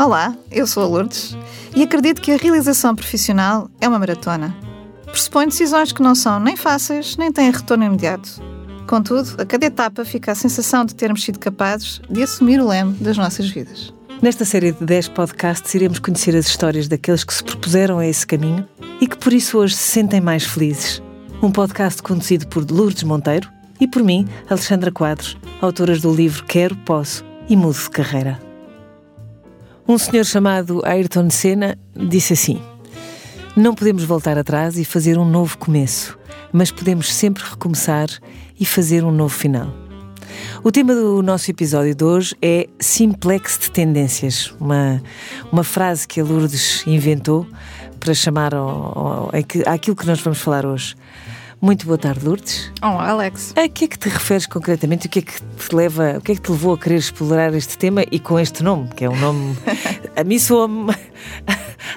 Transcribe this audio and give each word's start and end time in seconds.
Olá, 0.00 0.32
eu 0.52 0.64
sou 0.64 0.84
a 0.84 0.86
Lourdes 0.86 1.36
e 1.74 1.82
acredito 1.82 2.22
que 2.22 2.30
a 2.30 2.36
realização 2.36 2.94
profissional 2.94 3.68
é 3.80 3.88
uma 3.88 3.98
maratona. 3.98 4.56
Pressupõe 5.06 5.46
decisões 5.46 5.90
que 5.90 6.00
não 6.00 6.14
são 6.14 6.38
nem 6.38 6.56
fáceis 6.56 7.16
nem 7.16 7.32
têm 7.32 7.50
retorno 7.50 7.82
imediato. 7.82 8.40
Contudo, 8.86 9.34
a 9.42 9.44
cada 9.44 9.66
etapa 9.66 10.04
fica 10.04 10.30
a 10.30 10.36
sensação 10.36 10.84
de 10.84 10.94
termos 10.94 11.24
sido 11.24 11.40
capazes 11.40 12.00
de 12.08 12.22
assumir 12.22 12.60
o 12.60 12.68
leme 12.68 12.92
das 13.00 13.18
nossas 13.18 13.50
vidas. 13.50 13.92
Nesta 14.22 14.44
série 14.44 14.70
de 14.70 14.84
10 14.84 15.08
podcasts 15.08 15.74
iremos 15.74 15.98
conhecer 15.98 16.36
as 16.36 16.46
histórias 16.46 16.86
daqueles 16.86 17.24
que 17.24 17.34
se 17.34 17.42
propuseram 17.42 17.98
a 17.98 18.06
esse 18.06 18.24
caminho 18.24 18.68
e 19.00 19.06
que 19.08 19.18
por 19.18 19.32
isso 19.32 19.58
hoje 19.58 19.74
se 19.74 19.82
sentem 19.82 20.20
mais 20.20 20.44
felizes. 20.44 21.02
Um 21.42 21.50
podcast 21.50 22.00
conduzido 22.04 22.46
por 22.46 22.64
Lourdes 22.70 23.02
Monteiro 23.02 23.50
e 23.80 23.88
por 23.88 24.04
mim, 24.04 24.28
Alexandra 24.48 24.92
Quadros, 24.92 25.36
autoras 25.60 26.00
do 26.00 26.14
livro 26.14 26.44
Quero, 26.44 26.76
Posso 26.76 27.24
e 27.48 27.56
Mudo 27.56 27.76
de 27.76 27.90
Carreira. 27.90 28.47
Um 29.90 29.96
senhor 29.96 30.26
chamado 30.26 30.82
Ayrton 30.84 31.30
Senna 31.30 31.78
disse 31.96 32.34
assim: 32.34 32.60
Não 33.56 33.74
podemos 33.74 34.04
voltar 34.04 34.36
atrás 34.36 34.76
e 34.76 34.84
fazer 34.84 35.16
um 35.16 35.24
novo 35.24 35.56
começo, 35.56 36.18
mas 36.52 36.70
podemos 36.70 37.10
sempre 37.10 37.42
recomeçar 37.42 38.10
e 38.60 38.66
fazer 38.66 39.02
um 39.02 39.10
novo 39.10 39.34
final. 39.34 39.72
O 40.62 40.70
tema 40.70 40.94
do 40.94 41.22
nosso 41.22 41.50
episódio 41.50 41.94
de 41.94 42.04
hoje 42.04 42.36
é 42.42 42.68
simplex 42.78 43.58
de 43.58 43.70
tendências, 43.70 44.54
uma, 44.60 45.02
uma 45.50 45.64
frase 45.64 46.06
que 46.06 46.20
a 46.20 46.24
Lourdes 46.24 46.86
inventou 46.86 47.46
para 47.98 48.12
chamar 48.12 48.54
ao, 48.54 48.68
ao, 48.68 49.30
àquilo 49.64 49.96
que 49.96 50.06
nós 50.06 50.20
vamos 50.20 50.38
falar 50.38 50.66
hoje. 50.66 50.94
Muito 51.60 51.86
boa 51.86 51.98
tarde, 51.98 52.24
Lourdes. 52.24 52.70
Olá, 52.80 53.08
Alex. 53.08 53.52
A 53.56 53.68
que 53.68 53.86
é 53.86 53.88
que 53.88 53.98
te 53.98 54.08
referes 54.08 54.46
concretamente? 54.46 55.08
O 55.08 55.10
que 55.10 55.18
é 55.18 55.22
que 55.22 55.42
te 55.42 55.74
leva, 55.74 56.16
o 56.18 56.20
que 56.20 56.30
é 56.30 56.34
que 56.36 56.40
te 56.40 56.52
levou 56.52 56.74
a 56.74 56.78
querer 56.78 56.94
explorar 56.94 57.52
este 57.52 57.76
tema 57.76 58.04
e 58.12 58.20
com 58.20 58.38
este 58.38 58.62
nome, 58.62 58.88
que 58.94 59.04
é 59.04 59.10
um 59.10 59.18
nome 59.18 59.56
a 60.14 60.22
mim 60.22 60.38
soa-me 60.38 60.94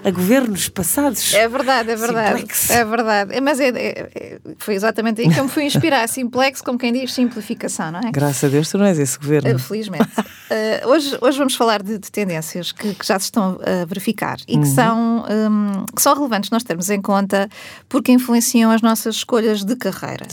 a 0.03 0.11
governos 0.11 0.67
passados. 0.69 1.33
É 1.33 1.47
verdade, 1.47 1.91
é 1.91 1.95
verdade. 1.95 2.39
Simplex. 2.39 2.69
É 2.69 2.85
verdade. 2.85 3.41
Mas 3.41 3.59
é, 3.59 3.69
é, 3.69 4.09
é, 4.15 4.39
foi 4.57 4.73
exatamente 4.73 5.21
aí 5.21 5.29
que 5.29 5.39
eu 5.39 5.43
me 5.43 5.49
fui 5.49 5.63
inspirar. 5.63 6.07
Simplex, 6.07 6.61
como 6.61 6.77
quem 6.77 6.91
diz, 6.91 7.13
simplificação, 7.13 7.91
não 7.91 7.99
é? 7.99 8.11
Graças 8.11 8.43
a 8.43 8.47
Deus 8.47 8.69
tu 8.69 8.77
não 8.77 8.85
és 8.85 8.97
esse 8.97 9.17
governo. 9.19 9.55
Uh, 9.55 9.59
felizmente. 9.59 10.09
uh, 10.19 10.87
hoje, 10.89 11.17
hoje 11.21 11.37
vamos 11.37 11.55
falar 11.55 11.83
de, 11.83 11.97
de 11.97 12.11
tendências 12.11 12.71
que, 12.71 12.95
que, 12.95 13.05
já 13.05 13.19
se 13.19 13.25
estão 13.25 13.59
a 13.61 13.85
verificar 13.85 14.37
e 14.47 14.53
que, 14.53 14.57
uhum. 14.57 14.65
são, 14.65 15.25
um, 15.29 15.85
que 15.95 16.01
são 16.01 16.15
relevantes 16.15 16.49
nós 16.49 16.63
termos 16.63 16.89
em 16.89 17.01
conta 17.01 17.47
porque 17.87 18.11
influenciam 18.11 18.71
as 18.71 18.81
nossas 18.81 19.15
escolhas 19.15 19.50
de 19.59 19.75
carreira. 19.75 20.25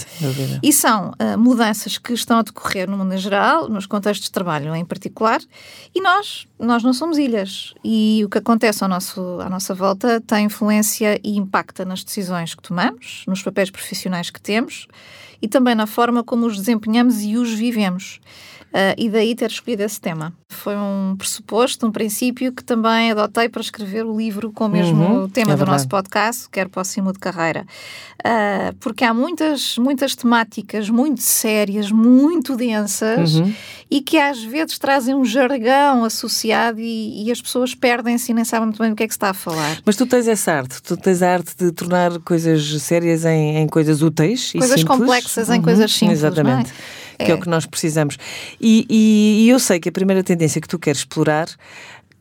E 0.63 0.73
são 0.73 1.11
uh, 1.11 1.39
mudanças 1.39 1.99
que 1.99 2.13
estão 2.13 2.39
a 2.39 2.43
decorrer 2.43 2.89
no 2.89 2.97
mundo 2.97 3.15
em 3.15 3.19
geral, 3.19 3.69
nos 3.69 3.87
contextos 3.87 4.29
de 4.29 4.33
trabalho 4.33 4.75
em 4.75 4.85
particular, 4.85 5.41
e 5.95 6.01
nós, 6.01 6.47
nós 6.59 6.83
não 6.83 6.93
somos 6.93 7.19
ilhas. 7.19 7.75
E 7.85 8.23
o 8.25 8.29
que 8.29 8.39
acontece 8.39 8.83
ao 8.83 8.89
nosso, 8.89 9.21
à 9.41 9.49
nossa 9.49 9.75
volta 9.75 10.21
tem 10.21 10.47
influência 10.47 11.21
e 11.23 11.37
impacta 11.37 11.85
nas 11.85 12.03
decisões 12.05 12.55
que 12.55 12.63
tomamos, 12.63 13.25
nos 13.27 13.43
papéis 13.43 13.71
profissionais 13.71 14.31
que 14.31 14.41
temos 14.41 14.87
e 15.41 15.49
também 15.49 15.75
na 15.75 15.87
forma 15.87 16.25
como 16.25 16.47
os 16.47 16.57
desempenhamos 16.57 17.23
e 17.23 17.37
os 17.37 17.53
vivemos. 17.53 18.21
Uh, 18.69 18.93
e 18.99 19.09
daí 19.09 19.35
ter 19.35 19.51
escolhido 19.51 19.83
esse 19.83 19.99
tema. 19.99 20.33
Foi 20.51 20.77
um 20.77 21.15
pressuposto, 21.17 21.87
um 21.87 21.91
princípio 21.91 22.53
que 22.53 22.63
também 22.63 23.11
adotei 23.11 23.49
para 23.49 23.63
escrever 23.63 24.05
o 24.05 24.15
livro 24.15 24.53
com 24.53 24.67
o 24.67 24.69
mesmo 24.69 25.05
uhum, 25.05 25.29
tema 25.29 25.55
é 25.55 25.57
do 25.57 25.65
nosso 25.65 25.89
podcast, 25.89 26.49
Quero 26.51 26.69
Próximo 26.69 27.13
de 27.13 27.19
Carreira. 27.19 27.65
Uh, 28.21 28.75
porque 28.81 29.05
há 29.05 29.15
muitas, 29.15 29.79
muitas 29.79 30.15
temáticas 30.15 30.91
muito 30.91 31.23
sérias, 31.23 31.91
muito 31.91 32.57
densas 32.57 33.37
uhum. 33.37 33.55
e 33.91 34.03
que 34.03 34.19
às 34.19 34.43
vezes 34.43 34.79
trazem 34.79 35.15
um 35.15 35.25
jargão 35.25 36.05
associado 36.05 36.79
e, 36.81 37.25
e 37.25 37.33
as 37.33 37.41
pessoas 37.41 37.75
perdem-se 37.75 38.33
e 38.33 38.35
nem 38.35 38.45
sabem 38.45 38.67
muito 38.67 38.83
bem 38.83 38.91
do 38.91 38.97
que 38.97 39.05
é 39.05 39.07
que 39.07 39.15
se 39.15 39.17
está 39.17 39.31
a 39.31 39.35
falar. 39.35 39.79
Mas 39.85 39.97
tu 39.97 40.05
tens 40.05 40.29
essa 40.29 40.53
arte, 40.53 40.83
tu 40.83 40.97
tens 40.97 41.23
a 41.23 41.33
arte 41.33 41.57
de 41.57 41.73
tornar 41.73 42.19
coisas 42.21 42.83
sérias 42.83 43.25
em, 43.25 43.57
em 43.57 43.67
coisas 43.67 44.03
úteis 44.03 44.53
coisas 44.53 44.77
e 44.77 44.81
simples. 44.81 44.99
complexas 44.99 45.49
em 45.49 45.59
uhum, 45.59 45.63
coisas 45.63 45.93
simples. 45.93 46.19
Exatamente. 46.19 46.73
É? 47.19 47.25
Que 47.25 47.31
é. 47.31 47.35
é 47.35 47.37
o 47.37 47.41
que 47.41 47.49
nós 47.49 47.67
precisamos. 47.67 48.17
E, 48.61 48.87
e, 48.89 49.45
e 49.45 49.49
eu 49.49 49.59
sei 49.59 49.81
que 49.81 49.89
a 49.89 49.93
primeira 49.93 50.23
tendência 50.23 50.61
que 50.61 50.69
tu 50.69 50.79
queres 50.79 51.01
explorar 51.01 51.49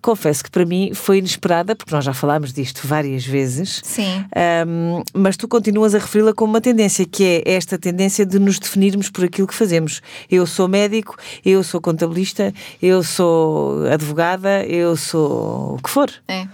confesso 0.02 0.44
que 0.44 0.50
para 0.50 0.66
mim 0.66 0.94
foi 0.94 1.18
inesperada, 1.18 1.76
porque 1.76 1.94
nós 1.94 2.06
já 2.06 2.14
falámos 2.14 2.54
disto 2.54 2.88
várias 2.88 3.26
vezes. 3.26 3.82
Sim. 3.84 4.26
Um, 4.66 5.04
mas 5.14 5.36
tu 5.36 5.48
continuas 5.48 5.94
a 5.94 6.00
referi-la 6.00 6.34
como 6.34 6.54
uma 6.54 6.62
tendência, 6.62 7.06
que 7.06 7.24
é 7.24 7.56
esta 7.56 7.78
tendência 7.78 8.26
de 8.26 8.40
nos 8.40 8.60
definirmos 8.60 9.10
por 9.10 9.26
aquilo 9.26 9.48
que 9.48 9.54
fazemos. 9.54 10.02
Eu 10.32 10.46
sou 10.46 10.68
médico, 10.68 11.18
eu 11.44 11.64
sou 11.64 11.82
contabilista, 11.82 12.54
eu 12.82 13.04
sou 13.04 13.86
advogada, 13.88 14.64
eu 14.66 14.96
sou 14.96 15.76
o 15.76 15.80
que 15.84 15.90
for. 15.90 16.10
É. 16.28 16.48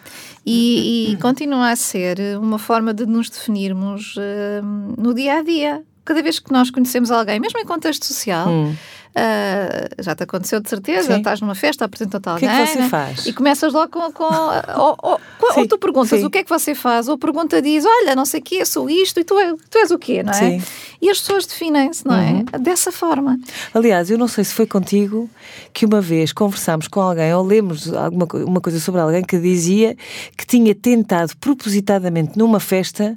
E, 0.45 1.11
e 1.13 1.17
continua 1.17 1.69
a 1.69 1.75
ser 1.75 2.17
uma 2.41 2.59
forma 2.59 2.93
de 2.93 3.05
nos 3.05 3.29
definirmos 3.29 4.15
uh, 4.17 5.01
no 5.01 5.13
dia 5.13 5.37
a 5.37 5.43
dia. 5.43 5.83
Cada 6.05 6.21
vez 6.21 6.39
que 6.39 6.51
nós 6.51 6.69
conhecemos 6.69 7.11
alguém, 7.11 7.39
mesmo 7.39 7.59
em 7.59 7.65
contexto 7.65 8.05
social, 8.05 8.49
hum. 8.49 8.75
Uh, 9.13 10.01
já 10.01 10.15
te 10.15 10.23
aconteceu 10.23 10.59
de 10.59 10.67
certeza, 10.67 11.13
Sim. 11.13 11.19
estás 11.19 11.39
numa 11.39 11.53
festa, 11.53 11.85
apresenta-te 11.85 12.27
alguém. 12.27 12.49
O 12.49 12.51
que 12.51 12.57
é 12.57 12.65
que 12.65 12.71
você 12.71 12.89
faz? 12.89 13.25
E 13.27 13.33
começas 13.33 13.71
logo 13.71 13.89
com. 13.89 14.11
com 14.11 14.23
ou, 14.23 14.97
ou, 15.03 15.21
ou, 15.55 15.67
tu 15.67 15.77
perguntas 15.77 16.19
Sim. 16.19 16.25
o 16.25 16.31
que 16.31 16.39
é 16.39 16.43
que 16.43 16.49
você 16.49 16.73
faz, 16.73 17.07
ou 17.07 17.15
pergunta 17.15 17.61
diz: 17.61 17.85
Olha, 17.85 18.15
não 18.15 18.25
sei 18.25 18.39
o 18.39 18.43
quê, 18.43 18.65
sou 18.65 18.89
isto, 18.89 19.19
e 19.19 19.23
tu, 19.23 19.37
é, 19.37 19.53
tu 19.69 19.77
és 19.77 19.91
o 19.91 19.99
quê, 19.99 20.23
não 20.23 20.33
é? 20.33 20.59
Sim. 20.59 20.63
E 20.99 21.11
as 21.11 21.19
pessoas 21.19 21.45
definem-se, 21.45 22.07
não 22.07 22.15
é? 22.15 22.31
uhum. 22.31 22.45
é? 22.53 22.57
Dessa 22.57 22.91
forma. 22.91 23.39
Aliás, 23.71 24.09
eu 24.09 24.17
não 24.17 24.27
sei 24.27 24.43
se 24.43 24.53
foi 24.55 24.65
contigo 24.65 25.29
que 25.71 25.85
uma 25.85 26.01
vez 26.01 26.33
conversámos 26.33 26.87
com 26.87 26.99
alguém 26.99 27.31
ou 27.35 27.45
lemos 27.45 27.93
alguma 27.93 28.27
uma 28.33 28.61
coisa 28.61 28.79
sobre 28.79 28.99
alguém 28.99 29.23
que 29.23 29.37
dizia 29.37 29.95
que 30.35 30.47
tinha 30.47 30.73
tentado 30.73 31.37
propositadamente 31.37 32.35
numa 32.35 32.59
festa 32.59 33.15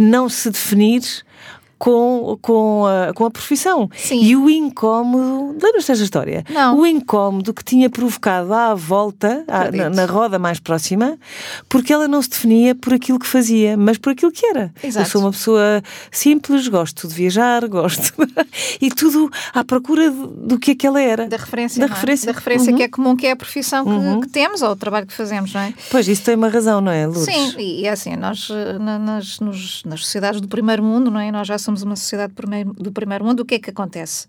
não 0.00 0.28
se 0.28 0.50
definir 0.50 1.02
com, 1.78 2.38
com, 2.40 2.84
a, 2.86 3.12
com 3.12 3.24
a 3.24 3.30
profissão. 3.30 3.88
Sim. 3.96 4.22
E 4.22 4.36
o 4.36 4.48
incómodo, 4.48 5.56
lembras-te 5.62 5.88
desta 5.88 6.04
história? 6.04 6.44
Não. 6.50 6.78
O 6.78 6.86
incómodo 6.86 7.52
que 7.52 7.64
tinha 7.64 7.90
provocado 7.90 8.52
à 8.52 8.74
volta, 8.74 9.44
à, 9.46 9.70
na, 9.70 9.90
na, 9.90 10.06
roda 10.06 10.38
mais 10.38 10.58
próxima, 10.58 11.18
porque 11.68 11.92
ela 11.92 12.08
não 12.08 12.22
se 12.22 12.30
definia 12.30 12.74
por 12.74 12.94
aquilo 12.94 13.18
que 13.18 13.26
fazia, 13.26 13.76
mas 13.76 13.98
por 13.98 14.10
aquilo 14.10 14.32
que 14.32 14.46
era. 14.46 14.72
Exato. 14.82 15.06
Eu 15.06 15.10
sou 15.10 15.20
uma 15.20 15.30
pessoa 15.30 15.82
simples, 16.10 16.66
gosto 16.68 17.06
de 17.08 17.14
viajar, 17.14 17.66
gosto. 17.68 18.12
e 18.80 18.90
tudo 18.90 19.30
à 19.52 19.62
procura 19.62 20.10
do 20.10 20.58
que 20.58 20.72
é 20.72 20.74
que 20.74 20.86
ela 20.86 21.00
era. 21.00 21.28
Da 21.28 21.36
referência. 21.36 21.80
Da 21.80 21.86
é? 21.86 21.94
referência. 21.94 22.26
Da 22.26 22.32
referência 22.32 22.70
uhum. 22.70 22.76
que 22.76 22.82
é 22.82 22.88
comum, 22.88 23.16
que 23.16 23.26
é 23.26 23.32
a 23.32 23.36
profissão 23.36 23.84
que, 23.84 23.90
uhum. 23.90 24.20
que, 24.20 24.28
temos 24.28 24.62
ou 24.62 24.70
o 24.70 24.76
trabalho 24.76 25.06
que 25.06 25.12
fazemos, 25.12 25.52
não 25.52 25.60
é? 25.60 25.74
Pois, 25.90 26.08
isso 26.08 26.22
tem 26.22 26.34
uma 26.34 26.48
razão, 26.48 26.80
não 26.80 26.92
é, 26.92 27.06
Lourdes? 27.06 27.24
Sim, 27.24 27.54
e 27.58 27.86
é 27.86 27.90
assim, 27.90 28.16
nós 28.16 28.48
eh, 28.50 28.78
nas, 28.78 29.40
nos, 29.40 29.82
nas 29.84 30.00
sociedades 30.00 30.40
do 30.40 30.48
primeiro 30.48 30.82
mundo, 30.82 31.10
não 31.10 31.20
é? 31.20 31.30
Nós 31.30 31.46
já 31.46 31.58
somos 31.66 31.82
uma 31.82 31.96
sociedade 31.96 32.32
do 32.78 32.92
primeiro 32.92 33.24
mundo, 33.24 33.40
o 33.40 33.44
que 33.44 33.56
é 33.56 33.58
que 33.58 33.70
acontece? 33.70 34.26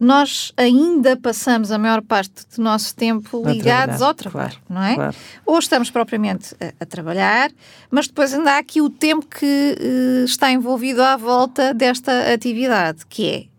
Nós 0.00 0.52
ainda 0.56 1.16
passamos 1.16 1.70
a 1.70 1.78
maior 1.78 2.02
parte 2.02 2.44
do 2.56 2.62
nosso 2.62 2.94
tempo 2.96 3.42
ligados 3.46 4.02
ao 4.02 4.12
trabalho, 4.12 4.50
claro, 4.50 4.64
não 4.68 4.82
é? 4.82 4.94
Claro. 4.96 5.16
Ou 5.46 5.58
estamos 5.58 5.88
propriamente 5.88 6.54
a, 6.60 6.82
a, 6.82 6.86
trabalhar, 6.86 7.52
mas 7.90 8.08
depois 8.08 8.34
ainda 8.34 8.54
há 8.54 8.58
aqui 8.58 8.80
o 8.80 8.90
tempo 8.90 9.24
que 9.26 9.76
uh, 9.80 10.24
está 10.24 10.50
envolvido 10.50 11.00
à 11.00 11.16
volta 11.16 11.72
desta 11.72 12.32
atividade, 12.32 13.06
que 13.08 13.30
é 13.30 13.53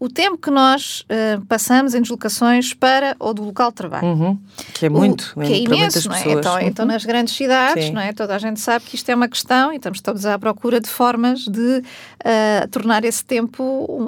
o 0.00 0.08
tempo 0.08 0.38
que 0.38 0.50
nós 0.50 1.02
uh, 1.02 1.44
passamos 1.44 1.94
em 1.94 2.00
deslocações 2.00 2.72
para 2.72 3.14
ou 3.18 3.34
do 3.34 3.44
local 3.44 3.68
de 3.68 3.74
trabalho. 3.74 4.06
Uhum. 4.06 4.38
Que 4.72 4.86
é 4.86 4.88
muito, 4.88 5.34
o, 5.36 5.42
que 5.42 5.52
é 5.52 5.58
imenso, 5.58 6.08
não 6.08 6.16
é? 6.16 6.32
Então, 6.32 6.54
uhum. 6.54 6.60
então, 6.60 6.86
nas 6.86 7.04
grandes 7.04 7.36
cidades, 7.36 7.90
não 7.90 8.00
é? 8.00 8.10
toda 8.14 8.34
a 8.34 8.38
gente 8.38 8.60
sabe 8.60 8.86
que 8.86 8.96
isto 8.96 9.06
é 9.10 9.14
uma 9.14 9.28
questão 9.28 9.70
e 9.70 9.76
estamos 9.76 10.00
todos 10.00 10.24
à 10.24 10.38
procura 10.38 10.80
de 10.80 10.88
formas 10.88 11.40
de 11.40 11.82
uh, 11.82 12.68
tornar 12.70 13.04
esse 13.04 13.22
tempo 13.22 13.62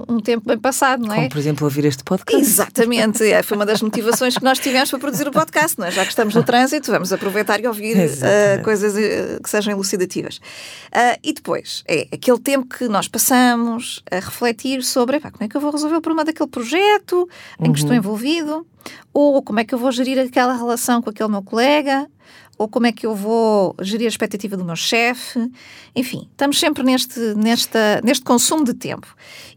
um, 0.08 0.14
um, 0.14 0.19
tempo 0.20 0.47
bem 0.47 0.58
passado, 0.58 1.06
não 1.06 1.12
é? 1.12 1.16
Como, 1.16 1.28
por 1.28 1.38
exemplo, 1.38 1.66
ouvir 1.66 1.84
este 1.84 2.03
podcast. 2.03 2.42
Exatamente, 2.42 3.22
é, 3.30 3.42
foi 3.42 3.59
uma 3.59 3.66
das 3.66 3.82
motivações 3.82 4.38
que 4.38 4.44
nós 4.44 4.59
tivemos 4.59 4.88
para 4.88 4.98
produzir 4.98 5.28
o 5.28 5.30
podcast, 5.30 5.78
não 5.78 5.86
é? 5.86 5.91
Já 5.91 6.04
que 6.04 6.10
estamos 6.10 6.34
no 6.34 6.42
trânsito, 6.42 6.91
vamos 6.91 7.12
aproveitar 7.12 7.60
e 7.60 7.66
ouvir 7.66 7.98
uh, 7.98 8.65
coisas 8.65 8.94
que 9.42 9.50
sejam 9.50 9.71
elucidativas. 9.74 10.41
e 11.22 11.34
depois, 11.34 11.84
é 11.86 12.09
aquele 12.10 12.39
tempo 12.39 12.66
que 12.66 12.89
nós 12.89 13.09
passamos 13.09 14.03
a 14.10 14.16
refletir 14.16 14.83
sobre 14.83 15.21
como 15.21 15.36
é 15.41 15.48
que 15.48 15.54
eu 15.54 15.60
vou 15.60 15.71
resolver 15.71 15.81
resolver 15.82 15.96
o 15.96 16.00
problema 16.00 16.24
daquele 16.24 16.48
projeto 16.48 17.28
em 17.58 17.66
uhum. 17.66 17.72
que 17.72 17.78
estou 17.78 17.92
uhum. 17.92 17.98
envolvido, 17.98 18.66
ou 19.12 19.42
como 19.42 19.60
é 19.60 19.64
que 19.64 19.74
eu 19.74 19.78
vou 19.78 19.90
gerir 19.90 20.18
aquela 20.18 20.54
relação 20.54 21.02
com 21.02 21.10
aquele 21.10 21.28
meu 21.28 21.42
colega, 21.42 22.08
ou 22.58 22.68
como 22.68 22.86
é 22.86 22.92
que 22.92 23.04
eu 23.04 23.14
vou 23.14 23.74
gerir 23.80 24.06
a 24.06 24.08
expectativa 24.08 24.56
do 24.56 24.64
meu 24.64 24.76
chefe. 24.76 25.50
Enfim, 25.96 26.28
estamos 26.30 26.58
sempre 26.60 26.82
neste, 26.82 27.18
nesta, 27.34 28.00
neste 28.04 28.24
consumo 28.24 28.64
de 28.64 28.74
tempo. 28.74 29.06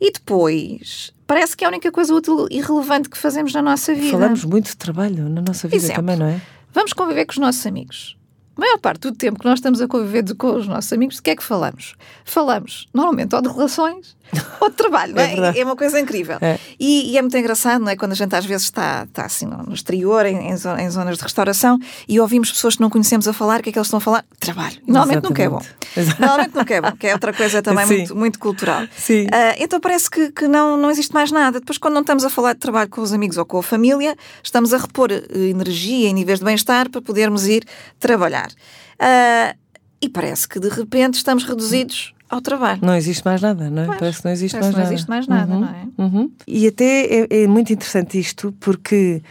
E 0.01 0.11
depois, 0.11 1.13
parece 1.27 1.55
que 1.55 1.63
é 1.63 1.67
a 1.67 1.69
única 1.69 1.91
coisa 1.91 2.13
útil 2.13 2.47
e 2.49 2.61
relevante 2.61 3.09
que 3.09 3.17
fazemos 3.17 3.53
na 3.53 3.61
nossa 3.61 3.93
vida. 3.93 4.11
Falamos 4.11 4.43
muito 4.43 4.67
de 4.67 4.77
trabalho 4.77 5.29
na 5.29 5.41
nossa 5.41 5.67
vida 5.67 5.77
Exemplo, 5.77 5.95
também, 5.95 6.17
não 6.17 6.25
é? 6.25 6.41
Vamos 6.73 6.93
conviver 6.93 7.25
com 7.25 7.33
os 7.33 7.37
nossos 7.37 7.65
amigos. 7.65 8.17
A 8.55 8.59
maior 8.59 8.77
parte 8.79 9.01
do 9.01 9.11
tempo 9.11 9.39
que 9.39 9.45
nós 9.45 9.59
estamos 9.59 9.81
a 9.81 9.87
conviver 9.87 10.23
com 10.35 10.55
os 10.55 10.67
nossos 10.67 10.91
amigos, 10.93 11.15
de 11.15 11.21
que 11.21 11.31
é 11.31 11.35
que 11.35 11.43
falamos? 11.43 11.95
Falamos, 12.23 12.87
normalmente, 12.93 13.35
ou 13.35 13.41
de 13.41 13.49
relações 13.49 14.15
ou 14.59 14.69
de 14.69 14.75
trabalho, 14.75 15.13
não 15.15 15.21
é? 15.21 15.57
É, 15.57 15.59
é 15.59 15.63
uma 15.63 15.75
coisa 15.75 15.99
incrível. 15.99 16.37
É. 16.41 16.57
E, 16.79 17.11
e, 17.11 17.17
é 17.17 17.21
muito 17.21 17.37
engraçado, 17.37 17.81
não 17.81 17.89
é? 17.89 17.95
Quando 17.95 18.13
a 18.13 18.15
gente 18.15 18.35
às 18.35 18.45
vezes 18.45 18.65
está, 18.65 19.03
está 19.03 19.25
assim 19.25 19.45
no, 19.45 19.73
exterior, 19.73 20.25
em, 20.25 20.49
em, 20.49 20.57
zonas 20.57 21.17
de 21.17 21.23
restauração, 21.23 21.79
e 22.07 22.19
ouvimos 22.19 22.51
pessoas 22.51 22.75
que 22.75 22.81
não 22.81 22.89
conhecemos 22.89 23.27
a 23.27 23.33
falar, 23.33 23.59
o 23.59 23.63
que 23.63 23.69
é 23.69 23.73
que 23.73 23.79
eles 23.79 23.87
estão 23.87 23.97
a 23.97 24.01
falar? 24.01 24.25
Trabalho. 24.39 24.77
Normalmente 24.87 25.25
Exatamente. 25.25 25.29
nunca 25.29 25.43
é 25.43 25.49
bom. 25.49 26.19
Normalmente 26.19 26.55
nunca 26.55 26.73
é 26.73 26.81
bom, 26.81 26.91
que 26.93 27.07
é 27.07 27.13
outra 27.13 27.33
coisa 27.33 27.61
também 27.61 27.85
muito, 27.87 28.15
muito 28.15 28.39
cultural. 28.39 28.83
Uh, 28.83 29.55
então 29.59 29.79
parece 29.79 30.09
que, 30.09 30.31
que 30.31 30.47
não, 30.47 30.77
não 30.77 30.89
existe 30.89 31.13
mais 31.13 31.31
nada. 31.31 31.59
Depois, 31.59 31.77
quando 31.77 31.93
não 31.93 32.01
estamos 32.01 32.25
a 32.25 32.29
falar 32.29 32.53
de 32.53 32.59
trabalho 32.59 32.89
com 32.89 33.01
os 33.01 33.13
amigos 33.13 33.37
ou 33.37 33.45
com 33.45 33.59
a 33.59 33.63
família, 33.63 34.15
estamos 34.43 34.73
a 34.73 34.77
repor 34.77 35.11
eh, 35.11 35.23
energia 35.49 36.09
e 36.09 36.13
níveis 36.13 36.39
de 36.39 36.45
bem-estar 36.45 36.89
para 36.89 37.01
podermos 37.01 37.47
ir 37.47 37.63
trabalhar. 37.99 38.44
Uh, 38.53 39.57
e 40.01 40.09
parece 40.09 40.47
que 40.47 40.59
de 40.59 40.69
repente 40.69 41.15
estamos 41.15 41.43
reduzidos 41.43 42.13
ao 42.29 42.41
trabalho. 42.41 42.79
Não 42.83 42.95
existe 42.95 43.23
mais 43.23 43.41
nada, 43.41 43.69
não 43.69 43.93
é? 43.93 43.97
Parece 43.97 44.19
que 44.19 44.25
não 44.25 44.31
existe 44.31 44.55
mais 44.55 44.65
não 44.65 44.71
nada. 44.73 44.85
Não 44.85 44.93
existe 44.93 45.09
mais 45.09 45.27
nada, 45.27 45.53
uhum, 45.53 45.59
não 45.59 45.67
é? 45.67 45.87
Uhum. 45.97 46.31
E 46.47 46.67
até 46.67 47.05
é, 47.05 47.27
é, 47.43 47.47
muito 47.47 47.71
interessante 47.71 48.19
isto, 48.19 48.53
porque 48.59 49.21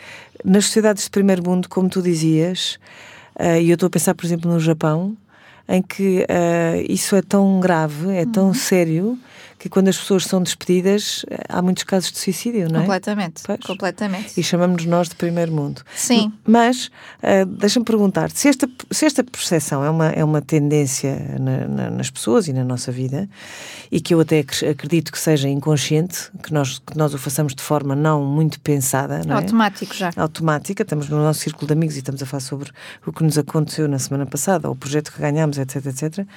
nas 0.44 0.66
sociedades 0.66 1.04
de 1.04 1.10
primeiro 1.10 1.42
mundo, 1.42 1.68
como 1.68 1.88
tu 1.88 2.00
dizias, 2.02 2.78
uh, 3.38 3.60
e 3.60 3.70
eu 3.70 3.74
estou 3.74 3.88
a 3.88 3.90
pensar, 3.90 4.14
por 4.14 4.24
exemplo, 4.24 4.50
no 4.50 4.60
Japão, 4.60 5.16
em 5.68 5.82
que 5.82 6.20
uh, 6.22 6.86
isso 6.88 7.16
é 7.16 7.22
tão 7.22 7.58
grave, 7.60 8.10
é 8.10 8.26
tão 8.26 8.48
uhum. 8.48 8.54
sério, 8.54 9.18
que 9.64 9.70
quando 9.70 9.88
as 9.88 9.96
pessoas 9.96 10.24
são 10.24 10.42
despedidas, 10.42 11.24
há 11.48 11.62
muitos 11.62 11.84
casos 11.84 12.12
de 12.12 12.18
suicídio, 12.18 12.70
não 12.70 12.80
é? 12.80 12.82
Completamente, 12.82 13.42
pois. 13.46 13.60
completamente. 13.60 14.38
E 14.38 14.42
chamamos-nos 14.42 14.84
nós 14.84 15.08
de 15.08 15.14
primeiro 15.14 15.50
mundo. 15.52 15.80
Sim. 15.96 16.30
Mas, 16.46 16.88
uh, 17.22 17.46
deixa-me 17.46 17.82
perguntar 17.82 18.30
se 18.30 18.46
esta, 18.46 18.68
se 18.90 19.06
esta 19.06 19.24
percepção 19.24 19.82
é 19.82 19.88
uma, 19.88 20.08
é 20.08 20.22
uma 20.22 20.42
tendência 20.42 21.38
na, 21.40 21.66
na, 21.66 21.90
nas 21.92 22.10
pessoas 22.10 22.46
e 22.46 22.52
na 22.52 22.62
nossa 22.62 22.92
vida, 22.92 23.26
e 23.90 24.02
que 24.02 24.12
eu 24.12 24.20
até 24.20 24.40
acredito 24.40 25.10
que 25.10 25.18
seja 25.18 25.48
inconsciente, 25.48 26.30
que 26.42 26.52
nós, 26.52 26.78
que 26.80 26.98
nós 26.98 27.14
o 27.14 27.18
façamos 27.18 27.54
de 27.54 27.62
forma 27.62 27.96
não 27.96 28.22
muito 28.22 28.60
pensada, 28.60 29.22
não 29.26 29.36
é? 29.36 29.38
Automático 29.38 29.94
já. 29.94 30.10
Automática, 30.14 30.82
estamos 30.82 31.08
no 31.08 31.16
nosso 31.16 31.40
círculo 31.40 31.68
de 31.68 31.72
amigos 31.72 31.96
e 31.96 32.00
estamos 32.00 32.22
a 32.22 32.26
falar 32.26 32.42
sobre 32.42 32.70
o 33.06 33.10
que 33.10 33.24
nos 33.24 33.38
aconteceu 33.38 33.88
na 33.88 33.98
semana 33.98 34.26
passada, 34.26 34.68
ou 34.68 34.74
o 34.74 34.76
projeto 34.76 35.10
que 35.10 35.22
ganhámos, 35.22 35.56
etc, 35.56 35.86
etc 35.86 36.28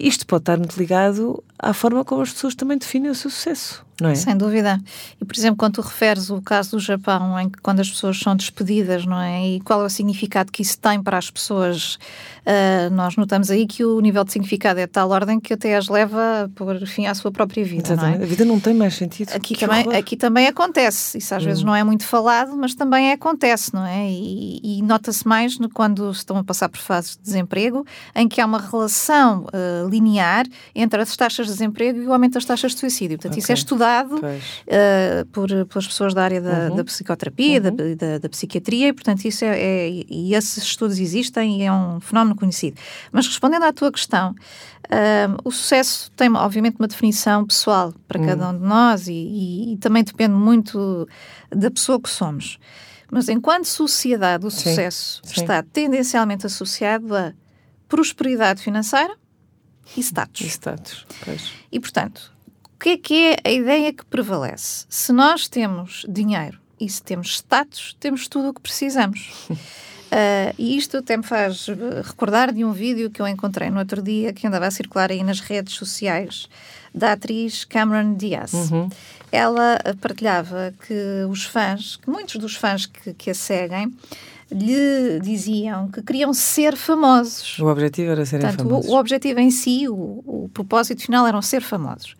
isto 0.00 0.26
pode 0.26 0.42
estar 0.42 0.58
muito 0.58 0.76
ligado 0.76 1.42
à 1.58 1.72
forma 1.72 2.04
como 2.04 2.22
as 2.22 2.32
pessoas 2.32 2.54
também 2.54 2.78
definem 2.78 3.10
o 3.10 3.14
seu 3.14 3.30
sucesso, 3.30 3.84
não 4.00 4.10
é? 4.10 4.14
Sem 4.14 4.36
dúvida. 4.36 4.80
E, 5.20 5.24
por 5.24 5.36
exemplo, 5.36 5.56
quando 5.56 5.74
tu 5.74 5.80
referes 5.80 6.30
o 6.30 6.40
caso 6.40 6.72
do 6.72 6.78
Japão, 6.78 7.38
em 7.38 7.48
que 7.48 7.58
quando 7.60 7.80
as 7.80 7.90
pessoas 7.90 8.18
são 8.18 8.36
despedidas, 8.36 9.04
não 9.04 9.20
é? 9.20 9.46
E 9.46 9.60
qual 9.60 9.82
é 9.82 9.86
o 9.86 9.90
significado 9.90 10.52
que 10.52 10.62
isso 10.62 10.78
tem 10.78 11.02
para 11.02 11.18
as 11.18 11.30
pessoas, 11.30 11.98
uh, 12.46 12.90
nós 12.92 13.16
notamos 13.16 13.50
aí 13.50 13.66
que 13.66 13.84
o 13.84 14.00
nível 14.00 14.22
de 14.24 14.32
significado 14.32 14.78
é 14.78 14.86
de 14.86 14.92
tal 14.92 15.10
ordem 15.10 15.40
que 15.40 15.52
até 15.52 15.76
as 15.76 15.88
leva 15.88 16.44
a 16.44 16.48
pôr 16.48 16.78
fim 16.86 17.06
à 17.06 17.14
sua 17.14 17.32
própria 17.32 17.64
vida, 17.64 17.88
Exatamente. 17.88 18.16
não 18.16 18.22
é? 18.22 18.24
A 18.24 18.28
vida 18.28 18.44
não 18.44 18.60
tem 18.60 18.74
mais 18.74 18.94
sentido. 18.94 19.32
Aqui, 19.34 19.56
também, 19.56 19.96
aqui 19.96 20.16
também 20.16 20.46
acontece. 20.46 21.18
Isso 21.18 21.34
às 21.34 21.42
hum. 21.42 21.46
vezes 21.46 21.62
não 21.64 21.74
é 21.74 21.82
muito 21.82 22.04
falado, 22.04 22.56
mas 22.56 22.74
também 22.74 23.10
acontece, 23.10 23.74
não 23.74 23.84
é? 23.84 24.08
E, 24.08 24.78
e 24.78 24.82
nota-se 24.82 25.26
mais 25.26 25.56
quando 25.74 26.08
estão 26.10 26.36
a 26.36 26.44
passar 26.44 26.68
por 26.68 26.78
fases 26.78 27.16
de 27.16 27.22
desemprego, 27.22 27.84
em 28.14 28.28
que 28.28 28.40
há 28.40 28.46
uma 28.46 28.60
relação 28.60 29.46
uh, 29.46 29.88
linear 29.88 30.46
entre 30.72 31.02
as 31.02 31.16
taxas 31.16 31.46
de 31.46 31.52
desemprego 31.52 32.00
e 32.00 32.06
o 32.06 32.12
aumento 32.12 32.34
das 32.34 32.44
taxas 32.44 32.72
de 32.72 32.78
suicídio. 32.78 33.16
Portanto, 33.16 33.32
okay. 33.32 33.42
isso 33.42 33.50
é 33.50 33.54
estudado 33.54 33.87
uh, 33.96 35.26
por, 35.32 35.48
pelas 35.48 35.86
pessoas 35.86 36.14
da 36.14 36.22
área 36.22 36.40
da, 36.40 36.68
uhum. 36.68 36.76
da 36.76 36.84
psicoterapia, 36.84 37.62
uhum. 37.62 37.76
da, 37.76 37.94
da, 37.94 38.18
da, 38.18 38.28
psiquiatria, 38.28 38.88
e, 38.88 38.92
portanto, 38.92 39.24
isso 39.24 39.44
é, 39.44 39.58
é, 39.58 39.88
e 40.08 40.34
esses 40.34 40.62
estudos 40.64 40.98
existem 40.98 41.60
e 41.60 41.62
é 41.64 41.72
um 41.72 42.00
fenómeno 42.00 42.36
conhecido. 42.36 42.78
Mas 43.12 43.26
respondendo 43.26 43.64
à 43.64 43.72
tua 43.72 43.90
questão, 43.90 44.32
uh, 44.32 45.40
o 45.44 45.50
sucesso 45.50 46.10
tem, 46.12 46.32
obviamente, 46.34 46.76
uma 46.78 46.88
definição 46.88 47.46
pessoal 47.46 47.92
para 48.06 48.18
cada 48.24 48.50
um 48.50 48.58
de 48.58 48.64
nós 48.64 49.08
e, 49.08 49.12
e, 49.12 49.72
e 49.72 49.76
também 49.78 50.04
depende 50.04 50.34
muito 50.34 51.08
da 51.50 51.70
pessoa 51.70 52.00
que 52.00 52.10
somos. 52.10 52.58
Mas 53.10 53.28
enquanto 53.28 53.64
sociedade, 53.64 54.46
o 54.46 54.50
sucesso 54.50 55.22
sim. 55.24 55.40
está 55.40 55.62
tendencialmente 55.62 56.44
associado 56.44 57.16
a 57.16 57.32
prosperidade 57.88 58.62
financeira, 58.62 59.16
e 59.96 60.00
status. 60.00 60.40
E 60.40 60.46
status, 60.46 61.06
pois. 61.24 61.52
E, 61.72 61.80
portanto, 61.80 62.32
o 62.78 62.80
que 62.80 62.90
é 62.90 62.96
que 62.96 63.24
é 63.24 63.36
a 63.44 63.50
ideia 63.50 63.92
que 63.92 64.04
prevalece? 64.04 64.86
Se 64.88 65.12
nós 65.12 65.48
temos 65.48 66.06
dinheiro 66.08 66.60
e 66.78 66.88
se 66.88 67.02
temos 67.02 67.34
status, 67.34 67.96
temos 67.98 68.28
tudo 68.28 68.50
o 68.50 68.54
que 68.54 68.60
precisamos. 68.60 69.32
Uh, 69.50 70.54
e 70.56 70.76
isto 70.76 70.98
até 70.98 71.16
me 71.16 71.24
faz 71.24 71.66
recordar 72.04 72.52
de 72.52 72.64
um 72.64 72.70
vídeo 72.70 73.10
que 73.10 73.20
eu 73.20 73.26
encontrei 73.26 73.68
no 73.68 73.80
outro 73.80 74.00
dia, 74.00 74.32
que 74.32 74.46
andava 74.46 74.68
a 74.68 74.70
circular 74.70 75.10
aí 75.10 75.24
nas 75.24 75.40
redes 75.40 75.74
sociais, 75.74 76.48
da 76.94 77.14
atriz 77.14 77.64
Cameron 77.64 78.14
Diaz. 78.14 78.52
Uhum. 78.52 78.88
Ela 79.32 79.80
partilhava 80.00 80.72
que 80.86 81.26
os 81.28 81.42
fãs, 81.42 81.96
que 81.96 82.08
muitos 82.08 82.36
dos 82.36 82.54
fãs 82.54 82.86
que, 82.86 83.12
que 83.12 83.30
a 83.30 83.34
seguem, 83.34 83.92
lhe 84.52 85.18
diziam 85.20 85.88
que 85.88 86.00
queriam 86.00 86.32
ser 86.32 86.76
famosos. 86.76 87.58
O 87.58 87.66
objetivo 87.66 88.12
era 88.12 88.24
serem 88.24 88.46
Portanto, 88.46 88.68
famosos. 88.68 88.88
O, 88.88 88.94
o 88.94 88.98
objetivo 89.00 89.40
em 89.40 89.50
si, 89.50 89.88
o, 89.88 89.94
o 90.24 90.50
propósito 90.54 91.02
final 91.02 91.26
eram 91.26 91.42
ser 91.42 91.60
famosos. 91.60 92.14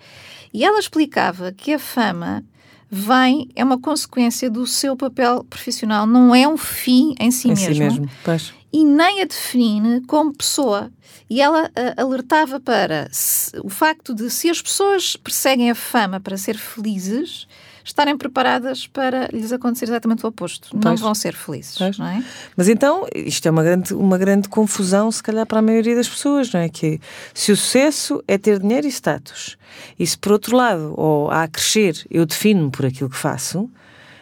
E 0.53 0.65
ela 0.65 0.79
explicava 0.79 1.53
que 1.53 1.73
a 1.73 1.79
fama 1.79 2.45
vem, 2.91 3.49
é 3.55 3.63
uma 3.63 3.79
consequência 3.79 4.51
do 4.51 4.67
seu 4.67 4.97
papel 4.97 5.45
profissional, 5.45 6.07
não 6.07 6.35
é 6.35 6.49
um 6.49 6.57
fim 6.57 7.15
em 7.21 7.31
si 7.31 7.49
em 7.49 7.51
mesmo. 7.51 7.75
Si 7.75 7.81
mesmo. 7.81 8.11
Pois. 8.25 8.55
E 8.73 8.85
nem 8.85 9.23
a 9.23 9.25
define 9.25 10.01
como 10.03 10.35
pessoa. 10.35 10.91
E 11.29 11.41
ela 11.41 11.67
uh, 11.67 12.01
alertava 12.01 12.59
para 12.59 13.09
se, 13.13 13.53
o 13.63 13.69
facto 13.69 14.15
de 14.15 14.31
se 14.31 14.49
as 14.49 14.63
pessoas 14.63 15.17
perseguem 15.17 15.71
a 15.71 15.75
fama 15.75 16.21
para 16.21 16.37
ser 16.37 16.57
felizes, 16.57 17.47
estarem 17.89 18.17
preparadas 18.17 18.87
para 18.87 19.29
lhes 19.33 19.51
acontecer 19.51 19.87
exatamente 19.87 20.25
o 20.25 20.29
oposto. 20.29 20.69
Pois. 20.71 20.85
Não 20.85 20.97
vão 20.97 21.15
ser 21.15 21.35
felizes, 21.35 21.77
pois. 21.79 21.99
não 21.99 22.07
é? 22.07 22.23
Mas 22.57 22.69
então, 22.69 23.07
isto 23.15 23.47
é 23.47 23.51
uma 23.51 23.63
grande, 23.63 23.95
uma 23.95 24.19
grande 24.19 24.49
confusão, 24.49 25.11
se 25.11 25.23
calhar, 25.23 25.47
para 25.47 25.59
a 25.59 25.63
maioria 25.63 25.97
das 25.97 26.09
pessoas, 26.09 26.53
não 26.53 26.61
é? 26.61 26.69
Que 26.69 27.01
se 27.33 27.51
o 27.51 27.57
sucesso 27.57 28.23
é 28.29 28.37
ter 28.37 28.59
dinheiro 28.59 28.87
e 28.87 28.91
status, 28.91 29.57
e 29.99 30.07
se 30.07 30.19
por 30.19 30.33
outro 30.33 30.57
lado, 30.57 30.93
ou 30.97 31.31
a 31.31 31.49
crescer, 31.49 32.07
eu 32.11 32.27
defino-me 32.27 32.71
por 32.71 32.85
aquilo 32.85 33.09
que 33.09 33.17
faço, 33.17 33.71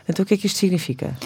então 0.08 0.22
o 0.22 0.26
que 0.26 0.34
é 0.34 0.36
que 0.36 0.46
isto 0.46 0.58
significa? 0.58 1.16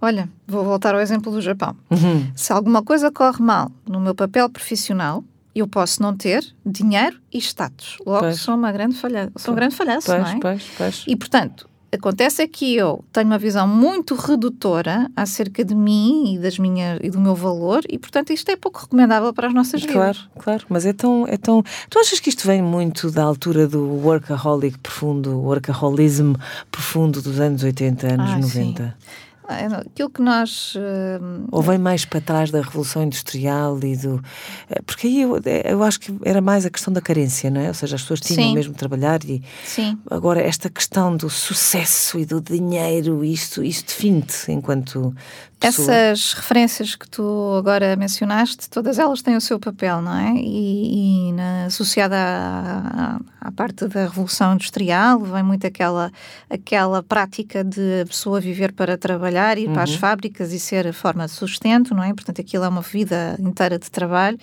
Olha, 0.00 0.28
vou 0.48 0.64
voltar 0.64 0.94
ao 0.94 1.00
exemplo 1.00 1.30
do 1.30 1.40
Japão. 1.40 1.76
Uhum. 1.90 2.32
Se 2.34 2.52
alguma 2.52 2.82
coisa 2.82 3.12
corre 3.12 3.42
mal 3.42 3.70
no 3.86 4.00
meu 4.00 4.14
papel 4.14 4.48
profissional, 4.48 5.22
eu 5.54 5.68
posso 5.68 6.02
não 6.02 6.16
ter 6.16 6.42
dinheiro 6.64 7.20
e 7.32 7.38
status. 7.38 7.98
Logo, 8.04 8.20
pois. 8.20 8.40
sou 8.40 8.54
uma 8.54 8.72
grande 8.72 8.96
falha, 8.96 9.30
sou 9.36 9.52
um 9.52 9.54
grande 9.54 9.76
falhaço, 9.76 10.06
pois, 10.06 10.22
não 10.22 10.28
é? 10.28 10.40
Pois, 10.40 10.70
pois. 10.76 11.04
E, 11.06 11.14
portanto, 11.14 11.68
Acontece 11.94 12.40
é 12.40 12.48
que 12.48 12.74
eu 12.74 13.04
tenho 13.12 13.26
uma 13.26 13.38
visão 13.38 13.68
muito 13.68 14.14
redutora 14.14 15.10
acerca 15.14 15.62
de 15.62 15.74
mim 15.74 16.34
e, 16.34 16.38
das 16.38 16.58
minhas, 16.58 16.98
e 17.02 17.10
do 17.10 17.20
meu 17.20 17.34
valor 17.34 17.82
e, 17.86 17.98
portanto, 17.98 18.32
isto 18.32 18.50
é 18.50 18.56
pouco 18.56 18.80
recomendável 18.80 19.30
para 19.34 19.48
as 19.48 19.52
nossas 19.52 19.84
claro, 19.84 20.14
vidas. 20.14 20.16
Claro, 20.16 20.42
claro, 20.42 20.64
mas 20.70 20.86
é 20.86 20.94
tão, 20.94 21.26
é 21.28 21.36
tão... 21.36 21.62
Tu 21.90 21.98
achas 21.98 22.18
que 22.18 22.30
isto 22.30 22.46
vem 22.46 22.62
muito 22.62 23.10
da 23.10 23.22
altura 23.22 23.68
do 23.68 23.84
workaholic 24.02 24.78
profundo, 24.78 25.38
workaholism 25.38 26.32
profundo 26.70 27.20
dos 27.20 27.38
anos 27.38 27.62
80, 27.62 28.06
anos 28.06 28.30
ah, 28.30 28.38
90? 28.38 28.84
Sim. 28.84 29.06
É, 29.48 29.66
aquilo 29.66 30.08
que 30.08 30.22
nós. 30.22 30.74
Uh, 30.76 31.46
Ou 31.50 31.62
vem 31.62 31.78
mais 31.78 32.04
para 32.04 32.20
trás 32.20 32.50
da 32.50 32.60
Revolução 32.60 33.02
Industrial 33.02 33.78
e 33.82 33.96
do. 33.96 34.22
Eh, 34.70 34.80
porque 34.86 35.08
aí 35.08 35.22
eu, 35.22 35.36
eh, 35.44 35.72
eu 35.72 35.82
acho 35.82 35.98
que 35.98 36.14
era 36.24 36.40
mais 36.40 36.64
a 36.64 36.70
questão 36.70 36.92
da 36.92 37.00
carência, 37.00 37.50
não 37.50 37.60
é? 37.60 37.68
Ou 37.68 37.74
seja, 37.74 37.96
as 37.96 38.02
pessoas 38.02 38.20
tinham 38.20 38.44
Sim. 38.48 38.54
mesmo 38.54 38.72
de 38.72 38.78
trabalhar 38.78 39.22
e. 39.24 39.42
Sim. 39.64 39.98
Agora, 40.08 40.40
esta 40.40 40.70
questão 40.70 41.16
do 41.16 41.28
sucesso 41.28 42.18
e 42.20 42.24
do 42.24 42.40
dinheiro, 42.40 43.24
isto, 43.24 43.64
isto 43.64 43.88
define-te 43.88 44.52
enquanto 44.52 45.12
Pessoa. 45.62 45.94
Essas 45.94 46.32
referências 46.32 46.96
que 46.96 47.08
tu 47.08 47.54
agora 47.56 47.94
mencionaste, 47.94 48.68
todas 48.68 48.98
elas 48.98 49.22
têm 49.22 49.36
o 49.36 49.40
seu 49.40 49.60
papel, 49.60 50.02
não 50.02 50.16
é? 50.16 50.34
E, 50.34 51.28
e 51.28 51.32
na, 51.32 51.66
associada 51.66 52.16
à, 52.16 53.20
à, 53.40 53.52
parte 53.52 53.86
da 53.86 54.02
Revolução 54.02 54.54
Industrial, 54.54 55.20
vem 55.20 55.42
muito 55.42 55.64
aquela, 55.64 56.10
aquela 56.50 57.02
prática 57.02 57.62
de 57.62 58.02
a 58.02 58.06
pessoa 58.06 58.40
viver 58.40 58.72
para 58.72 58.98
trabalhar, 58.98 59.56
ir 59.56 59.68
uhum. 59.68 59.74
para 59.74 59.84
as 59.84 59.92
uhum. 59.92 59.98
fábricas 59.98 60.52
e 60.52 60.58
ser 60.58 60.88
a 60.88 60.92
forma 60.92 61.26
de 61.26 61.32
sustento, 61.32 61.94
não 61.94 62.02
é? 62.02 62.12
Portanto, 62.12 62.40
aquilo 62.40 62.64
é 62.64 62.68
uma 62.68 62.82
vida 62.82 63.36
inteira 63.38 63.78
de 63.78 63.90
trabalho. 63.90 64.38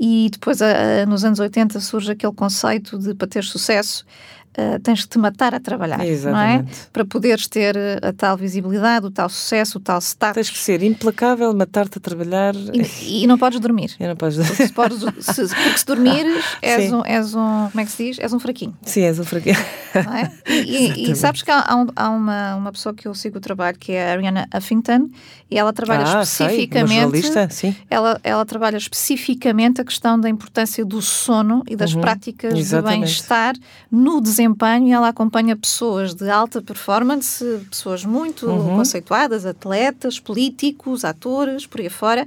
E 0.00 0.28
depois, 0.32 0.62
a, 0.62 1.02
a, 1.02 1.06
nos 1.06 1.22
anos 1.22 1.38
80, 1.38 1.78
surge 1.80 2.12
aquele 2.12 2.32
conceito 2.32 2.98
de 2.98 3.14
para 3.14 3.28
ter 3.28 3.44
sucesso 3.44 4.04
uh, 4.58 4.80
tens 4.80 5.02
que 5.02 5.08
te 5.08 5.18
matar 5.18 5.54
a 5.54 5.60
trabalhar, 5.60 6.04
Exatamente. 6.06 6.64
não 6.64 6.70
é? 6.70 6.74
Para 6.92 7.04
poderes 7.04 7.46
ter 7.46 7.76
a 8.02 8.12
tal 8.12 8.36
visibilidade, 8.36 9.06
o 9.06 9.10
tal 9.10 9.28
sucesso, 9.28 9.78
o 9.78 9.80
tal 9.80 9.98
status. 10.00 10.34
Tens 10.34 10.50
que 10.50 10.58
ser 10.58 10.82
implacável, 10.82 11.52
matar-te 11.54 11.98
a 11.98 12.00
trabalhar. 12.00 12.54
E, 12.54 13.22
e, 13.22 13.26
não 13.26 13.38
podes 13.38 13.60
dormir. 13.60 13.94
E 13.98 14.06
não 14.06 14.16
podes 14.16 14.36
dormir. 14.36 14.56
Porque 14.56 14.66
se, 14.66 14.72
podes, 14.72 14.98
se, 15.24 15.54
porque 15.54 15.78
se 15.78 15.86
dormires, 15.86 16.44
és 16.62 16.92
um, 16.92 17.02
és 17.04 17.34
um, 17.34 17.68
como 17.70 17.80
é 17.80 17.84
que 17.84 17.90
se 17.90 18.04
diz? 18.04 18.18
És 18.18 18.32
um 18.32 18.38
fraquinho. 18.38 18.76
Sim, 18.82 19.02
és 19.02 19.18
um 19.18 19.24
fraquinho. 19.24 19.56
É? 19.94 20.52
E, 20.52 21.10
e, 21.10 21.16
sabes 21.16 21.42
que 21.42 21.50
há, 21.50 21.64
há, 21.96 22.10
uma, 22.10 22.56
uma 22.56 22.72
pessoa 22.72 22.94
que 22.94 23.08
eu 23.08 23.14
sigo 23.14 23.38
o 23.38 23.40
trabalho, 23.40 23.78
que 23.78 23.92
é 23.92 24.10
a 24.10 24.12
Ariana 24.12 24.48
Huffington, 24.54 25.08
e 25.50 25.58
ela 25.58 25.72
trabalha 25.72 26.18
ah, 26.18 26.22
especificamente. 26.22 27.22
Sei, 27.22 27.50
sim. 27.50 27.76
Ela, 27.88 28.20
ela 28.22 28.44
trabalha 28.44 28.76
especificamente 28.76 29.80
a 29.80 29.84
questão 29.84 30.18
da 30.18 30.28
importância 30.28 30.84
do 30.84 31.00
sono 31.00 31.62
e 31.68 31.76
das 31.76 31.94
uhum, 31.94 32.00
práticas 32.00 32.54
exatamente. 32.58 32.94
de 32.94 33.00
bem-estar 33.00 33.54
no 33.90 34.20
desempenho. 34.46 34.88
E 34.88 34.92
ela 34.92 35.08
acompanha 35.08 35.56
pessoas 35.56 36.14
de 36.14 36.28
alta 36.30 36.62
performance, 36.62 37.44
pessoas 37.70 38.04
muito 38.04 38.46
uhum. 38.46 38.76
conceituadas, 38.76 39.44
atletas, 39.44 40.18
políticos, 40.18 41.04
atores, 41.04 41.66
por 41.66 41.80
aí 41.80 41.88
fora 41.88 42.26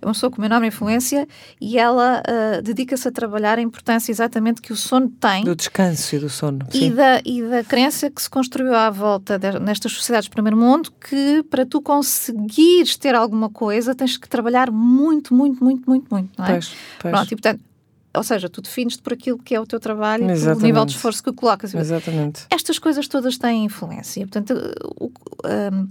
é 0.00 0.06
uma 0.06 0.12
pessoa 0.12 0.30
com 0.30 0.38
uma 0.38 0.46
enorme 0.46 0.68
influência 0.68 1.26
e 1.60 1.78
ela 1.78 2.22
uh, 2.22 2.62
dedica-se 2.62 3.08
a 3.08 3.12
trabalhar 3.12 3.58
a 3.58 3.62
importância 3.62 4.12
exatamente 4.12 4.60
que 4.60 4.72
o 4.72 4.76
sono 4.76 5.08
tem. 5.08 5.44
Do 5.44 5.56
descanso 5.56 6.16
e 6.16 6.18
do 6.18 6.28
sono. 6.28 6.66
E 6.72 6.90
da, 6.90 7.20
e 7.24 7.42
da 7.42 7.64
crença 7.64 8.10
que 8.10 8.20
se 8.20 8.28
construiu 8.28 8.74
à 8.74 8.90
volta 8.90 9.38
de, 9.38 9.58
nestas 9.58 9.92
sociedades 9.92 10.28
do 10.28 10.32
primeiro 10.32 10.56
mundo 10.56 10.92
que 10.92 11.42
para 11.50 11.64
tu 11.64 11.80
conseguires 11.80 12.96
ter 12.96 13.14
alguma 13.14 13.48
coisa 13.48 13.94
tens 13.94 14.16
que 14.16 14.28
trabalhar 14.28 14.70
muito, 14.70 15.34
muito, 15.34 15.62
muito, 15.62 15.88
muito, 15.88 16.08
muito, 16.10 16.30
não 16.38 16.46
é? 16.46 16.52
Pois, 16.52 16.72
pois. 17.00 17.12
Pronto, 17.12 17.32
e 17.32 17.36
portanto, 17.36 17.60
ou 18.16 18.22
seja, 18.22 18.48
tu 18.48 18.60
defines-te 18.60 19.02
por 19.02 19.12
aquilo 19.12 19.38
que 19.38 19.54
é 19.54 19.60
o 19.60 19.66
teu 19.66 19.78
trabalho 19.78 20.24
e 20.24 20.40
pelo 20.40 20.60
nível 20.60 20.84
de 20.84 20.92
esforço 20.92 21.22
que 21.22 21.32
colocas. 21.32 21.74
Exatamente. 21.74 22.46
Estas 22.50 22.78
coisas 22.78 23.06
todas 23.06 23.38
têm 23.38 23.64
influência. 23.64 24.26
Portanto, 24.26 24.54
o, 24.98 25.06
um, 25.44 25.88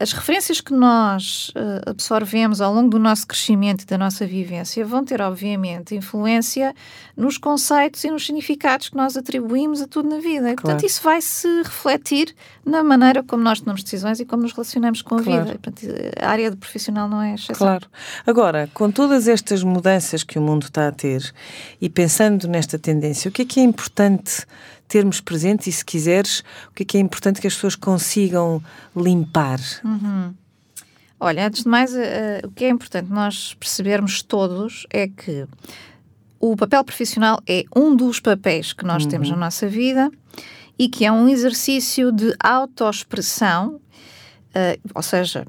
as 0.00 0.12
referências 0.12 0.60
que 0.60 0.72
nós 0.72 1.50
uh, 1.50 1.90
absorvemos 1.90 2.60
ao 2.60 2.72
longo 2.72 2.88
do 2.88 2.98
nosso 2.98 3.26
crescimento 3.26 3.82
e 3.82 3.86
da 3.86 3.98
nossa 3.98 4.26
vivência 4.26 4.84
vão 4.84 5.04
ter, 5.04 5.20
obviamente, 5.20 5.94
influência 5.94 6.74
nos 7.16 7.38
conceitos 7.38 8.04
e 8.04 8.10
nos 8.10 8.24
significados 8.24 8.88
que 8.88 8.96
nós 8.96 9.16
atribuímos 9.16 9.80
a 9.80 9.86
tudo 9.86 10.08
na 10.08 10.18
vida. 10.18 10.50
E, 10.50 10.54
portanto, 10.54 10.80
claro. 10.80 10.86
isso 10.86 11.02
vai 11.02 11.20
se 11.20 11.48
refletir 11.62 12.34
na 12.64 12.82
maneira 12.82 13.22
como 13.22 13.42
nós 13.42 13.60
tomamos 13.60 13.82
decisões 13.82 14.20
e 14.20 14.24
como 14.24 14.42
nos 14.42 14.52
relacionamos 14.52 15.02
com 15.02 15.16
a 15.16 15.22
claro. 15.22 15.44
vida. 15.44 15.54
E, 15.54 15.58
portanto, 15.58 15.86
a 16.20 16.28
área 16.28 16.50
de 16.50 16.56
profissional 16.56 17.08
não 17.08 17.20
é 17.20 17.34
exceção. 17.34 17.56
Claro. 17.56 17.86
Agora, 18.26 18.70
com 18.72 18.90
todas 18.90 19.28
estas 19.28 19.62
mudanças 19.62 20.22
que 20.22 20.38
o 20.38 20.42
mundo 20.42 20.64
está 20.64 20.88
a 20.88 20.92
ter, 20.92 21.32
e 21.80 21.88
pensando 21.88 22.48
nesta 22.48 22.78
tendência, 22.78 23.28
o 23.28 23.32
que 23.32 23.42
é 23.42 23.44
que 23.44 23.60
é 23.60 23.62
importante 23.62 24.46
termos 24.88 25.20
presente 25.20 25.68
e, 25.68 25.72
se 25.72 25.84
quiseres, 25.84 26.40
o 26.68 26.74
que 26.74 26.82
é 26.82 26.86
que 26.86 26.96
é 26.96 27.00
importante 27.00 27.40
que 27.40 27.46
as 27.46 27.54
pessoas 27.54 27.74
consigam 27.74 28.62
limpar? 28.94 29.60
Uhum. 29.84 30.34
Olha, 31.18 31.46
antes 31.46 31.62
de 31.62 31.68
mais, 31.68 31.92
uh, 31.92 32.46
o 32.46 32.50
que 32.50 32.64
é 32.64 32.68
importante 32.68 33.10
nós 33.10 33.54
percebermos 33.54 34.22
todos 34.22 34.86
é 34.90 35.08
que 35.08 35.46
o 36.38 36.54
papel 36.54 36.84
profissional 36.84 37.40
é 37.46 37.64
um 37.74 37.96
dos 37.96 38.20
papéis 38.20 38.72
que 38.72 38.84
nós 38.84 39.04
uhum. 39.04 39.08
temos 39.08 39.30
na 39.30 39.36
nossa 39.36 39.66
vida 39.66 40.10
e 40.78 40.88
que 40.88 41.06
é 41.06 41.10
um 41.10 41.28
exercício 41.28 42.12
de 42.12 42.34
autoexpressão, 42.38 43.76
uh, 43.76 44.90
ou 44.94 45.02
seja, 45.02 45.46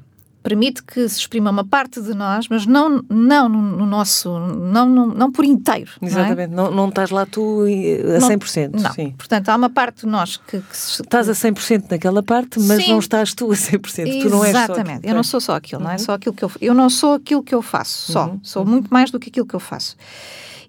permite 0.48 0.82
que 0.82 1.06
se 1.06 1.20
exprima 1.20 1.50
uma 1.50 1.64
parte 1.64 2.00
de 2.00 2.14
nós, 2.14 2.48
mas 2.48 2.64
não, 2.64 3.04
não 3.10 3.48
no, 3.50 3.60
no 3.60 3.86
nosso, 3.86 4.30
não, 4.38 4.88
não, 4.88 5.06
não 5.08 5.30
por 5.30 5.44
inteiro. 5.44 5.90
Exatamente, 6.00 6.50
não, 6.50 6.66
é? 6.66 6.70
não, 6.70 6.76
não 6.76 6.88
estás 6.88 7.10
lá 7.10 7.26
tu 7.26 7.64
a 7.64 8.18
não, 8.18 8.28
100%. 8.28 8.80
Não, 8.80 8.92
sim. 8.94 9.10
portanto 9.10 9.48
há 9.50 9.56
uma 9.56 9.68
parte 9.68 10.00
de 10.00 10.06
nós 10.06 10.38
que... 10.38 10.58
que 10.58 10.76
se... 10.76 11.02
Estás 11.02 11.28
a 11.28 11.32
100% 11.32 11.90
naquela 11.90 12.22
parte, 12.22 12.58
mas 12.60 12.82
sim. 12.82 12.90
não 12.90 12.98
estás 12.98 13.34
tu 13.34 13.52
a 13.52 13.54
100%, 13.54 14.22
tu 14.22 14.30
não 14.30 14.42
és 14.42 14.56
Exatamente, 14.56 15.06
eu 15.06 15.14
não 15.14 15.22
sou 15.22 15.40
só 15.40 15.56
aquilo, 15.56 15.82
uhum. 15.82 15.88
não 15.88 15.94
é 15.94 15.98
só 15.98 16.14
aquilo 16.14 16.34
que 16.34 16.44
eu... 16.44 16.50
Eu 16.62 16.74
não 16.74 16.88
sou 16.88 17.14
aquilo 17.14 17.42
que 17.42 17.54
eu 17.54 17.60
faço, 17.60 18.12
só. 18.12 18.26
Uhum. 18.28 18.40
Sou 18.42 18.64
uhum. 18.64 18.70
muito 18.70 18.88
mais 18.88 19.10
do 19.10 19.20
que 19.20 19.28
aquilo 19.28 19.46
que 19.46 19.54
eu 19.54 19.60
faço. 19.60 19.96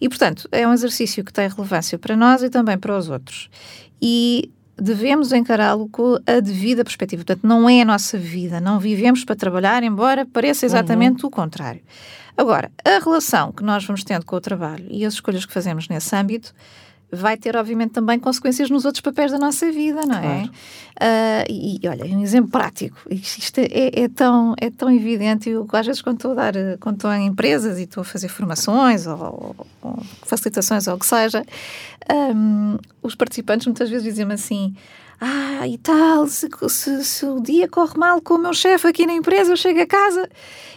E, 0.01 0.07
portanto, 0.07 0.47
é 0.51 0.67
um 0.67 0.73
exercício 0.73 1.23
que 1.23 1.31
tem 1.31 1.47
relevância 1.47 1.97
para 1.97 2.15
nós 2.15 2.41
e 2.41 2.49
também 2.49 2.77
para 2.77 2.97
os 2.97 3.09
outros. 3.09 3.49
E 4.01 4.51
devemos 4.81 5.31
encará-lo 5.31 5.87
com 5.89 6.17
a 6.25 6.39
devida 6.39 6.83
perspectiva. 6.83 7.23
Portanto, 7.23 7.45
não 7.45 7.69
é 7.69 7.81
a 7.81 7.85
nossa 7.85 8.17
vida, 8.17 8.59
não 8.59 8.79
vivemos 8.79 9.23
para 9.23 9.35
trabalhar, 9.35 9.83
embora 9.83 10.25
pareça 10.25 10.65
exatamente 10.65 11.23
uhum. 11.23 11.27
o 11.27 11.31
contrário. 11.31 11.81
Agora, 12.37 12.71
a 12.85 13.03
relação 13.03 13.51
que 13.51 13.63
nós 13.63 13.83
vamos 13.83 14.03
tendo 14.03 14.25
com 14.25 14.35
o 14.35 14.41
trabalho 14.41 14.85
e 14.89 15.05
as 15.05 15.15
escolhas 15.15 15.45
que 15.45 15.51
fazemos 15.51 15.89
nesse 15.89 16.15
âmbito 16.15 16.53
vai 17.11 17.37
ter, 17.37 17.55
obviamente, 17.55 17.91
também 17.91 18.19
consequências 18.19 18.69
nos 18.69 18.85
outros 18.85 19.01
papéis 19.01 19.31
da 19.31 19.39
nossa 19.39 19.71
vida, 19.71 20.05
não 20.05 20.17
é? 20.17 20.21
Claro. 20.21 20.49
Uh, 20.49 21.45
e, 21.49 21.79
olha, 21.87 22.05
um 22.05 22.21
exemplo 22.21 22.51
prático, 22.51 22.97
isto 23.09 23.59
é, 23.59 24.03
é, 24.03 24.07
tão, 24.09 24.53
é 24.59 24.69
tão 24.69 24.91
evidente, 24.91 25.49
eu, 25.49 25.67
às 25.71 25.85
vezes 25.85 26.01
quando 26.01 26.17
estou 26.17 26.31
a 26.31 26.35
dar, 26.35 26.53
quando 26.79 26.95
estou 26.95 27.11
em 27.13 27.25
empresas 27.25 27.79
e 27.79 27.83
estou 27.83 28.01
a 28.01 28.03
fazer 28.03 28.27
formações 28.27 29.07
ou, 29.07 29.55
ou 29.81 30.03
facilitações 30.23 30.87
ou 30.87 30.95
o 30.95 30.99
que 30.99 31.05
seja, 31.05 31.43
um, 32.35 32.77
os 33.01 33.15
participantes 33.15 33.65
muitas 33.65 33.89
vezes 33.89 34.03
dizem-me 34.03 34.33
assim, 34.33 34.75
ah, 35.21 35.67
e 35.67 35.77
tal, 35.77 36.27
se, 36.27 36.47
se, 36.69 37.03
se, 37.03 37.25
o 37.25 37.41
dia 37.41 37.67
corre 37.67 37.97
mal 37.97 38.21
com 38.21 38.35
o 38.35 38.37
meu 38.37 38.53
chefe 38.53 38.87
aqui 38.87 39.05
na 39.05 39.13
empresa, 39.13 39.51
eu 39.51 39.57
chego 39.57 39.81
a 39.81 39.85
casa 39.85 40.29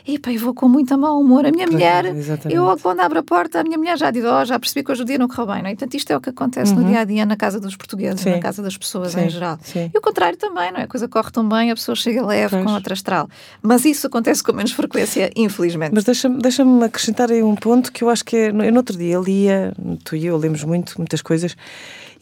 e 0.05 0.19
pá, 0.19 0.33
eu 0.33 0.41
vou 0.41 0.53
com 0.53 0.69
muito 0.69 0.99
mau 0.99 1.21
humor. 1.21 1.47
A 1.47 1.53
minha 1.53 1.67
mulher, 1.67 2.07
exatamente. 2.07 2.57
eu 2.57 2.77
quando 2.83 3.01
abro 3.01 3.21
a 3.21 3.23
porta, 3.23 3.61
a 3.61 3.63
minha 3.63 3.79
mulher 3.79 3.97
já 3.97 4.11
diz, 4.11 4.25
oh, 4.25 4.45
já 4.45 4.59
percebi 4.59 4.85
que 4.85 4.91
hoje 4.91 5.03
o 5.03 5.05
dia 5.05 5.17
não 5.17 5.29
correu 5.29 5.47
bem, 5.47 5.63
não 5.63 5.69
é? 5.69 5.75
Portanto, 5.75 5.95
isto 5.95 6.11
é 6.11 6.17
o 6.17 6.21
que 6.21 6.31
acontece 6.31 6.73
uhum. 6.73 6.81
no 6.81 6.89
dia 6.89 7.01
a 7.01 7.05
dia 7.05 7.25
na 7.25 7.37
casa 7.37 7.61
dos 7.61 7.77
portugueses, 7.77 8.21
sim. 8.21 8.31
na 8.31 8.41
casa 8.41 8.63
das 8.63 8.77
pessoas 8.77 9.13
sim. 9.13 9.21
em 9.21 9.31
geral. 9.31 9.59
Sim. 9.63 9.91
E 9.95 9.97
o 9.97 10.01
contrário 10.01 10.37
também, 10.37 10.73
não 10.73 10.81
é? 10.81 10.83
A 10.83 10.89
coisa 10.89 11.07
corre 11.07 11.31
tão 11.31 11.49
bem, 11.49 11.71
a 11.71 11.75
pessoa 11.77 11.95
chega 11.95 12.27
leve 12.27 12.51
pois. 12.51 12.65
com 12.65 12.73
outra 12.73 12.95
astral. 12.95 13.29
Mas 13.63 13.85
isso 13.85 14.09
acontece 14.09 14.43
com 14.43 14.53
menos 14.53 14.73
frequência, 14.73 15.31
infelizmente. 15.37 15.93
Mas 15.95 16.03
deixa-me 16.03 16.43
deixa 16.43 16.65
acrescentar 16.85 17.31
aí 17.31 17.45
um 17.45 17.55
ponto 17.55 17.93
que 17.93 18.03
eu 18.03 18.11
acho 18.11 18.25
que 18.25 18.37
é. 18.37 18.49
Eu 18.49 18.73
no 18.73 18.79
outro 18.79 18.97
dia 18.97 19.19
lia, 19.19 19.73
tu 20.05 20.17
e 20.17 20.27
eu 20.27 20.37
lemos 20.37 20.65
muito, 20.65 20.95
muitas 20.99 21.23
coisas 21.23 21.57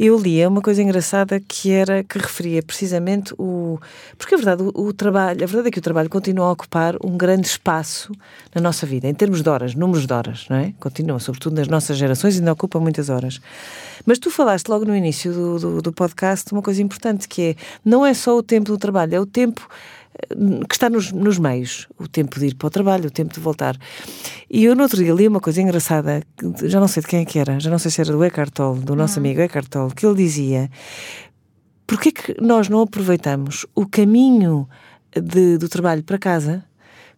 eu 0.03 0.19
lia 0.19 0.49
uma 0.49 0.63
coisa 0.63 0.83
engraçada 0.83 1.39
que 1.39 1.71
era 1.71 2.03
que 2.03 2.19
referia 2.19 2.63
precisamente 2.63 3.35
o. 3.39 3.79
Porque 4.17 4.35
a 4.35 4.39
verdade, 4.39 4.63
o, 4.63 4.87
o, 4.87 4.93
trabalho, 4.95 5.45
a 5.45 5.47
verdade 5.47 5.69
é 5.69 5.71
que 5.71 5.79
o 5.79 5.83
trabalho 5.83 6.09
continua 6.09 6.47
a 6.47 6.53
ocupar 6.53 6.97
um 7.05 7.19
grande 7.19 7.47
espaço 7.47 8.11
na 8.55 8.63
nossa 8.63 8.87
vida, 8.87 9.07
em 9.07 9.13
termos 9.13 9.43
de 9.43 9.49
horas, 9.51 9.75
números 9.75 10.07
de 10.07 10.13
horas, 10.15 10.47
não 10.49 10.57
é? 10.57 10.73
Continua, 10.81 11.19
sobretudo 11.19 11.57
nas 11.57 11.69
nossas 11.69 11.99
gerações, 11.99 12.39
ainda 12.39 12.51
ocupa 12.51 12.81
muitas 12.81 13.11
horas. 13.11 13.43
Mas 14.07 14.19
tu 14.19 14.31
falaste 14.31 14.69
logo 14.69 14.87
no 14.87 14.97
início 14.97 15.35
do, 15.35 15.59
do, 15.59 15.83
do 15.83 15.93
podcast 15.93 16.51
uma 16.51 16.63
coisa 16.63 16.81
importante 16.81 17.29
que 17.29 17.43
é 17.43 17.55
não 17.85 18.07
é 18.07 18.15
só 18.15 18.35
o 18.35 18.43
tempo 18.43 18.73
do 18.73 18.79
trabalho, 18.79 19.15
é 19.15 19.21
o 19.21 19.27
tempo 19.27 19.69
que 20.69 20.75
está 20.75 20.89
nos, 20.91 21.13
nos 21.13 21.39
meios, 21.39 21.89
o 21.99 22.07
tempo 22.07 22.39
de 22.39 22.47
ir 22.47 22.55
para 22.55 22.67
o 22.67 22.71
trabalho, 22.71 23.07
o 23.07 23.11
tempo 23.11 23.35
de 23.35 23.41
voltar. 23.41 23.77
E 24.49 24.65
eu 24.65 24.75
no 24.75 24.83
outro 24.83 25.03
dia 25.03 25.13
li 25.13 25.27
uma 25.27 25.41
coisa 25.41 25.61
engraçada, 25.61 26.23
já 26.65 26.81
não 26.81 26.89
sei 26.89 27.03
de 27.03 27.09
quem 27.09 27.21
é 27.21 27.25
que 27.25 27.39
era, 27.39 27.59
já 27.59 27.71
não 27.71 27.79
sei 27.79 27.91
se 27.91 28.01
era 28.01 28.13
do 28.13 28.25
Eckhart 28.25 28.53
Tolle, 28.53 28.81
do 28.81 28.95
nosso 28.95 29.19
uhum. 29.19 29.27
amigo 29.27 29.41
Eckhart 29.41 29.69
Tolle, 29.69 29.95
que 29.95 30.07
ele 30.07 30.17
dizia 30.17 30.71
porquê 31.87 32.13
que 32.13 32.37
nós 32.41 32.69
não 32.69 32.83
aproveitamos 32.83 33.67
o 33.75 33.85
caminho 33.85 34.69
de, 35.13 35.59
do 35.59 35.69
trabalho 35.69 36.05
para 36.05 36.19
casa 36.19 36.65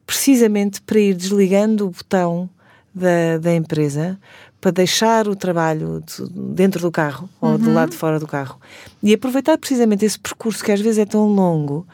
precisamente 0.07 0.81
para 0.83 0.99
ir 0.99 1.15
desligando 1.15 1.87
o 1.87 1.91
botão 1.91 2.49
da, 2.95 3.39
da 3.39 3.55
empresa 3.55 4.19
para 4.63 4.71
deixar 4.71 5.27
o 5.27 5.35
trabalho 5.35 6.01
dentro 6.31 6.81
do 6.81 6.93
carro 6.93 7.29
ou 7.41 7.59
do 7.59 7.67
uhum. 7.67 7.75
lado 7.75 7.91
de 7.91 7.97
fora 7.97 8.21
do 8.21 8.29
carro 8.29 8.61
e 9.03 9.13
aproveitar 9.13 9.59
precisamente 9.59 10.05
esse 10.05 10.17
percurso 10.17 10.65
que 10.65 10.71
às 10.71 10.81
vezes 10.81 10.99
é 10.99 11.05
tão 11.05 11.27
longo 11.27 11.85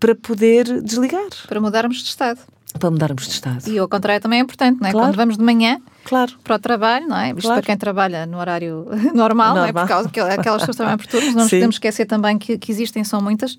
para 0.00 0.12
poder 0.12 0.82
desligar. 0.82 1.28
Para 1.46 1.60
mudarmos 1.60 1.98
de 1.98 2.08
estado. 2.08 2.40
Para 2.78 2.90
mudarmos 2.90 3.24
de 3.24 3.30
estado. 3.30 3.68
E 3.68 3.78
ao 3.78 3.88
contrário 3.88 4.20
também 4.20 4.38
é 4.38 4.42
importante, 4.42 4.80
não 4.80 4.88
é? 4.88 4.92
Claro. 4.92 5.08
Quando 5.08 5.16
vamos 5.16 5.36
de 5.36 5.42
manhã 5.42 5.80
claro. 6.04 6.32
para 6.42 6.56
o 6.56 6.58
trabalho, 6.58 7.06
não 7.06 7.16
é? 7.16 7.30
Isto 7.30 7.42
claro. 7.42 7.54
para 7.60 7.66
quem 7.66 7.76
trabalha 7.76 8.26
no 8.26 8.38
horário 8.38 8.86
normal, 9.14 9.14
normal. 9.14 9.54
Não 9.56 9.64
é? 9.64 9.72
Por 9.72 9.88
causa 9.88 10.08
que 10.08 10.20
aquelas 10.20 10.62
pessoas 10.62 10.76
trabalham 10.76 10.98
por 10.98 11.06
turnos, 11.06 11.34
não 11.34 11.42
nos 11.42 11.50
podemos 11.50 11.76
esquecer 11.76 12.06
também 12.06 12.38
que, 12.38 12.56
que 12.56 12.70
existem, 12.70 13.04
são 13.04 13.20
muitas, 13.20 13.54
uh, 13.54 13.58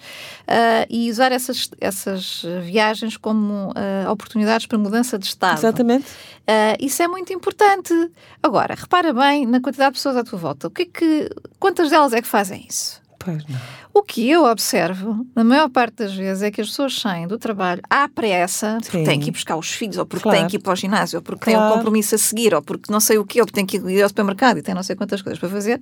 e 0.90 1.10
usar 1.12 1.32
essas, 1.32 1.70
essas 1.80 2.44
viagens 2.64 3.18
como 3.18 3.70
uh, 3.72 4.12
oportunidades 4.12 4.66
para 4.66 4.78
mudança 4.78 5.18
de 5.20 5.26
estado. 5.26 5.60
Exatamente. 5.60 6.06
Uh, 6.06 6.78
isso 6.80 7.04
é 7.04 7.08
muito 7.08 7.34
importante. 7.34 7.94
Agora, 8.42 8.76
repara 8.76 9.14
bem 9.14 9.46
na 9.46 9.60
quantidade 9.60 9.92
de 9.92 9.98
pessoas 10.00 10.18
à 10.18 10.24
tua 10.24 10.40
volta. 10.40 10.68
O 10.68 10.72
que 10.72 10.84
é 10.84 10.86
que, 10.86 11.30
quantas 11.60 11.90
delas 11.90 12.14
é 12.14 12.22
que 12.22 12.28
fazem 12.28 12.66
isso? 12.68 13.02
Pois 13.20 13.44
não. 13.46 13.60
O 13.98 14.04
que 14.04 14.30
eu 14.30 14.44
observo, 14.44 15.26
na 15.36 15.44
maior 15.44 15.70
parte 15.70 15.96
das 15.96 16.14
vezes, 16.14 16.44
é 16.44 16.52
que 16.52 16.62
as 16.62 16.68
pessoas 16.68 17.00
saem 17.00 17.26
do 17.28 17.36
trabalho 17.40 17.82
à 17.90 18.08
pressa, 18.08 18.78
porque 18.80 19.00
Sim. 19.00 19.04
têm 19.04 19.20
que 19.20 19.30
ir 19.30 19.32
buscar 19.32 19.58
os 19.58 19.72
filhos, 19.72 19.98
ou 19.98 20.06
porque 20.06 20.22
Claro. 20.22 20.38
têm 20.38 20.48
que 20.48 20.58
ir 20.58 20.60
para 20.60 20.74
o 20.74 20.76
ginásio, 20.76 21.18
ou 21.18 21.24
porque 21.24 21.46
têm 21.46 21.56
Claro. 21.56 21.72
um 21.72 21.78
compromisso 21.78 22.14
a 22.14 22.18
seguir, 22.20 22.54
ou 22.54 22.62
porque 22.62 22.92
não 22.94 23.00
sei 23.00 23.18
o 23.18 23.26
quê, 23.26 23.40
ou 23.42 23.48
porque 23.48 23.56
têm 23.56 23.66
que 23.66 23.78
ir 23.78 24.04
ao 24.04 24.08
supermercado 24.08 24.60
e 24.60 24.62
têm 24.62 24.76
não 24.76 24.84
sei 24.84 24.96
quantas 24.96 25.24
coisas 25.24 25.40
para 25.40 25.50
fazer, 25.50 25.82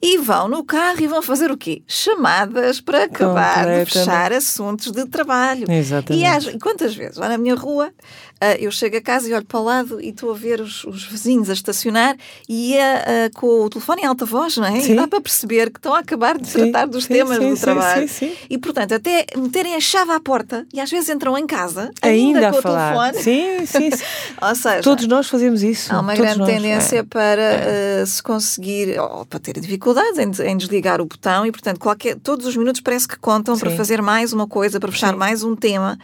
e 0.00 0.18
vão 0.18 0.46
no 0.46 0.62
carro 0.62 1.00
e 1.00 1.08
vão 1.08 1.20
fazer 1.20 1.50
o 1.50 1.56
quê? 1.56 1.82
Chamadas 1.88 2.80
para 2.80 3.02
acabar 3.04 3.66
de 3.66 3.90
fechar 3.90 4.32
assuntos 4.32 4.92
de 4.92 5.04
trabalho. 5.06 5.68
Exatamente. 5.68 6.22
E 6.22 6.24
às, 6.24 6.46
quantas 6.62 6.94
vezes 6.94 7.16
lá 7.16 7.28
na 7.28 7.36
minha 7.36 7.56
rua 7.56 7.92
ah, 8.40 8.54
eu 8.54 8.70
chego 8.70 8.96
a 8.96 9.00
casa 9.00 9.28
e 9.28 9.34
olho 9.34 9.44
para 9.44 9.58
o 9.58 9.64
lado 9.64 10.00
e 10.00 10.10
estou 10.10 10.30
a 10.30 10.34
ver 10.34 10.60
os, 10.60 10.84
os 10.84 11.02
vizinhos 11.04 11.50
a 11.50 11.52
estacionar 11.54 12.16
e 12.48 12.78
ah, 12.78 13.04
ah, 13.26 13.30
com 13.34 13.64
o 13.64 13.68
telefone 13.68 14.02
em 14.02 14.04
alta 14.04 14.24
voz, 14.24 14.56
não 14.56 14.66
é? 14.66 14.80
Sim. 14.80 14.92
E 14.92 14.94
dá 14.94 15.08
para 15.08 15.20
perceber 15.20 15.70
que 15.70 15.80
estão 15.80 15.92
a 15.92 15.98
acabar 15.98 16.38
de 16.38 16.46
Sim, 16.48 16.70
tratar 16.70 16.86
dos 16.86 17.04
sim, 17.04 17.14
temas 17.14 17.38
sim, 17.48 17.54
do 17.54 17.56
sim, 17.56 17.62
trabalho. 17.62 18.08
sim, 18.08 18.28
sim. 18.28 18.36
E 18.48 18.58
portanto, 18.58 18.92
até 18.94 19.26
meterem 19.36 19.74
a 19.74 19.80
chave 19.80 20.12
à 20.12 20.20
porta 20.20 20.66
e 20.72 20.80
às 20.80 20.90
vezes 20.90 21.08
entram 21.08 21.36
em 21.36 21.46
casa 21.46 21.90
Ainda, 22.02 22.38
ainda, 22.46 22.50
a 22.58 22.62
falar. 22.62 23.14
Sim, 23.14 23.66
sim. 23.66 23.90
sim. 23.96 24.04
Ou 24.40 24.54
seja, 24.54 24.82
Todos 24.82 25.06
nós 25.06 25.28
fazemos 25.28 25.62
isso. 25.62 25.92
Há 25.94 26.00
uma 26.00 26.14
Todos 26.14 26.20
grande 26.34 26.38
nós. 26.38 26.48
tendência 26.50 26.98
É. 26.98 27.02
para 27.02 27.42
eh, 27.42 28.04
se 28.06 28.22
conseguir, 28.22 28.98
ou 29.00 29.24
para 29.26 29.38
ter 29.38 29.58
dificuldades 29.60 30.18
em, 30.18 30.48
em 30.50 30.56
desligar 30.56 31.00
o 31.00 31.06
botão 31.06 31.44
e, 31.46 31.50
portanto, 31.52 31.78
qualquer, 31.80 32.16
todos 32.16 32.46
os 32.46 32.56
minutos 32.56 32.80
parece 32.80 33.06
que 33.08 33.18
contam 33.18 33.56
para 33.58 33.70
Sim. 33.70 33.76
fazer 33.76 34.00
mais 34.02 34.32
uma 34.32 34.46
coisa, 34.46 34.78
para 34.80 34.90
fechar 34.92 35.12
Sim. 35.12 35.18
mais 35.18 35.42
um 35.42 35.54
tema 35.56 35.98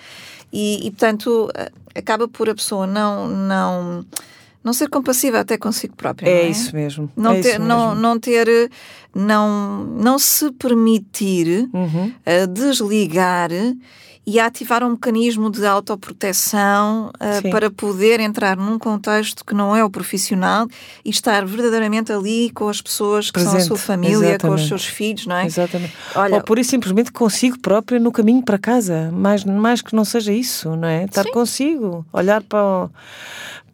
e, 0.52 0.86
e, 0.86 0.90
portanto, 0.90 1.50
eh, 1.54 1.70
acaba 1.94 2.26
por 2.28 2.48
a 2.48 2.54
pessoa 2.54 2.86
não, 2.86 3.26
não, 3.28 4.04
não 4.64 4.72
ser 4.72 4.88
compassiva 4.88 5.38
até 5.40 5.56
consigo 5.58 5.94
própria. 5.94 6.26
É 6.28 6.46
é? 6.46 6.48
isso 6.48 6.74
mesmo. 6.74 7.10
Não 7.16 7.32
é 7.32 7.40
ter, 7.40 7.48
isso 7.50 7.58
não, 7.60 7.88
mesmo. 7.90 8.00
não 8.02 8.18
ter, 8.18 8.48
eh, 8.48 8.68
não, 9.14 9.84
não 9.84 10.18
se 10.18 10.50
permitir 10.52 11.68
Uhum. 11.72 12.12
a 12.24 12.46
desligar 12.46 13.50
e 14.26 14.40
ativar 14.40 14.82
um 14.82 14.92
mecanismo 14.92 15.50
de 15.50 15.66
autoproteção 15.66 17.10
uh, 17.20 17.42
Sim. 17.42 17.50
para 17.50 17.70
poder 17.70 18.20
entrar 18.20 18.56
num 18.56 18.78
contexto 18.78 19.44
que 19.44 19.54
não 19.54 19.76
é 19.76 19.84
o 19.84 19.90
profissional 19.90 20.66
e 21.04 21.10
estar 21.10 21.44
verdadeiramente 21.44 22.10
ali 22.10 22.48
com 22.50 22.66
as 22.68 22.80
pessoas 22.80 23.30
que 23.30 23.38
são 23.38 23.50
a 23.50 23.52
Presente, 23.52 23.68
sua 23.68 23.76
família, 23.76 24.16
com 24.16 24.22
os 24.22 24.28
exatamente. 24.30 24.68
seus 24.68 24.84
filhos, 24.86 25.26
não 25.26 25.36
é? 25.36 25.44
Exatamente. 25.44 25.92
Olha- 26.14 26.36
Ou 26.36 26.40
por 26.42 26.58
isso 26.58 26.70
simplesmente 26.70 27.12
consigo 27.12 27.58
própria 27.58 28.00
no 28.00 28.10
caminho 28.10 28.42
para 28.42 28.56
casa. 28.56 29.10
Mais, 29.12 29.44
mais 29.44 29.82
que 29.82 29.94
não 29.94 30.06
seja 30.06 30.32
isso, 30.32 30.74
não 30.74 30.88
é? 30.88 31.04
Estar 31.04 31.24
consigo, 31.30 32.06
olhar 32.10 32.42
para 32.42 32.64
o, 32.64 32.90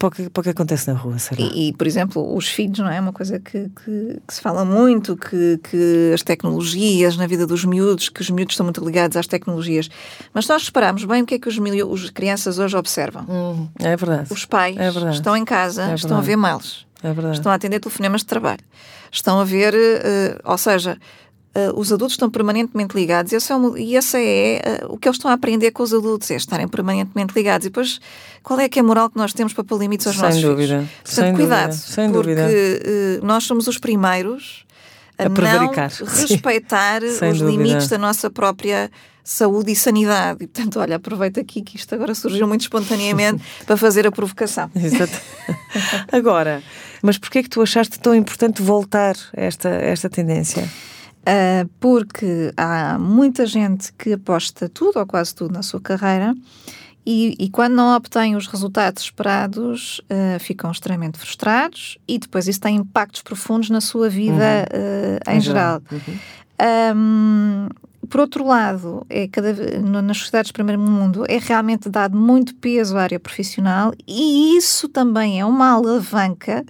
para 0.01 0.07
o, 0.07 0.11
que, 0.11 0.29
para 0.29 0.41
o 0.41 0.43
que 0.43 0.49
acontece 0.49 0.91
na 0.91 0.97
rua, 0.97 1.19
sei 1.19 1.37
lá. 1.37 1.51
E, 1.53 1.69
e, 1.69 1.73
por 1.73 1.85
exemplo, 1.85 2.35
os 2.35 2.47
filhos, 2.47 2.79
não 2.79 2.89
é? 2.89 2.99
Uma 2.99 3.13
coisa 3.13 3.39
que, 3.39 3.69
que- 3.69 4.19
que 4.27 4.33
se 4.33 4.41
fala 4.41 4.65
muito, 4.65 5.15
que, 5.15 5.59
que 5.63 6.11
as 6.13 6.23
tecnologias 6.23 7.15
na 7.17 7.27
vida 7.27 7.45
dos 7.45 7.63
miúdos, 7.63 8.09
que 8.09 8.19
os 8.21 8.29
miúdos 8.29 8.53
estão 8.53 8.65
muito 8.65 8.83
ligados 8.83 9.15
às 9.15 9.27
tecnologias. 9.27 9.89
Mas 10.33 10.45
se 10.45 10.51
nós 10.51 10.65
repararmos 10.65 11.05
bem 11.05 11.21
o 11.21 11.25
que 11.25 11.35
é 11.35 11.39
que 11.39 11.47
os, 11.47 11.57
os 11.57 12.09
crianças 12.09 12.57
hoje 12.57 12.75
observam. 12.75 13.23
Hum, 13.29 13.67
é 13.79 13.95
verdade. 13.95 14.27
Os 14.33 14.43
pais 14.45 14.75
É 14.77 14.89
verdade. 14.89 15.15
estão 15.15 15.37
em 15.37 15.45
casa, 15.45 15.91
É 15.91 15.93
estão 15.95 16.17
a 16.17 16.21
ver 16.21 16.35
mails, 16.35 16.87
É 17.03 17.13
verdade. 17.13 17.35
estão 17.37 17.51
a 17.51 17.55
atender 17.55 17.79
telefonemas 17.79 18.21
de 18.21 18.27
trabalho, 18.27 18.61
estão 19.11 19.39
a 19.39 19.43
ver, 19.43 19.73
eh, 19.75 20.39
ou 20.43 20.57
seja, 20.57 20.97
eh, 21.53 21.71
os 21.75 21.91
adultos 21.91 22.13
estão 22.13 22.29
permanentemente 22.29 22.95
ligados 22.95 23.31
e 23.31 23.35
esse 23.35 23.51
é, 23.51 23.55
um- 23.55 23.77
e 23.77 23.95
esse 23.95 24.17
é 24.17 24.55
eh, 24.63 24.85
o 24.87 24.97
que 24.97 25.07
eles 25.07 25.17
estão 25.17 25.29
a 25.29 25.33
aprender 25.33 25.71
com 25.71 25.83
os 25.83 25.93
adultos, 25.93 26.29
é 26.31 26.35
estarem 26.35 26.67
permanentemente 26.67 27.33
ligados. 27.35 27.65
E 27.67 27.69
depois, 27.69 27.99
qual 28.43 28.59
é 28.59 28.69
que 28.69 28.79
é 28.79 28.81
a 28.81 28.85
moral 28.85 29.09
que 29.09 29.17
nós 29.17 29.33
temos 29.33 29.53
para 29.53 29.63
pôr 29.63 29.79
limites 29.79 30.07
aos 30.07 30.15
Sem 30.15 30.25
nossos 30.25 30.41
dúvida, 30.41 30.77
filhos? 30.79 30.89
Portanto, 31.03 31.13
sem 31.25 31.33
cuidado, 31.33 31.69
dúvida, 31.71 31.85
sem 31.87 32.11
porque 32.11 32.35
dúvida. 32.35 32.47
eh, 32.51 33.19
nós 33.23 33.43
somos 33.43 33.67
os 33.67 33.77
primeiros 33.77 34.65
a, 35.17 35.23
A 35.23 35.25
não 35.29 35.35
prevaricar. 35.35 35.91
Respeitar 36.01 37.03
os 37.03 37.19
dúvida. 37.19 37.45
limites 37.51 37.87
da 37.89 37.97
nossa 37.97 38.29
própria 38.29 38.89
saúde 39.23 39.71
e 39.71 39.75
sanidade. 39.75 40.43
E, 40.43 40.47
portanto, 40.47 40.79
olha, 40.79 40.95
aproveito 40.95 41.39
aqui 41.39 41.61
que 41.61 41.75
isto 41.77 41.93
agora 41.93 42.15
surgiu 42.15 42.47
muito 42.47 42.61
espontaneamente 42.61 43.43
para 43.67 43.77
fazer 43.77 44.07
a 44.07 44.11
provocação. 44.11 44.71
Exato. 44.75 45.13
Agora, 46.11 46.63
mas 47.03 47.17
porquê 47.17 47.39
é 47.39 47.43
que 47.43 47.49
tu 47.49 47.61
achaste 47.61 47.99
tão 47.99 48.15
importante 48.15 48.61
voltar 48.61 49.15
a 49.35 49.41
esta, 49.41 49.69
a 49.69 49.73
esta 49.83 50.09
tendência? 50.09 50.67
Uh, 51.21 51.69
porque 51.79 52.51
há 52.57 52.97
muita 52.97 53.45
gente 53.45 53.93
que 53.93 54.13
aposta 54.13 54.67
tudo 54.67 54.97
ou 54.97 55.05
quase 55.05 55.35
tudo 55.35 55.53
na 55.53 55.61
sua 55.61 55.79
carreira 55.79 56.33
e, 57.05 57.35
e 57.39 57.47
quando 57.47 57.73
não 57.73 57.95
obtém 57.95 58.35
os 58.35 58.47
resultados 58.47 59.03
esperados 59.03 60.01
uh, 60.09 60.39
ficam 60.39 60.71
extremamente 60.71 61.19
frustrados 61.19 61.99
e 62.07 62.17
depois 62.17 62.47
isso 62.47 62.59
tem 62.59 62.75
impactos 62.77 63.21
profundos 63.21 63.69
na 63.69 63.81
sua 63.81 64.09
vida 64.09 64.67
uh, 64.73 65.31
em, 65.31 65.39
geral. 65.39 65.79
Uhum. 65.91 66.17
Um, 66.95 67.67
por 68.09 68.21
outro 68.21 68.43
lado, 68.45 69.05
é 69.07 69.27
cada, 69.27 69.53
no- 69.79 70.01
nas 70.01 70.17
sociedades 70.17 70.47
de 70.49 70.53
primeiro 70.53 70.81
mundo 70.81 71.23
é 71.29 71.37
realmente 71.37 71.87
dado 71.87 72.17
muito 72.17 72.55
peso 72.55 72.97
à 72.97 73.03
área 73.03 73.19
profissional 73.19 73.93
e 74.07 74.57
isso 74.57 74.89
também 74.89 75.39
é 75.39 75.45
uma 75.45 75.69
alavanca 75.69 76.65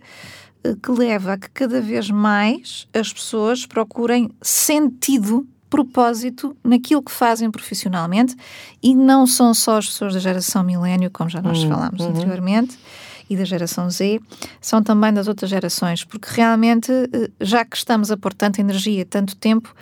que 0.81 0.91
leva 0.91 1.33
a 1.33 1.37
que 1.37 1.49
cada 1.49 1.81
vez 1.81 2.09
mais 2.09 2.87
as 2.93 3.11
pessoas 3.11 3.65
procurem 3.65 4.29
sentido, 4.41 5.47
propósito 5.69 6.55
naquilo 6.63 7.01
que 7.01 7.11
fazem 7.11 7.49
profissionalmente. 7.49 8.35
E 8.83 8.93
não 8.93 9.25
são 9.25 9.53
só 9.53 9.77
as 9.77 9.87
pessoas 9.87 10.13
da 10.13 10.19
geração 10.19 10.63
milénio, 10.63 11.09
como 11.09 11.29
já 11.29 11.41
nós 11.41 11.63
falámos 11.63 12.01
anteriormente, 12.01 12.77
e 13.29 13.37
da 13.37 13.45
geração 13.45 13.89
Z, 13.89 14.19
são 14.59 14.83
também 14.83 15.13
das 15.13 15.29
outras 15.29 15.49
gerações, 15.49 16.03
porque 16.03 16.27
realmente, 16.29 16.91
eh, 16.91 17.31
já 17.39 17.63
que 17.63 17.77
estamos 17.77 18.11
a 18.11 18.17
pôr 18.17 18.33
tanta 18.33 18.59
energia, 18.59 19.05
tanto 19.05 19.37
tempo, 19.37 19.73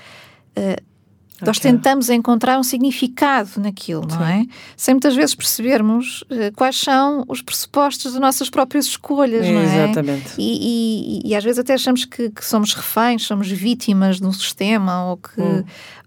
eh, 1.41 1.45
nós 1.45 1.59
tentamos 1.59 2.09
encontrar 2.09 2.59
um 2.59 2.63
significado 2.63 3.49
naquilo, 3.57 4.05
não 4.07 4.25
é? 4.25 4.45
Sem 4.75 4.93
muitas 4.95 5.15
vezes 5.15 5.35
percebermos 5.35 6.23
eh, 6.29 6.51
quais 6.55 6.77
são 6.79 7.23
os 7.27 7.41
pressupostos 7.41 8.11
das 8.13 8.21
nossas 8.21 8.49
próprias 8.49 8.85
escolhas, 8.85 9.47
não 9.47 9.59
é? 9.59 9.63
Exatamente. 9.85 10.33
E, 10.37 11.21
e- 11.25 11.29
e 11.29 11.35
às 11.35 11.43
vezes 11.43 11.59
até 11.59 11.73
achamos 11.73 12.05
que, 12.05 12.29
que 12.29 12.43
somos 12.45 12.73
reféns, 12.73 13.23
somos 13.25 13.49
vítimas 13.49 14.19
de 14.19 14.25
um 14.25 14.31
sistema 14.31 15.05
ou 15.05 15.17
que, 15.17 15.41
Hum. 15.41 15.63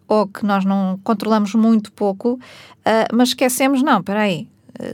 ou 0.09 0.27
que 0.27 0.45
nós 0.45 0.65
não 0.65 0.99
controlamos 1.03 1.55
muito 1.55 1.91
pouco, 1.93 2.39
ah, 2.85 3.07
mas 3.13 3.31
esquecemos, 3.31 3.83
não, 3.83 3.99
espera 4.01 4.21
aí, 4.23 4.49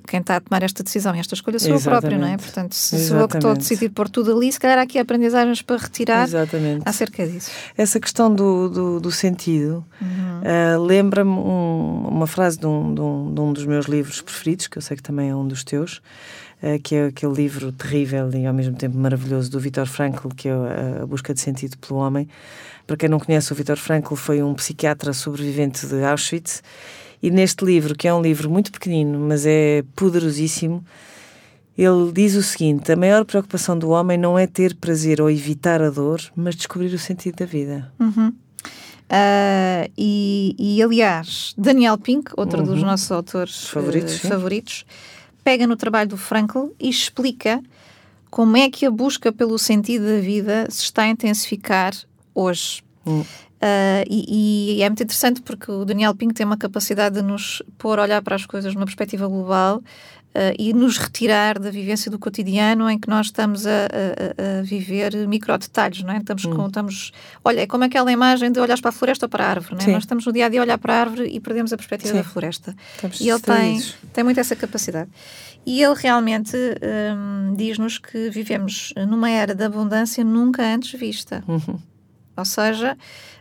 quem 0.07 0.21
está 0.21 0.37
a 0.37 0.41
tomar 0.41 0.63
esta 0.63 0.83
decisão 0.83 1.15
e 1.15 1.21
esta 1.21 1.35
escolha 1.35 1.59
sou 1.59 1.73
eu 1.75 1.81
próprio, 1.81 2.19
não 2.19 2.27
é? 2.27 2.35
Exatamente. 2.35 2.43
Portanto, 2.45 2.75
se 2.75 3.07
sou 3.09 3.17
eu 3.19 3.29
que 3.29 3.37
estou 3.37 3.51
a 3.51 3.53
Exatamente. 3.53 3.59
decidir 3.61 3.89
pôr 3.91 4.09
tudo 4.09 4.37
ali, 4.37 4.53
se 4.53 4.59
calhar 4.61 4.79
há 4.79 4.83
aqui 4.83 4.99
aprendizagens 4.99 5.63
para 5.63 5.77
retirar 5.77 6.25
Exatamente. 6.25 6.83
acerca 6.85 7.27
disso. 7.27 7.51
Essa 7.77 8.01
questão 8.01 8.35
do, 8.35 8.69
do, 8.69 9.01
do 9.01 9.11
sentido 9.13 9.85
Uhum. 10.01 10.41
ah, 10.45 10.79
lembra-me 10.79 11.31
um- 11.31 12.09
uma 12.09 12.27
frase 12.27 12.59
de 12.59 12.67
um, 12.67 12.95
de, 12.95 13.01
um, 13.01 13.35
de 13.35 13.41
um 13.41 13.53
dos 13.53 13.65
meus 13.67 13.87
livros 13.87 14.21
preferidos, 14.21 14.67
que 14.67 14.79
eu 14.79 14.83
sei 14.83 14.97
que 14.97 15.03
também 15.03 15.31
é 15.31 15.35
um 15.37 15.47
dos 15.47 15.63
teus, 15.65 16.01
ah, 16.63 16.79
que 16.83 16.95
é 16.95 17.07
aquele 17.07 17.33
livro 17.35 17.71
terrível 17.73 18.31
e 18.35 18.47
ao 18.47 18.55
mesmo 18.55 18.75
tempo 18.77 18.97
maravilhoso 18.99 19.51
do 19.51 19.61
Viktor 19.61 19.87
Frankl, 19.87 20.29
que 20.29 20.49
é 20.49 20.53
a, 20.53 21.03
a 21.03 21.07
Busca 21.07 21.33
de 21.33 21.41
Sentido 21.41 21.77
pelo 21.79 22.01
Homem. 22.01 22.29
Para 22.87 22.97
quem 22.97 23.09
não 23.09 23.19
conhece, 23.21 23.53
o 23.53 23.55
Viktor 23.55 23.77
Frankl 23.77 24.15
foi 24.15 24.43
um 24.43 24.55
psiquiatra 24.55 25.13
sobrevivente 25.13 25.87
de 25.87 26.03
Auschwitz 26.05 26.63
e 27.23 27.31
neste 27.31 27.65
livro, 27.65 27.95
que 27.95 28.07
é 28.07 28.15
um 28.15 28.23
livro 28.23 28.49
muito 28.51 28.71
pequenino, 28.71 29.19
mas 29.19 29.45
é 29.47 29.83
poderosíssimo, 29.97 30.85
ele 31.77 32.13
diz 32.13 32.35
o 32.35 32.43
seguinte: 32.43 32.91
a 32.91 32.97
maior 32.97 33.25
preocupação 33.25 33.79
do 33.79 33.91
homem 33.91 34.19
não 34.19 34.39
é 34.39 34.47
ter 34.47 34.75
prazer 34.75 35.21
ou 35.21 35.31
evitar 35.31 35.81
a 35.81 35.91
dor, 35.91 36.21
mas 36.35 36.57
descobrir 36.57 36.93
o 36.93 36.99
sentido 36.99 37.37
da 37.37 37.47
vida. 37.47 37.93
Uhum. 38.01 38.33
Ah, 39.09 39.89
e, 39.97 40.55
e, 40.59 40.83
aliás, 40.83 41.55
Daniel 41.57 41.97
Pink, 41.97 42.31
outro 42.37 42.63
dos 42.63 42.83
nossos 42.83 43.11
autores 43.11 43.65
Uhum. 43.65 43.71
Favoritos, 43.71 44.15
eh, 44.15 44.19
sim. 44.19 44.29
favoritos, 44.29 44.87
pega 45.43 45.67
no 45.67 45.77
trabalho 45.77 46.11
do 46.11 46.17
Frankl 46.17 46.67
e 46.79 46.91
explica 46.91 47.63
como 48.31 48.57
é 48.57 48.69
que 48.69 48.85
a 48.85 48.91
busca 48.91 49.33
pelo 49.33 49.59
sentido 49.59 50.05
da 50.05 50.21
vida 50.21 50.67
se 50.71 50.83
está 50.83 51.03
a 51.03 51.09
intensificar 51.09 51.95
hoje. 52.35 52.83
Hum. 53.07 53.25
Ah, 53.61 54.05
e, 54.09 54.77
e 54.79 54.83
é 54.83 54.89
muito 54.89 55.03
interessante 55.03 55.43
porque 55.43 55.71
o 55.71 55.85
Daniel 55.85 56.15
Pink 56.15 56.33
tem 56.35 56.47
uma 56.47 56.57
capacidade 56.57 57.17
de 57.17 57.23
nos 57.23 57.63
pôr 57.77 57.99
a 57.99 58.03
olhar 58.03 58.23
para 58.23 58.37
as 58.37 58.47
coisas 58.47 58.73
numa 58.75 58.85
perspectiva 58.87 59.27
global 59.27 59.83
ah, 60.35 60.53
e 60.57 60.73
nos 60.73 60.97
retirar 60.97 61.59
da 61.59 61.69
vivência 61.71 62.09
do 62.09 62.21
cotidiano 62.21 62.89
em 62.89 62.97
que 62.99 63.09
nós 63.09 63.27
estamos 63.27 63.67
a, 63.67 63.71
a- 63.71 64.61
a- 64.61 64.63
viver 64.63 65.27
microdetalhes, 65.27 66.03
não 66.05 66.15
é? 66.15 66.19
Estamos 66.19 66.45
Hum. 66.45 66.55
com, 66.55 66.67
estamos, 66.69 67.11
olha, 67.45 67.61
é 67.63 67.67
como 67.67 67.83
aquela 67.83 68.13
imagem 68.13 68.53
de 68.53 68.61
olhar 68.61 68.81
para 68.81 68.91
a 68.91 68.93
floresta 68.93 69.27
ou 69.27 69.31
para 69.31 69.45
a 69.45 69.49
árvore, 69.51 69.75
não 69.75 69.81
é? 69.81 69.85
Sim. 69.87 69.93
Nós 69.93 70.05
estamos 70.05 70.25
no 70.25 70.33
dia 70.33 70.47
a 70.47 70.49
dia 70.49 70.61
a 70.61 70.63
olhar 70.63 70.79
para 70.79 70.95
a 70.95 71.01
árvore 71.01 71.29
e 71.29 71.41
perdemos 71.41 71.73
a 71.73 71.77
perspectiva 71.77 72.13
Sim. 72.13 72.19
da 72.19 72.25
floresta. 72.25 72.77
Estamos 72.95 73.21
E 73.21 73.29
ele 73.29 73.41
tem, 73.41 73.83
tem 74.13 74.23
muito 74.23 74.39
essa 74.39 74.55
capacidade. 74.55 75.11
E 75.67 75.83
ele 75.83 75.95
realmente 75.97 76.57
hum, 76.57 77.55
diz-nos 77.57 77.99
que 77.99 78.31
vivemos 78.31 78.95
numa 79.09 79.29
era 79.29 79.53
de 79.55 79.65
abundância 79.65 80.23
nunca 80.23 80.63
antes 80.63 80.99
vista. 80.99 81.43
Uhum. 81.49 81.79
Ou 82.37 82.45
seja, 82.45 82.97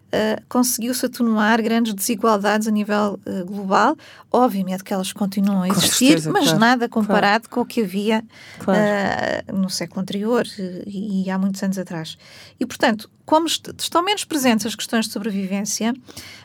uh, 0.07 0.41
conseguiu-se 0.47 1.05
atenuar 1.05 1.61
grandes 1.61 1.93
desigualdades 1.93 2.67
a 2.67 2.71
nível 2.71 3.19
uh, 3.25 3.45
global. 3.45 3.97
Obviamente 4.31 4.83
que 4.83 4.93
elas 4.93 5.13
continuam 5.13 5.61
a 5.61 5.67
existir, 5.69 6.07
certeza, 6.07 6.31
mas 6.31 6.45
claro, 6.45 6.59
nada 6.59 6.89
comparado 6.89 7.49
claro. 7.49 7.55
com 7.55 7.61
o 7.61 7.65
que 7.65 7.81
havia 7.81 8.23
claro. 8.59 8.81
uh, 9.49 9.55
no 9.55 9.69
século 9.69 10.01
anterior 10.01 10.45
e, 10.85 11.23
e, 11.23 11.29
há 11.29 11.37
muitos 11.37 11.61
anos 11.63 11.77
atrás. 11.77 12.17
E, 12.59 12.65
portanto, 12.65 13.09
como 13.27 13.45
est 13.45 13.61
estão 13.77 14.01
menos 14.01 14.23
presentes 14.23 14.65
as 14.65 14.73
questões 14.73 15.05
de 15.05 15.11
sobrevivência, 15.11 15.93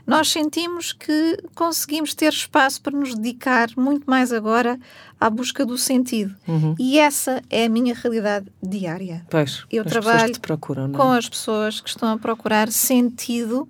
nós 0.04 0.32
sentimos 0.32 0.92
que 0.92 1.38
conseguimos 1.54 2.12
ter 2.12 2.32
espaço 2.32 2.82
para 2.82 2.98
nos 2.98 3.14
dedicar 3.14 3.68
muito 3.76 4.10
mais 4.10 4.32
agora 4.32 4.76
à 5.20 5.30
busca 5.30 5.64
do 5.64 5.78
sentido. 5.78 6.34
Uhum. 6.46 6.74
E 6.76 6.98
essa 6.98 7.40
é 7.48 7.66
a 7.66 7.68
minha 7.68 7.94
realidade 7.94 8.46
diária. 8.60 9.24
Pois, 9.30 9.64
Eu 9.70 9.84
trabalho 9.84 10.38
procuram, 10.40 10.86
é? 10.86 10.88
com 10.88 11.12
as 11.12 11.28
pessoas 11.28 11.80
que 11.80 11.88
estão 11.88 12.08
a 12.08 12.18
procurar 12.18 12.68
sentido 12.68 13.68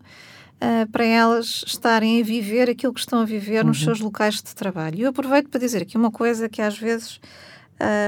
uh, 0.57 0.91
para 0.91 1.05
elas 1.05 1.65
estarem 1.67 2.19
a 2.19 2.25
viver 2.25 2.71
aquilo 2.71 2.95
que 2.95 3.01
estão 3.01 3.21
a 3.21 3.27
viver 3.27 3.61
uhum. 3.61 3.69
nos 3.69 3.83
seus 3.83 4.01
locais 4.01 4.37
de 4.37 4.55
trabalho. 4.55 4.99
E 4.99 5.03
eu 5.03 5.11
aproveito 5.11 5.51
para 5.51 5.61
dizer 5.61 5.83
aqui 5.83 5.99
uma 5.99 6.11
coisa 6.11 6.49
que 6.49 6.63
às 6.63 6.79
vezes 6.79 7.21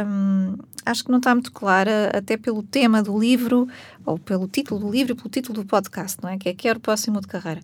um, 0.06 0.56
acho 0.84 1.04
que 1.04 1.10
não 1.10 1.18
está 1.18 1.34
muito 1.34 1.52
clara, 1.52 2.10
até 2.14 2.36
pelo 2.36 2.62
tema 2.62 3.02
do 3.02 3.18
livro, 3.18 3.68
ou 4.04 4.18
pelo 4.18 4.46
título 4.46 4.80
do 4.80 4.90
livro 4.90 5.16
pelo 5.16 5.28
título 5.28 5.62
do 5.62 5.66
podcast, 5.66 6.18
não 6.22 6.30
é? 6.30 6.38
Que 6.38 6.48
é 6.48 6.54
Quero 6.54 6.80
Próximo 6.80 7.20
de 7.20 7.26
Carreira. 7.26 7.60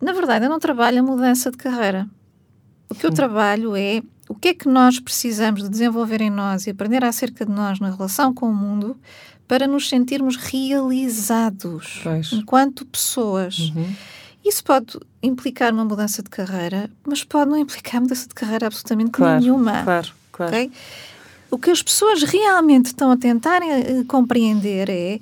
Na 0.00 0.12
verdade, 0.12 0.46
eu 0.46 0.50
não 0.50 0.58
trabalho 0.58 1.00
a 1.00 1.02
mudança 1.02 1.50
de 1.50 1.56
carreira. 1.56 2.08
O 2.88 2.94
que 2.94 3.06
eu 3.06 3.12
trabalho 3.12 3.76
é 3.76 4.02
o 4.28 4.34
que 4.34 4.48
é 4.48 4.54
que 4.54 4.68
nós 4.68 5.00
precisamos 5.00 5.62
de 5.62 5.68
desenvolver 5.68 6.20
em 6.20 6.30
nós 6.30 6.66
e 6.66 6.70
aprender 6.70 7.04
acerca 7.04 7.44
de 7.44 7.52
nós 7.52 7.80
na 7.80 7.90
relação 7.90 8.32
com 8.32 8.48
o 8.48 8.54
mundo 8.54 8.96
para 9.46 9.66
nos 9.66 9.88
sentirmos 9.88 10.36
realizados 10.36 12.00
pois. 12.02 12.32
enquanto 12.32 12.86
pessoas. 12.86 13.58
Uhum. 13.58 13.92
Isso 14.44 14.62
pode 14.62 14.98
implicar 15.22 15.72
uma 15.72 15.84
mudança 15.84 16.22
de 16.22 16.30
carreira, 16.30 16.88
mas 17.04 17.24
pode 17.24 17.50
não 17.50 17.58
implicar 17.58 18.00
mudança 18.00 18.28
de 18.28 18.34
carreira 18.34 18.68
absolutamente 18.68 19.10
claro, 19.10 19.40
nenhuma. 19.40 19.82
Claro, 19.82 20.08
claro. 20.30 20.52
Okay? 20.52 20.70
O 21.50 21.58
que 21.58 21.70
as 21.70 21.82
pessoas 21.82 22.22
realmente 22.22 22.86
estão 22.86 23.10
a 23.10 23.16
tentar 23.16 23.60
uh, 23.62 24.04
compreender 24.06 24.88
é 24.88 25.20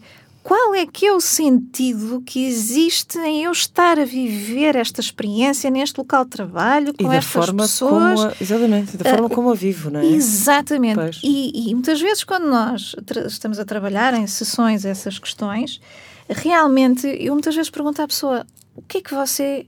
qual 0.49 0.75
é 0.75 0.87
que 0.87 1.07
é 1.07 1.13
o 1.13 1.21
sentido 1.21 2.23
que 2.25 2.47
existe 2.47 3.19
em 3.19 3.45
eu 3.45 3.53
estar 3.53 3.99
a 3.99 4.05
viver 4.07 4.77
esta 4.77 4.99
experiência 4.99 5.71
neste 5.71 5.99
local 5.99 6.25
de 6.25 6.31
trabalho 6.31 6.95
com 6.95 7.13
e 7.13 7.17
estas 7.17 7.33
forma 7.33 7.63
pessoas. 7.65 8.19
Como 8.19 8.29
a, 8.29 8.35
exatamente, 8.41 8.97
da 8.97 9.11
forma 9.11 9.27
uh, 9.27 9.31
como 9.31 9.51
a 9.51 9.55
vivo, 9.55 9.91
não 9.91 10.01
é? 10.01 10.07
Exatamente. 10.07 11.21
E, 11.23 11.71
e, 11.71 11.75
muitas 11.75 12.01
vezes, 12.01 12.25
quando 12.25 12.49
nós 12.49 12.97
estamos 13.27 13.59
a 13.59 13.65
trabalhar 13.67 14.15
em 14.15 14.27
sessões 14.27 14.87
essas 14.87 15.19
questões, 15.19 15.83
realmente 16.27 17.07
eu 17.07 17.35
muitas 17.35 17.55
vezes 17.55 17.71
pergunto 17.71 18.01
à 18.01 18.09
pessoa 18.09 18.47
o 18.75 18.81
que 18.81 18.99
é 18.99 19.03
que 19.03 19.15
você 19.15 19.67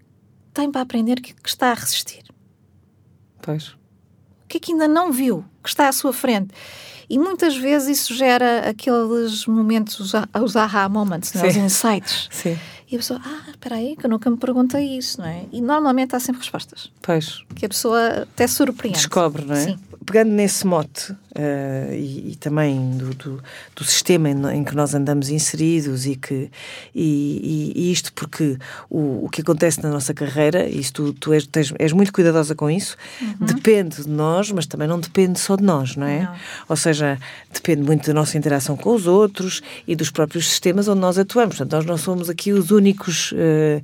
tem 0.54 0.70
para 0.70 0.80
aprender 0.80 1.20
que, 1.20 1.34
que 1.34 1.48
está 1.48 1.72
a 1.72 1.74
resistir? 1.74 2.22
Pois. 3.42 3.79
O 4.50 4.52
que 4.52 4.56
é 4.56 4.60
que 4.60 4.72
ainda 4.72 4.88
não 4.88 5.12
viu 5.12 5.44
que 5.62 5.68
está 5.68 5.88
à 5.88 5.92
sua 5.92 6.12
frente? 6.12 6.52
E 7.08 7.16
muitas 7.20 7.56
vezes 7.56 8.00
isso 8.00 8.12
gera 8.12 8.68
aqueles 8.68 9.46
momentos, 9.46 10.00
os 10.00 10.56
aha 10.56 10.88
moments, 10.88 11.32
né? 11.34 11.46
os 11.46 11.54
insights. 11.54 12.28
Sim. 12.32 12.58
E 12.90 12.96
a 12.96 12.98
pessoa, 12.98 13.20
ah, 13.24 13.50
espera 13.50 13.76
aí, 13.76 13.94
que 13.94 14.04
eu 14.04 14.10
nunca 14.10 14.28
me 14.28 14.36
perguntei 14.36 14.98
isso, 14.98 15.20
não 15.20 15.28
é? 15.28 15.44
E 15.52 15.60
normalmente 15.60 16.16
há 16.16 16.18
sempre 16.18 16.40
respostas. 16.40 16.90
Pois. 17.00 17.44
Que 17.54 17.66
a 17.66 17.68
pessoa 17.68 18.22
até 18.22 18.48
surpreende. 18.48 18.98
Descobre, 18.98 19.44
não 19.44 19.54
é? 19.54 19.66
Sim. 19.66 19.78
Pegando 20.04 20.30
nesse 20.30 20.66
mote 20.66 21.12
uh, 21.12 21.92
e, 21.92 22.32
e, 22.32 22.36
também 22.36 22.96
do, 22.96 23.14
do, 23.14 23.42
do 23.76 23.84
sistema 23.84 24.30
em, 24.30 24.46
em, 24.56 24.64
que 24.64 24.74
nós 24.74 24.94
andamos 24.94 25.28
inseridos 25.28 26.06
e 26.06 26.16
que 26.16 26.50
e, 26.94 27.72
e, 27.76 27.92
isto 27.92 28.12
porque 28.14 28.56
o, 28.88 29.26
o 29.26 29.28
que 29.28 29.42
acontece 29.42 29.82
na 29.82 29.90
nossa 29.90 30.14
carreira, 30.14 30.68
e 30.68 30.82
tu, 30.90 31.12
tu 31.12 31.32
és, 31.32 31.46
tens, 31.46 31.72
és 31.78 31.92
muito 31.92 32.12
cuidadosa 32.12 32.54
com 32.54 32.70
isso, 32.70 32.96
uhum. 33.20 33.46
depende 33.46 34.02
de 34.02 34.08
nós, 34.08 34.50
mas 34.50 34.66
também 34.66 34.88
não 34.88 34.98
depende 34.98 35.38
só 35.38 35.56
de 35.56 35.62
nós, 35.62 35.96
não 35.96 36.06
é? 36.06 36.22
Não. 36.22 36.34
Ou 36.68 36.76
seja, 36.76 37.18
depende 37.52 37.82
muito 37.82 38.06
da 38.06 38.14
nossa 38.14 38.38
interação 38.38 38.76
com 38.76 38.94
os 38.94 39.06
outros 39.06 39.62
e 39.86 39.94
dos 39.94 40.10
próprios 40.10 40.48
sistemas 40.48 40.88
onde 40.88 41.00
nós 41.00 41.18
atuamos. 41.18 41.56
Portanto, 41.56 41.72
nós 41.72 41.86
não 41.86 41.98
somos 41.98 42.30
aqui 42.30 42.52
os 42.52 42.70
únicos 42.70 43.32
uh, 43.32 43.82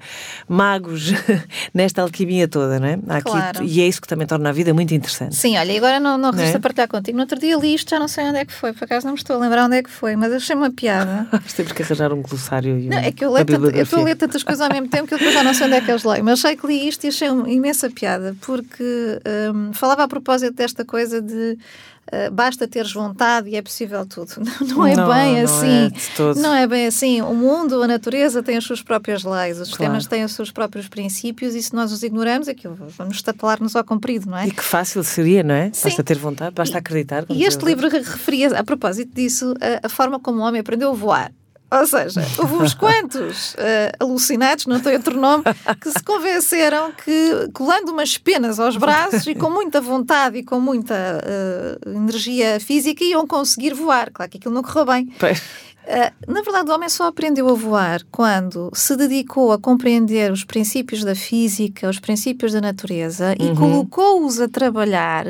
magos 0.48 1.12
nesta 1.74 2.02
alquimia 2.02 2.48
toda, 2.48 2.80
não 2.80 2.86
é? 2.86 2.98
Aqui, 3.08 3.30
claro. 3.30 3.64
E 3.64 3.80
é 3.80 3.86
isso 3.86 4.00
que 4.00 4.08
também 4.08 4.26
torna 4.26 4.48
a 4.48 4.52
vida 4.52 4.72
muito 4.72 4.94
interessante. 4.94 5.36
Sim, 5.36 5.56
olha, 5.58 5.76
agora 5.76 6.00
não, 6.06 6.18
não 6.18 6.30
resta 6.30 6.58
é? 6.58 6.60
partilhar 6.60 6.88
contigo. 6.88 7.16
No 7.16 7.22
outro 7.22 7.38
dia 7.38 7.56
li 7.56 7.74
isto, 7.74 7.90
já 7.90 7.98
não 7.98 8.08
sei 8.08 8.24
onde 8.24 8.38
é 8.38 8.44
que 8.44 8.52
foi, 8.52 8.72
por 8.72 8.84
acaso 8.84 9.06
não 9.06 9.12
me 9.14 9.18
estou 9.18 9.36
a 9.36 9.38
lembrar 9.38 9.66
onde 9.66 9.76
é 9.76 9.82
que 9.82 9.90
foi, 9.90 10.14
mas 10.16 10.32
achei 10.32 10.54
uma 10.54 10.70
piada. 10.70 11.26
Temos 11.56 11.72
que 11.72 11.82
arranjar 11.82 12.12
um 12.12 12.22
glossário 12.22 12.78
e 12.78 12.88
Não, 12.88 12.98
é 12.98 13.10
que 13.10 13.24
eu, 13.24 13.32
leio 13.32 13.46
eu 13.74 13.82
estou 13.82 14.00
a 14.00 14.04
ler 14.04 14.16
tantas 14.16 14.42
coisas 14.42 14.60
ao 14.60 14.72
mesmo 14.72 14.88
tempo 14.88 15.08
que 15.08 15.14
eu 15.14 15.32
já 15.32 15.42
não 15.42 15.52
sei 15.52 15.66
onde 15.66 15.76
é 15.76 15.80
que 15.80 15.90
eles 15.90 16.04
leio, 16.04 16.24
mas 16.24 16.44
achei 16.44 16.56
que 16.56 16.66
li 16.66 16.88
isto 16.88 17.04
e 17.04 17.08
achei 17.08 17.28
uma 17.28 17.48
imensa 17.48 17.90
piada, 17.90 18.36
porque 18.40 19.20
um, 19.52 19.72
falava 19.72 20.04
a 20.04 20.08
propósito 20.08 20.54
desta 20.54 20.84
coisa 20.84 21.20
de 21.20 21.58
Uh, 22.12 22.30
basta 22.30 22.68
teres 22.68 22.92
vontade 22.92 23.48
e 23.48 23.56
é 23.56 23.62
possível 23.62 24.06
tudo. 24.06 24.32
Não, 24.60 24.76
não 24.76 24.86
é 24.86 24.94
não, 24.94 25.08
bem 25.12 25.34
não 25.34 25.44
assim. 25.44 25.86
É 25.86 26.40
não 26.40 26.54
é 26.54 26.66
bem 26.66 26.86
assim. 26.86 27.20
O 27.20 27.34
mundo, 27.34 27.82
a 27.82 27.86
natureza 27.86 28.42
tem 28.42 28.56
as 28.56 28.64
suas 28.64 28.80
próprias 28.80 29.24
leis, 29.24 29.58
os 29.58 29.68
sistemas 29.68 30.06
claro. 30.06 30.08
têm 30.10 30.24
os 30.24 30.32
seus 30.32 30.50
próprios 30.50 30.88
princípios 30.88 31.54
e 31.54 31.62
se 31.62 31.74
nós 31.74 31.92
os 31.92 32.02
ignoramos, 32.02 32.46
é 32.48 32.54
que 32.54 32.68
vamos 32.68 33.16
estatelar-nos 33.16 33.74
ao 33.74 33.82
comprido, 33.84 34.30
não 34.30 34.38
é? 34.38 34.46
E 34.46 34.50
que 34.52 34.62
fácil 34.62 35.02
seria, 35.02 35.42
não 35.42 35.54
é? 35.54 35.70
Sim. 35.72 35.88
Basta 35.88 36.04
ter 36.04 36.18
vontade, 36.18 36.54
basta 36.54 36.78
acreditar. 36.78 37.24
E 37.28 37.44
este 37.44 37.64
livro 37.64 37.88
referia, 37.88 38.56
a 38.58 38.62
propósito 38.62 39.12
disso, 39.14 39.54
a, 39.60 39.86
a 39.86 39.88
forma 39.88 40.20
como 40.20 40.40
o 40.40 40.42
homem 40.42 40.60
aprendeu 40.60 40.90
a 40.90 40.94
voar. 40.94 41.32
Ou 41.68 41.86
seja, 41.86 42.24
houve 42.38 42.54
uns 42.54 42.74
quantos 42.74 43.54
uh, 43.54 43.90
alucinados, 43.98 44.66
não 44.66 44.78
tem 44.78 44.94
outro 44.94 45.18
nome, 45.18 45.42
que 45.80 45.90
se 45.90 46.02
convenceram 46.04 46.92
que 46.92 47.50
colando 47.52 47.90
umas 47.90 48.16
penas 48.16 48.60
aos 48.60 48.76
braços 48.76 49.26
e 49.26 49.34
com 49.34 49.50
muita 49.50 49.80
vontade 49.80 50.38
e 50.38 50.42
com 50.44 50.60
muita 50.60 50.94
uh, 50.94 51.90
energia 51.90 52.60
física 52.60 53.02
iam 53.02 53.26
conseguir 53.26 53.74
voar. 53.74 54.10
Claro 54.12 54.30
que 54.30 54.38
aquilo 54.38 54.54
não 54.54 54.62
correu 54.62 54.86
bem. 54.86 55.12
Uh, 55.86 56.32
na 56.32 56.42
verdade, 56.42 56.68
o 56.70 56.74
homem 56.74 56.88
só 56.88 57.06
aprendeu 57.06 57.48
a 57.48 57.54
voar 57.54 58.00
quando 58.10 58.70
se 58.72 58.96
dedicou 58.96 59.52
a 59.52 59.58
compreender 59.58 60.32
os 60.32 60.44
princípios 60.44 61.04
da 61.04 61.14
física, 61.14 61.88
os 61.88 62.00
princípios 62.00 62.52
da 62.52 62.60
natureza 62.60 63.36
uhum. 63.38 63.52
e 63.52 63.56
colocou-os 63.56 64.40
a 64.40 64.48
trabalhar 64.48 65.24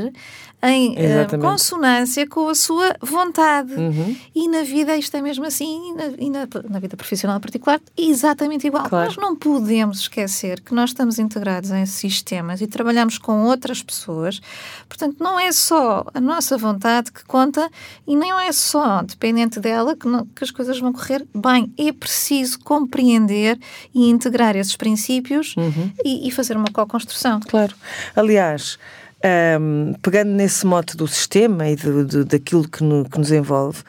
em 0.62 0.92
uh, 0.92 1.38
consonância 1.40 2.26
com 2.26 2.48
a 2.48 2.54
sua 2.54 2.96
vontade. 3.00 3.74
Uhum. 3.74 4.16
E 4.34 4.48
na 4.48 4.62
vida 4.62 4.96
isto 4.96 5.16
é 5.16 5.22
mesmo 5.22 5.44
assim, 5.44 5.90
e 5.90 5.94
na, 5.94 6.04
e 6.18 6.30
na, 6.30 6.48
na 6.68 6.78
vida 6.78 6.96
profissional 6.96 7.36
em 7.36 7.40
particular, 7.40 7.80
exatamente 7.96 8.66
igual. 8.66 8.88
Claro. 8.88 9.06
Nós 9.06 9.16
não 9.16 9.36
podemos 9.36 10.00
esquecer 10.00 10.60
que 10.60 10.74
nós 10.74 10.90
estamos 10.90 11.18
integrados 11.18 11.70
em 11.70 11.84
sistemas 11.86 12.60
e 12.60 12.66
trabalhamos 12.66 13.18
com 13.18 13.44
outras 13.44 13.82
pessoas. 13.82 14.40
Portanto, 14.88 15.16
não 15.20 15.38
é 15.38 15.52
só 15.52 16.04
a 16.12 16.20
nossa 16.20 16.56
vontade 16.56 17.12
que 17.12 17.24
conta 17.24 17.70
e 18.06 18.16
nem 18.16 18.32
é 18.32 18.52
só 18.52 19.02
dependente 19.02 19.60
dela 19.60 19.96
que, 19.96 20.06
não, 20.06 20.26
que 20.26 20.42
as 20.42 20.50
coisas 20.50 20.78
vão 20.78 20.92
correr 20.92 21.26
bem. 21.34 21.72
É 21.78 21.92
preciso 21.92 22.58
compreender 22.60 23.58
e 23.94 24.08
integrar 24.08 24.56
esses 24.56 24.76
princípios 24.76 25.54
uhum. 25.56 25.90
e, 26.04 26.28
e 26.28 26.30
fazer 26.30 26.56
uma 26.56 26.70
co-construção. 26.72 27.40
Claro. 27.40 27.74
Aliás, 28.14 28.78
um, 29.24 29.94
pegando 30.02 30.30
nesse 30.30 30.66
mote 30.66 30.96
do 30.96 31.06
sistema 31.08 31.68
e 31.68 31.76
do, 31.76 32.04
do 32.04 32.24
daquilo 32.24 32.68
que, 32.68 32.82
no, 32.82 33.04
que, 33.08 33.18
nos 33.18 33.32
envolve, 33.32 33.82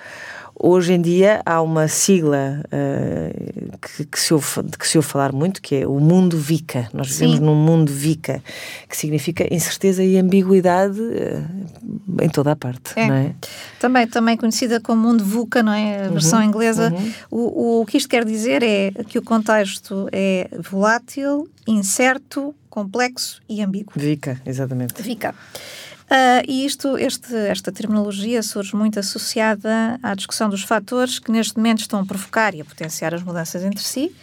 hoje 0.56 0.94
em 0.94 1.02
dia 1.02 1.42
há 1.46 1.62
uma 1.62 1.88
sigla 1.88 2.64
uh, 2.66 3.78
que, 3.78 4.06
que, 4.06 4.20
se 4.20 4.34
ouve, 4.34 4.64
que 4.80 4.88
se 4.88 4.98
ouve 4.98 5.08
falar 5.08 5.32
muito, 5.32 5.62
que 5.62 5.76
é 5.76 5.88
o 5.88 6.00
mundo 6.00 6.38
VICA. 6.38 6.90
Nós 6.94 7.10
vivemos 7.10 7.38
Sim. 7.38 7.44
num 7.44 7.56
mundo 7.56 7.92
VICA, 7.92 8.42
que 8.90 8.98
significa 8.98 9.54
incerteza 9.54 10.04
e 10.04 10.18
ambiguidade 10.18 11.00
uh, 11.00 12.24
em 12.24 12.30
toda 12.30 12.54
a 12.54 12.56
parte, 12.56 12.98
é. 12.98 13.08
é? 13.08 13.36
Também, 13.80 14.08
também 14.08 14.38
conhecida 14.38 14.80
como 14.80 15.02
mundo 15.02 15.24
VUCA, 15.24 15.62
não 15.62 15.74
é? 15.74 16.06
A 16.06 16.10
versão 16.10 16.40
uhum, 16.40 16.46
inglesa. 16.46 16.92
Uhum. 16.92 17.14
O, 17.30 17.82
o 17.82 17.86
que 17.86 17.98
isto 17.98 18.10
quer 18.10 18.24
dizer 18.26 18.64
é 18.64 18.92
que 19.08 19.20
o 19.20 19.22
contexto 19.22 20.08
é 20.12 20.50
volátil, 20.60 21.48
incerto, 21.68 22.56
complexo 22.78 23.42
e 23.50 23.64
ambíguo. 23.64 23.94
VICA, 23.96 24.40
exatamente. 24.46 25.02
VICA. 25.02 25.34
Uh, 25.34 26.46
e 26.48 26.64
isto, 26.64 26.96
este, 26.96 27.36
esta 27.36 27.72
terminologia 27.72 28.44
surge 28.44 28.76
muito 28.76 29.00
associada 29.00 30.00
à 30.04 30.14
discussão 30.14 30.48
dos 30.48 30.64
fatores 30.64 31.18
que 31.18 31.32
neste 31.32 31.58
momento 31.58 31.80
estão 31.80 32.00
a 32.00 32.06
provocar 32.06 32.54
e 32.54 32.62
a 32.62 32.66
potenciar 32.66 33.16
as 33.16 33.24
mudanças 33.24 33.64
entre 33.64 33.84
si, 33.84 34.16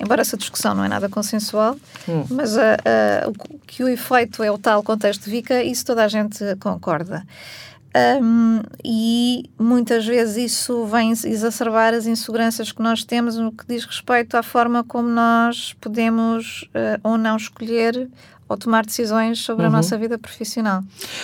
embora 0.00 0.22
essa 0.22 0.36
discussão 0.36 0.74
não 0.74 0.84
é 0.84 0.88
nada 0.88 1.08
consensual, 1.08 1.76
hum. 2.08 2.26
mas 2.28 2.56
uh, 2.56 2.58
uh, 2.58 3.30
o, 3.30 3.58
que 3.60 3.84
o 3.84 3.88
efeito 3.88 4.42
é 4.42 4.50
o 4.50 4.58
tal 4.58 4.82
contexto 4.82 5.24
de 5.24 5.30
VICA, 5.30 5.62
isso 5.62 5.86
toda 5.86 6.04
a 6.04 6.08
gente 6.08 6.44
concorda. 6.56 7.24
Um, 7.92 8.60
e 8.84 9.50
muitas 9.58 10.06
vezes 10.06 10.52
isso 10.52 10.86
vem 10.86 11.10
exacerbar 11.10 11.92
as 11.92 12.06
inseguranças 12.06 12.70
que 12.70 12.80
nós 12.80 13.02
temos 13.02 13.36
no 13.36 13.50
que 13.50 13.66
diz 13.66 13.84
respeito 13.84 14.36
à 14.36 14.44
forma 14.44 14.84
como 14.84 15.08
nós 15.08 15.74
podemos 15.80 16.68
uh, 16.68 17.00
ou 17.02 17.18
não 17.18 17.36
escolher 17.36 18.08
ou 18.50 18.56
tomar 18.56 18.84
decisões 18.84 19.38
sobre 19.38 19.64
uhum. 19.64 19.72
a 19.72 19.76
nossa 19.76 19.96
vida 19.96 20.18
profissional. 20.18 20.82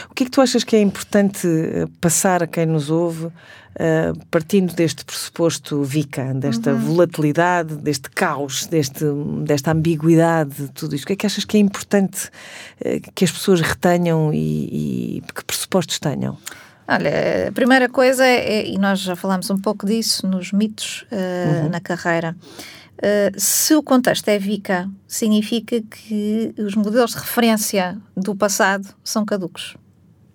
O 0.08 0.14
que 0.14 0.22
é 0.22 0.26
que 0.26 0.30
tu 0.30 0.40
achas 0.40 0.62
que 0.62 0.76
é 0.76 0.80
importante 0.80 1.44
eh, 1.44 1.86
passar 2.00 2.40
a 2.40 2.46
quem 2.46 2.66
nos 2.66 2.88
ouve, 2.88 3.26
uh, 3.26 3.32
partindo 4.30 4.72
deste 4.72 5.04
pressuposto 5.04 5.82
VICA, 5.82 6.32
desta 6.34 6.72
uhum. 6.72 6.78
volatilidade, 6.78 7.74
deste 7.74 8.08
caos, 8.10 8.66
deste, 8.66 9.04
desta 9.44 9.72
ambiguidade, 9.72 10.70
tudo 10.72 10.94
isto? 10.94 11.02
O 11.02 11.06
que 11.08 11.12
é 11.14 11.16
que 11.16 11.26
achas 11.26 11.44
que 11.44 11.56
é 11.56 11.60
importante 11.60 12.28
uh, 12.80 13.12
que 13.12 13.24
as 13.24 13.32
pessoas 13.32 13.60
retenham 13.60 14.32
e, 14.32 15.18
e 15.18 15.22
que 15.34 15.44
pressupostos 15.44 15.98
tenham? 15.98 16.38
Olha, 16.88 17.48
a 17.48 17.52
primeira 17.52 17.88
coisa 17.88 18.24
é, 18.24 18.60
é, 18.60 18.68
e 18.68 18.78
nós 18.78 19.00
já 19.00 19.16
falámos 19.16 19.50
um 19.50 19.58
pouco 19.58 19.84
disso 19.84 20.28
nos 20.28 20.52
mitos 20.52 21.04
uh, 21.10 21.64
uhum. 21.64 21.70
na 21.70 21.80
carreira. 21.80 22.36
Uh, 22.96 23.38
se 23.38 23.74
o 23.74 23.82
contexto 23.82 24.28
é 24.28 24.38
VICA, 24.38 24.90
significa 25.06 25.82
que 25.82 26.54
os 26.58 26.74
modelos 26.74 27.10
de 27.10 27.18
referência 27.18 27.98
do 28.16 28.34
passado 28.34 28.88
são 29.04 29.24
caducos. 29.24 29.76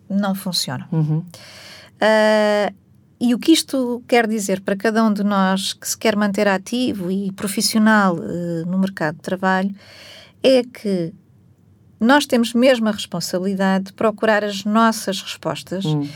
Não 0.09 0.35
funcionam. 0.35 0.87
Uhum. 0.91 1.19
Uh, 1.19 2.75
e 3.19 3.35
o 3.35 3.39
que 3.39 3.51
isto 3.51 4.03
quer 4.07 4.27
dizer 4.27 4.61
para 4.61 4.75
cada 4.75 5.03
um 5.03 5.13
de 5.13 5.23
nós 5.23 5.73
que 5.73 5.87
se 5.87 5.97
quer 5.97 6.15
manter 6.15 6.47
ativo 6.47 7.11
e 7.11 7.31
profissional 7.31 8.15
uh, 8.15 8.65
no 8.65 8.77
mercado 8.79 9.15
de 9.15 9.21
trabalho 9.21 9.73
é 10.43 10.63
que 10.63 11.13
nós 11.99 12.25
temos 12.25 12.53
mesmo 12.53 12.87
a 12.89 12.91
responsabilidade 12.91 13.85
de 13.85 13.93
procurar 13.93 14.43
as 14.43 14.65
nossas 14.65 15.21
respostas 15.21 15.85
uhum. 15.85 16.07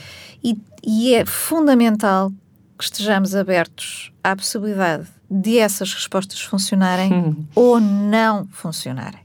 e, 0.43 0.57
e 0.83 1.13
é 1.13 1.23
fundamental 1.25 2.31
que 2.77 2.83
estejamos 2.83 3.35
abertos 3.35 4.11
à 4.23 4.35
possibilidade 4.35 5.07
de 5.29 5.57
essas 5.57 5.93
respostas 5.93 6.41
funcionarem 6.41 7.13
hum. 7.13 7.45
ou 7.55 7.79
não 7.79 8.47
funcionarem. 8.51 9.21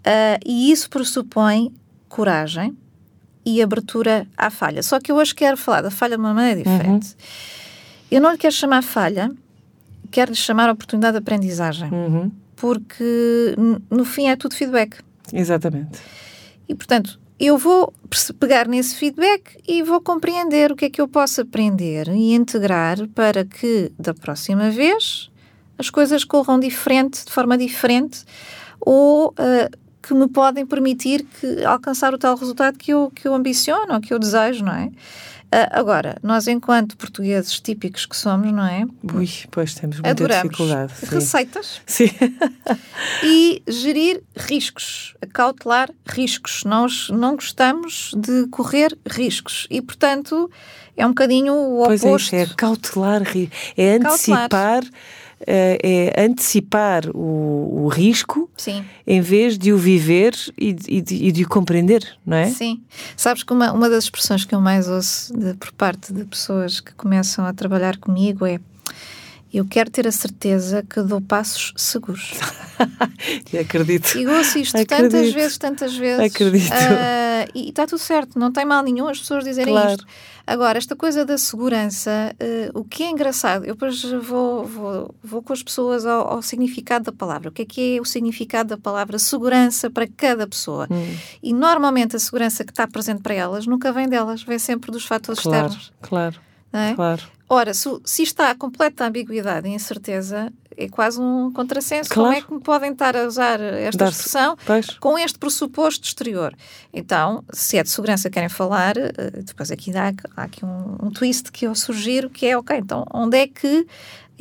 Uh, 0.00 0.38
e 0.44 0.72
isso 0.72 0.88
pressupõe 0.90 1.72
coragem 2.08 2.76
e 3.44 3.62
abertura 3.62 4.26
à 4.36 4.50
falha. 4.50 4.82
Só 4.82 5.00
que 5.00 5.10
eu 5.10 5.16
hoje 5.16 5.34
quero 5.34 5.56
falar 5.56 5.82
da 5.82 5.90
falha 5.90 6.16
de 6.16 6.22
uma 6.22 6.34
maneira 6.34 6.68
uhum. 6.68 6.76
diferente. 6.76 7.06
Uhum. 7.06 7.16
Eu 8.10 8.20
não 8.20 8.32
lhe 8.32 8.38
quero 8.38 8.54
chamar 8.54 8.82
falha, 8.82 9.32
quero 10.10 10.30
lhe 10.30 10.36
chamar 10.36 10.70
oportunidade 10.70 11.12
de 11.12 11.18
aprendizagem. 11.18 11.90
Uhum. 11.90 12.30
Porque 12.56 13.56
no 13.90 14.04
fim 14.04 14.28
é 14.28 14.36
tudo 14.36 14.54
feedback. 14.54 14.98
Exatamente. 15.32 15.98
E 16.68 16.74
portanto, 16.74 17.18
eu 17.46 17.58
vou 17.58 17.92
pegar 18.38 18.68
nesse 18.68 18.94
feedback 18.94 19.58
e 19.66 19.82
vou 19.82 20.00
compreender 20.00 20.70
o 20.70 20.76
que 20.76 20.84
é 20.84 20.90
que 20.90 21.00
eu 21.00 21.08
posso 21.08 21.40
aprender 21.40 22.06
e 22.08 22.34
integrar 22.34 23.08
para 23.08 23.44
que 23.44 23.90
da 23.98 24.14
próxima 24.14 24.70
vez 24.70 25.28
as 25.76 25.90
coisas 25.90 26.22
corram 26.22 26.60
diferente, 26.60 27.24
de 27.24 27.32
forma 27.32 27.58
diferente, 27.58 28.24
ou 28.80 29.30
uh, 29.30 29.78
que 30.00 30.14
me 30.14 30.28
podem 30.28 30.64
permitir 30.64 31.24
que, 31.24 31.64
alcançar 31.64 32.14
o 32.14 32.18
tal 32.18 32.36
resultado 32.36 32.78
que 32.78 32.92
eu, 32.92 33.10
que 33.10 33.26
eu 33.26 33.34
ambiciono, 33.34 34.00
que 34.00 34.14
eu 34.14 34.20
desejo, 34.20 34.64
não 34.64 34.74
é? 34.74 34.92
Uh, 35.52 35.68
agora, 35.70 36.16
nós, 36.22 36.48
enquanto 36.48 36.96
portugueses 36.96 37.60
típicos 37.60 38.06
que 38.06 38.16
somos, 38.16 38.50
não 38.50 38.64
é? 38.64 38.86
Ui, 39.14 39.28
pois 39.50 39.74
temos 39.74 39.96
muita 39.96 40.08
Adoramos 40.08 40.42
dificuldade. 40.44 40.92
Sim. 40.96 41.06
Receitas. 41.14 41.80
Sim. 41.84 42.10
e 43.22 43.62
gerir 43.68 44.22
riscos, 44.34 45.14
cautelar 45.34 45.90
riscos. 46.08 46.64
Nós 46.64 47.10
não 47.10 47.34
gostamos 47.34 48.12
de 48.16 48.46
correr 48.46 48.96
riscos 49.06 49.66
e, 49.70 49.82
portanto, 49.82 50.50
é 50.96 51.04
um 51.04 51.10
bocadinho 51.10 51.52
o 51.52 51.82
oposto. 51.82 52.08
Pois 52.08 52.32
é, 52.32 52.42
é 52.44 52.46
cautelar, 52.46 53.22
é 53.76 53.96
antecipar. 53.96 54.48
Cautelar 54.48 54.84
é 55.46 56.24
antecipar 56.24 57.08
o, 57.14 57.84
o 57.84 57.88
risco 57.88 58.50
Sim. 58.56 58.84
em 59.06 59.20
vez 59.20 59.58
de 59.58 59.72
o 59.72 59.78
viver 59.78 60.34
e, 60.58 60.76
e, 60.88 61.00
de, 61.00 61.14
e, 61.14 61.32
de, 61.32 61.44
o 61.44 61.48
compreender, 61.48 62.06
não 62.24 62.36
é? 62.36 62.46
Sim. 62.46 62.82
Sabes 63.16 63.42
que 63.42 63.52
uma, 63.52 63.72
uma 63.72 63.88
das 63.88 64.04
expressões 64.04 64.44
que 64.44 64.54
eu 64.54 64.60
mais 64.60 64.88
ouço 64.88 65.36
de, 65.36 65.54
por 65.54 65.72
parte 65.72 66.12
de 66.12 66.24
pessoas 66.24 66.80
que 66.80 66.92
começam 66.94 67.44
a 67.44 67.52
trabalhar 67.52 67.96
comigo 67.98 68.46
é 68.46 68.60
eu 69.52 69.66
quero 69.66 69.90
ter 69.90 70.06
a 70.06 70.12
certeza 70.12 70.82
que 70.82 71.00
dou 71.02 71.20
passos 71.20 71.74
seguros. 71.76 72.32
e 73.52 73.58
acredito. 73.58 74.16
E 74.16 74.26
ouço 74.26 74.58
isto 74.58 74.76
acredito. 74.76 75.10
tantas 75.12 75.32
vezes, 75.32 75.58
tantas 75.58 75.96
vezes. 75.96 76.34
Acredito. 76.34 76.72
Uh, 76.72 77.50
e 77.54 77.68
está 77.68 77.86
tudo 77.86 77.98
certo, 77.98 78.38
não 78.38 78.50
tem 78.50 78.64
mal 78.64 78.82
nenhum 78.82 79.06
as 79.08 79.18
pessoas 79.18 79.44
dizerem 79.44 79.74
claro. 79.74 79.90
isto. 79.90 80.06
Agora, 80.46 80.76
esta 80.76 80.96
coisa 80.96 81.24
da 81.24 81.38
segurança, 81.38 82.34
uh, 82.34 82.78
o 82.78 82.84
que 82.84 83.04
é 83.04 83.10
engraçado, 83.10 83.64
eu 83.64 83.74
depois 83.74 84.02
vou, 84.02 84.64
vou, 84.64 85.14
vou 85.22 85.42
com 85.42 85.52
as 85.52 85.62
pessoas 85.62 86.04
ao, 86.04 86.28
ao, 86.28 86.42
significado 86.42 87.04
da 87.04 87.12
palavra. 87.12 87.50
O 87.50 87.52
que 87.52 87.62
é 87.62 87.64
que 87.64 87.96
é 87.96 88.00
o 88.00 88.04
significado 88.04 88.70
da 88.70 88.78
palavra 88.78 89.18
segurança 89.18 89.88
para 89.88 90.06
cada 90.06 90.46
pessoa? 90.46 90.88
Hum. 90.90 91.16
E 91.42 91.52
normalmente 91.52 92.16
a 92.16 92.18
segurança 92.18 92.64
que 92.64 92.72
está 92.72 92.88
presente 92.88 93.20
para 93.20 93.34
elas 93.34 93.66
nunca 93.66 93.92
vem 93.92 94.08
delas, 94.08 94.42
vem 94.42 94.58
sempre 94.58 94.90
dos 94.90 95.04
fatores 95.04 95.42
claro, 95.42 95.66
externos. 95.66 95.92
Claro. 96.00 96.40
É? 96.72 96.94
Claro. 96.94 97.22
Ora, 97.52 97.74
se, 97.74 97.86
se 98.02 98.22
está 98.22 98.54
completa 98.54 99.04
ambiguidade 99.04 99.68
e 99.68 99.74
incerteza, 99.74 100.50
é 100.74 100.88
quase 100.88 101.20
um 101.20 101.52
contrassenso. 101.52 102.08
Claro. 102.08 102.30
Como 102.30 102.38
é 102.38 102.40
que 102.40 102.54
me 102.54 102.60
podem 102.60 102.92
estar 102.92 103.14
a 103.14 103.26
usar 103.26 103.60
esta 103.60 104.08
expressão 104.08 104.56
com 104.98 105.18
este 105.18 105.38
pressuposto 105.38 106.06
exterior? 106.06 106.56
Então, 106.94 107.44
se 107.52 107.76
é 107.76 107.82
de 107.82 107.90
segurança 107.90 108.30
que 108.30 108.34
querem 108.34 108.48
falar, 108.48 108.96
eh, 108.96 109.12
depois 109.44 109.70
aqui 109.70 109.92
dá, 109.92 110.14
há 110.34 110.44
aqui 110.44 110.64
um, 110.64 110.96
um 111.02 111.10
twist 111.10 111.52
que 111.52 111.66
eu 111.66 111.74
sugiro, 111.74 112.30
que 112.30 112.46
é, 112.46 112.56
ok, 112.56 112.74
então 112.78 113.04
onde 113.12 113.36
é 113.36 113.46
que 113.46 113.86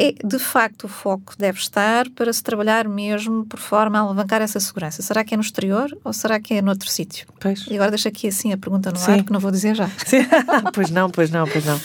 é 0.01 0.13
de 0.25 0.39
facto 0.39 0.85
o 0.85 0.87
foco 0.87 1.33
deve 1.37 1.59
estar 1.59 2.09
para 2.09 2.33
se 2.33 2.41
trabalhar 2.41 2.87
mesmo 2.87 3.45
por 3.45 3.59
forma 3.59 3.99
a 3.99 4.01
alavancar 4.01 4.41
essa 4.41 4.59
segurança? 4.59 5.01
Será 5.03 5.23
que 5.23 5.35
é 5.35 5.37
no 5.37 5.43
exterior 5.43 5.95
ou 6.03 6.11
será 6.11 6.39
que 6.39 6.55
é 6.55 6.61
noutro 6.61 6.89
sítio? 6.89 7.27
Pois. 7.39 7.65
E 7.69 7.75
agora 7.75 7.91
deixa 7.91 8.09
aqui 8.09 8.27
assim 8.27 8.51
a 8.51 8.57
pergunta 8.57 8.89
no 8.89 8.97
Sim. 8.97 9.11
ar, 9.11 9.23
que 9.23 9.31
não 9.31 9.39
vou 9.39 9.51
dizer 9.51 9.75
já. 9.75 9.87
pois 10.73 10.89
não, 10.89 11.09
pois 11.09 11.29
não, 11.29 11.47
pois 11.47 11.63
não. 11.63 11.79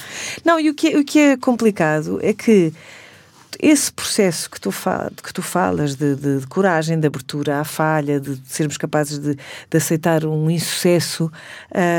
Não, 0.45 0.59
e 0.59 0.71
o 0.71 0.75
que, 0.75 0.89
é, 0.89 0.99
o 0.99 1.05
que 1.05 1.19
é 1.19 1.37
complicado 1.37 2.19
é 2.23 2.33
que 2.33 2.73
esse 3.61 3.93
processo 3.93 4.51
que 4.51 4.61
tu, 4.61 4.71
fal, 4.71 5.11
que 5.23 5.33
tu 5.33 5.43
falas 5.43 5.95
de, 5.95 6.15
de, 6.15 6.41
de, 6.41 6.47
coragem, 6.47 6.99
de 6.99 7.07
abertura 7.07 7.61
à 7.61 7.65
falha, 7.65 8.19
de, 8.19 8.37
de 8.37 8.49
sermos 8.49 8.77
capazes 8.77 9.19
de, 9.19 9.37
aceitar 9.75 10.25
um 10.25 10.51
insucesso, 10.51 11.31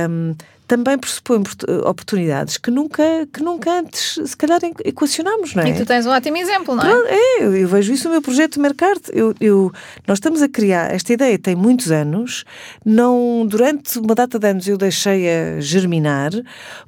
um, 0.09 0.35
também 0.67 0.97
pressupõe 0.97 1.41
oportunidades 1.85 2.57
que 2.57 2.69
nunca, 2.69 3.03
que 3.31 3.41
nunca 3.41 3.79
antes, 3.79 4.19
se 4.29 4.35
calhar, 4.35 4.59
equacionámos, 4.83 5.55
não 5.55 5.63
é? 5.63 5.69
E 5.69 5.73
tu 5.73 5.85
tens 5.85 6.05
um 6.05 6.09
ótimo 6.09 6.37
exemplo, 6.37 6.75
não 6.75 6.83
é? 6.83 7.13
É, 7.13 7.43
eu, 7.43 7.55
eu 7.55 7.67
vejo 7.67 7.93
isso 7.93 8.07
no 8.07 8.11
meu 8.11 8.21
projeto 8.21 8.59
de. 8.59 9.09
Eu, 9.13 9.33
eu, 9.39 9.71
nós 10.05 10.17
estamos 10.17 10.41
a 10.41 10.49
criar, 10.49 10.93
esta 10.93 11.13
ideia 11.13 11.39
tem 11.39 11.55
muitos 11.55 11.89
anos, 11.89 12.43
não, 12.83 13.45
durante 13.47 13.97
uma 13.97 14.13
data 14.13 14.37
de 14.37 14.47
anos 14.47 14.67
eu 14.67 14.77
deixei-a 14.77 15.61
germinar, 15.61 16.31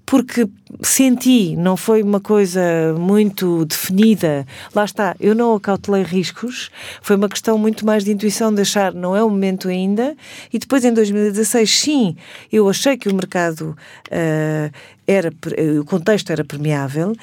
porque 0.06 0.48
senti, 0.82 1.56
não 1.56 1.78
foi 1.78 2.04
uma 2.04 2.20
coisa 2.20 2.62
muito 2.98 3.65
definida, 3.65 4.46
lá 4.76 4.84
está, 4.84 5.15
eu 5.20 5.34
não 5.34 5.56
acautelei 5.56 6.04
riscos, 6.04 6.70
foi 7.02 7.15
uma 7.15 7.30
questão 7.30 7.58
muito 7.58 7.86
mais 7.86 8.04
de 8.04 8.12
intuição 8.12 8.54
de 8.54 8.62
achar 8.62 8.94
não 8.94 9.15
é 9.15 9.24
o 9.24 9.30
momento 9.30 9.70
ainda, 9.70 10.15
e 10.52 10.60
depois 10.60 10.84
em 10.84 10.94
2016, 10.94 11.80
sim, 11.80 12.15
eu 12.52 12.70
achei 12.70 12.98
que 12.98 13.08
o 13.08 13.15
mercado 13.15 13.69
uh, 13.72 14.72
era, 15.08 15.34
o 15.80 15.86
contexto 15.86 16.32
era 16.32 16.44
permeável 16.44 17.16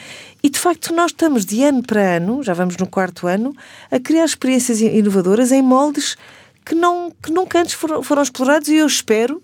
e 0.43 0.51
de 0.51 0.59
facto 0.59 0.93
nós 0.95 1.13
estamos 1.13 1.45
de 1.45 1.63
ano 1.63 1.83
para 1.83 2.17
ano, 2.17 2.43
já 2.43 2.53
vamos 2.53 2.77
no 2.77 2.87
quarto 2.87 3.27
ano, 3.27 3.55
a 3.91 4.01
criar 4.01 4.25
experiências 4.25 4.81
inovadoras 4.81 5.53
em 5.53 5.63
moldes 5.63 6.17
que, 6.65 6.75
não, 6.75 7.13
que 7.23 7.31
nunca 7.31 7.61
antes 7.61 7.75
foram, 7.75 8.03
foram 8.03 8.23
explorados 8.23 8.69
e 8.69 8.77
eu 8.77 8.87
espero 8.87 9.43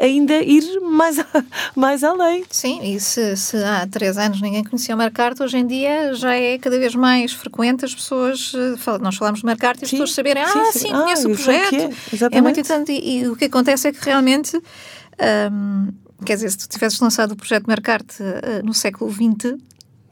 ainda 0.00 0.40
ir 0.42 0.80
mais, 0.80 1.16
mais 1.76 2.02
além. 2.02 2.44
Sim, 2.50 2.80
e 2.82 2.98
se, 2.98 3.36
se, 3.36 3.56
há 3.62 3.86
três 3.86 4.16
anos 4.16 4.40
ninguém 4.40 4.64
conhecia 4.64 4.94
o 4.94 4.98
Mercarte, 4.98 5.42
hoje 5.42 5.58
em 5.58 5.66
dia 5.66 6.14
já 6.14 6.34
é 6.34 6.58
cada 6.58 6.78
vez 6.78 6.94
mais 6.94 7.32
frequente 7.32 7.84
as 7.84 7.94
pessoas, 7.94 8.52
eh, 8.54 8.98
nós 9.00 9.16
falamos 9.16 9.40
de 9.40 9.46
Mercarte 9.46 9.82
e 9.82 9.84
as 9.84 9.90
pessoas 9.90 10.12
saberem, 10.12 10.44
sim, 10.46 10.58
ah, 10.58 10.72
sim, 10.72 10.78
sim 10.78 10.90
conheço 10.90 11.28
ah, 11.28 11.30
o 11.30 11.34
projeto. 11.34 11.74
É. 11.74 12.38
é. 12.38 12.40
muito 12.40 12.58
interessante 12.58 12.92
e, 12.92 13.18
e, 13.18 13.28
o 13.28 13.36
que 13.36 13.44
acontece 13.44 13.88
é 13.88 13.92
que 13.92 14.02
realmente 14.02 14.56
um, 14.56 15.88
Quer 16.24 16.34
dizer, 16.34 16.50
se 16.50 16.58
tu 16.58 16.68
tivesses 16.68 16.98
lançado 17.00 17.32
o 17.32 17.36
projeto 17.36 17.66
Mercarte 17.66 18.22
uh, 18.22 18.64
no 18.64 18.74
século 18.74 19.10
XX, 19.10 19.56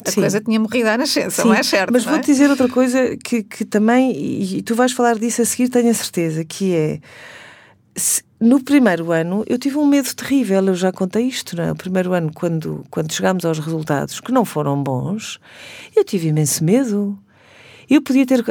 a 0.05 0.11
Sim. 0.11 0.21
coisa 0.21 0.41
tinha 0.41 0.61
morrido 0.61 0.89
à 0.89 0.97
nascença, 0.97 1.43
Sim, 1.43 1.49
não 1.49 1.55
é 1.55 1.63
certo? 1.63 1.93
Mas 1.93 2.07
é? 2.07 2.11
vou-te 2.11 2.27
dizer 2.27 2.49
outra 2.49 2.69
coisa 2.69 3.17
que, 3.17 3.43
que 3.43 3.65
também, 3.65 4.13
e, 4.13 4.63
tu 4.63 4.75
vais 4.75 4.93
falar 4.93 5.19
disso 5.19 5.43
a 5.43 5.45
seguir, 5.45 5.69
tenho 5.69 5.91
a 5.91 5.95
certeza, 5.95 6.45
que 6.45 6.75
é. 6.75 7.01
Se, 7.97 8.23
no 8.41 8.63
primeiro 8.63 9.11
ano 9.11 9.43
eu 9.49 9.59
tive 9.59 9.77
um 9.77 9.87
medo 9.87 10.15
terrível, 10.15 10.65
eu 10.65 10.75
já 10.75 10.93
contei 10.93 11.25
isto, 11.25 11.57
não 11.57 11.65
é? 11.65 11.73
O 11.73 11.77
primeiro 11.77 12.13
ano, 12.13 12.31
quando, 12.33 12.85
quando 12.91 13.13
chegámos 13.13 13.45
aos 13.45 13.59
resultados 13.59 14.21
que 14.21 14.31
não 14.31 14.45
foram 14.45 14.81
bons, 14.81 15.41
eu 15.97 16.05
tive 16.05 16.29
imenso 16.29 16.63
medo. 16.63 17.19
Eu 17.89 18.03
podia 18.03 18.27
ter 18.27 18.45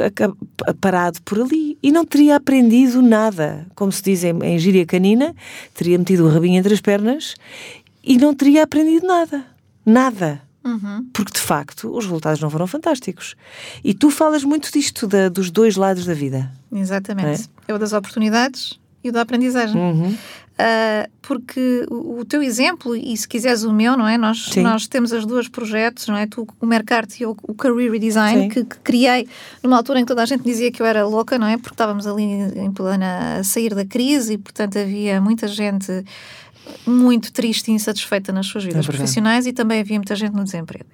parado 0.80 1.22
por 1.22 1.40
ali 1.40 1.78
e 1.82 1.92
não 1.92 2.04
teria 2.04 2.36
aprendido 2.36 3.00
nada. 3.00 3.66
Como 3.74 3.92
se 3.92 4.02
diz 4.02 4.24
em, 4.24 4.36
em 4.42 4.58
gíria 4.58 4.84
canina, 4.84 5.34
teria 5.74 5.98
metido 5.98 6.24
o 6.24 6.28
rabinho 6.28 6.58
entre 6.58 6.74
as 6.74 6.80
pernas 6.80 7.34
e 8.02 8.16
não 8.16 8.34
teria 8.34 8.64
aprendido 8.64 9.06
nada. 9.06 9.44
Nada. 9.84 10.42
Uhum. 10.64 11.08
Porque 11.12 11.32
de 11.32 11.40
facto 11.40 11.96
os 11.96 12.04
resultados 12.04 12.40
não 12.40 12.50
foram 12.50 12.66
fantásticos. 12.66 13.36
E 13.82 13.94
tu 13.94 14.10
falas 14.10 14.44
muito 14.44 14.70
disto 14.72 15.06
da, 15.06 15.28
dos 15.28 15.50
dois 15.50 15.76
lados 15.76 16.04
da 16.04 16.14
vida. 16.14 16.52
Exatamente. 16.72 17.48
É? 17.66 17.72
é 17.72 17.74
o 17.74 17.78
das 17.78 17.92
oportunidades 17.92 18.78
e 19.02 19.08
o 19.08 19.12
da 19.12 19.22
aprendizagem. 19.22 19.80
Uhum. 19.80 20.16
Uh, 20.58 21.08
porque 21.22 21.86
o, 21.88 22.18
o, 22.18 22.24
teu 22.24 22.42
exemplo, 22.42 22.96
e 22.96 23.16
se 23.16 23.28
quiseres 23.28 23.62
o 23.62 23.72
meu, 23.72 23.96
não 23.96 24.08
é? 24.08 24.18
Nós, 24.18 24.56
nós 24.56 24.88
temos 24.88 25.12
as 25.12 25.24
duas 25.24 25.46
projetos, 25.46 26.08
não 26.08 26.16
é? 26.16 26.26
Tu, 26.26 26.44
o 26.60 26.66
Mercart 26.66 27.20
e 27.20 27.26
o, 27.26 27.36
o 27.42 27.54
Career 27.54 27.92
Redesign, 27.92 28.48
que, 28.48 28.64
que, 28.64 28.76
criei 28.78 29.28
numa 29.62 29.76
altura 29.76 30.00
em 30.00 30.02
que 30.02 30.08
toda 30.08 30.22
a 30.22 30.26
gente 30.26 30.42
dizia 30.42 30.72
que 30.72 30.82
eu 30.82 30.86
era 30.86 31.06
louca, 31.06 31.38
não 31.38 31.46
é? 31.46 31.56
Porque 31.56 31.74
estávamos 31.74 32.08
ali 32.08 32.24
em 32.24 32.72
plena 32.72 33.38
a 33.38 33.44
sair 33.44 33.72
da 33.72 33.84
crise 33.84 34.32
e, 34.32 34.38
portanto, 34.38 34.78
havia 34.78 35.20
muita 35.20 35.46
gente 35.46 36.04
muito 36.84 37.32
triste 37.32 37.68
e 37.68 37.74
insatisfeita 37.74 38.32
nas 38.32 38.46
suas 38.46 38.64
vidas 38.64 38.84
é 38.84 38.88
profissionais 38.90 39.46
e 39.46 39.52
também 39.52 39.80
havia 39.80 39.96
muita 39.96 40.16
gente 40.16 40.34
no 40.34 40.42
desemprego. 40.42 40.86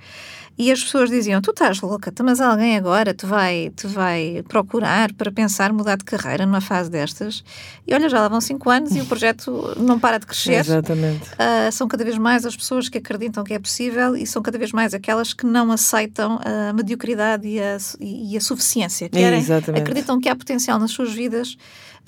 E 0.56 0.70
as 0.70 0.82
pessoas 0.82 1.10
diziam: 1.10 1.40
Tu 1.40 1.50
estás 1.50 1.80
louca, 1.80 2.12
mas 2.22 2.40
alguém 2.40 2.76
agora 2.76 3.12
te 3.12 3.26
vai, 3.26 3.72
te 3.74 3.86
vai 3.86 4.44
procurar 4.48 5.12
para 5.12 5.32
pensar 5.32 5.72
mudar 5.72 5.96
de 5.96 6.04
carreira 6.04 6.46
numa 6.46 6.60
fase 6.60 6.90
destas. 6.90 7.44
E 7.86 7.92
olha, 7.94 8.08
já 8.08 8.20
lá 8.20 8.28
vão 8.28 8.40
cinco 8.40 8.70
anos 8.70 8.94
e 8.94 9.00
o 9.00 9.06
projeto 9.06 9.74
não 9.76 9.98
para 9.98 10.18
de 10.18 10.26
crescer. 10.26 10.60
Exatamente. 10.60 11.28
Uh, 11.32 11.72
são 11.72 11.88
cada 11.88 12.04
vez 12.04 12.16
mais 12.16 12.46
as 12.46 12.56
pessoas 12.56 12.88
que 12.88 12.98
acreditam 12.98 13.42
que 13.42 13.52
é 13.52 13.58
possível 13.58 14.16
e 14.16 14.26
são 14.26 14.40
cada 14.42 14.56
vez 14.56 14.72
mais 14.72 14.94
aquelas 14.94 15.32
que 15.32 15.44
não 15.44 15.72
aceitam 15.72 16.38
a 16.44 16.72
mediocridade 16.72 17.46
e 17.46 17.60
a, 17.60 17.76
e 18.00 18.36
a 18.36 18.40
suficiência. 18.40 19.08
Querem, 19.08 19.40
Exatamente. 19.40 19.82
acreditam 19.82 20.20
que 20.20 20.28
há 20.28 20.36
potencial 20.36 20.78
nas 20.78 20.92
suas 20.92 21.12
vidas 21.12 21.56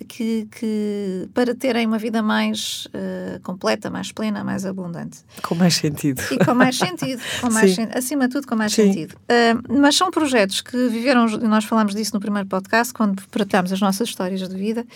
que, 0.04 0.48
que 0.50 1.28
para 1.32 1.54
terem 1.54 1.86
uma 1.86 1.98
vida 1.98 2.22
mais 2.22 2.86
uh, 2.86 3.40
completa, 3.42 3.88
mais 3.88 4.12
plena, 4.12 4.44
mais 4.44 4.66
abundante. 4.66 5.18
Com 5.42 5.54
mais 5.54 5.74
sentido. 5.74 6.22
E 6.30 6.44
com 6.44 6.54
mais 6.54 6.76
sentido, 6.76 7.22
com 7.40 7.50
mais 7.50 7.74
sen 7.74 7.88
acima 7.92 8.28
de 8.28 8.34
tudo 8.34 8.46
com 8.46 8.56
mais 8.56 8.72
Sim. 8.72 8.92
sentido. 8.92 9.14
Uh, 9.14 9.80
mas 9.80 9.96
são 9.96 10.10
projetos 10.10 10.60
que 10.60 10.88
viveram, 10.88 11.26
nós 11.26 11.64
falámos 11.64 11.94
disso 11.94 12.12
no 12.14 12.20
primeiro 12.20 12.48
podcast, 12.48 12.92
quando 12.92 13.22
tratámos 13.30 13.72
as 13.72 13.80
nossas 13.80 14.08
histórias 14.08 14.46
de 14.46 14.56
vida, 14.56 14.86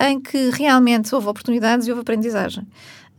em 0.00 0.20
que 0.20 0.50
realmente 0.50 1.14
houve 1.14 1.28
oportunidades 1.28 1.86
e 1.86 1.90
houve 1.90 2.02
aprendizagem. 2.02 2.66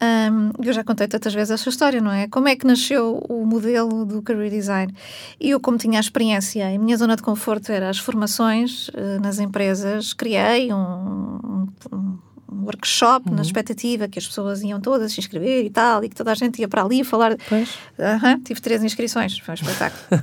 Um, 0.01 0.51
eu 0.61 0.73
já 0.73 0.83
contei 0.83 1.07
tantas 1.07 1.33
vezes 1.33 1.51
essa 1.51 1.69
história, 1.69 2.01
não 2.01 2.11
é? 2.11 2.27
Como 2.27 2.47
é 2.49 2.55
que 2.55 2.67
nasceu 2.67 3.23
o 3.29 3.45
modelo 3.45 4.05
do 4.05 4.21
Career 4.21 4.51
Design? 4.51 4.93
Eu, 5.39 5.59
como 5.59 5.77
tinha 5.77 5.97
a 5.97 6.01
experiência, 6.01 6.67
a 6.67 6.77
minha 6.77 6.97
zona 6.97 7.15
de 7.15 7.23
conforto 7.23 7.71
era 7.71 7.89
as 7.89 7.97
formações 7.97 8.89
uh, 8.89 9.21
nas 9.21 9.39
empresas, 9.39 10.11
criei 10.11 10.73
um, 10.73 10.77
um, 10.77 11.67
um 11.93 12.17
workshop 12.65 13.29
uhum. 13.29 13.35
na 13.35 13.41
expectativa 13.41 14.07
que 14.07 14.19
as 14.19 14.27
pessoas 14.27 14.61
iam 14.61 14.81
todas 14.81 15.13
se 15.13 15.19
inscrever 15.19 15.65
e 15.65 15.69
tal, 15.69 16.03
e 16.03 16.09
que 16.09 16.15
toda 16.15 16.31
a 16.31 16.35
gente 16.35 16.59
ia 16.59 16.67
para 16.67 16.83
ali 16.83 17.03
falar. 17.03 17.37
Pois. 17.47 17.69
Uhum, 17.97 18.39
tive 18.43 18.59
três 18.59 18.83
inscrições, 18.83 19.37
foi 19.39 19.53
um 19.53 19.55
espetáculo. 19.55 20.21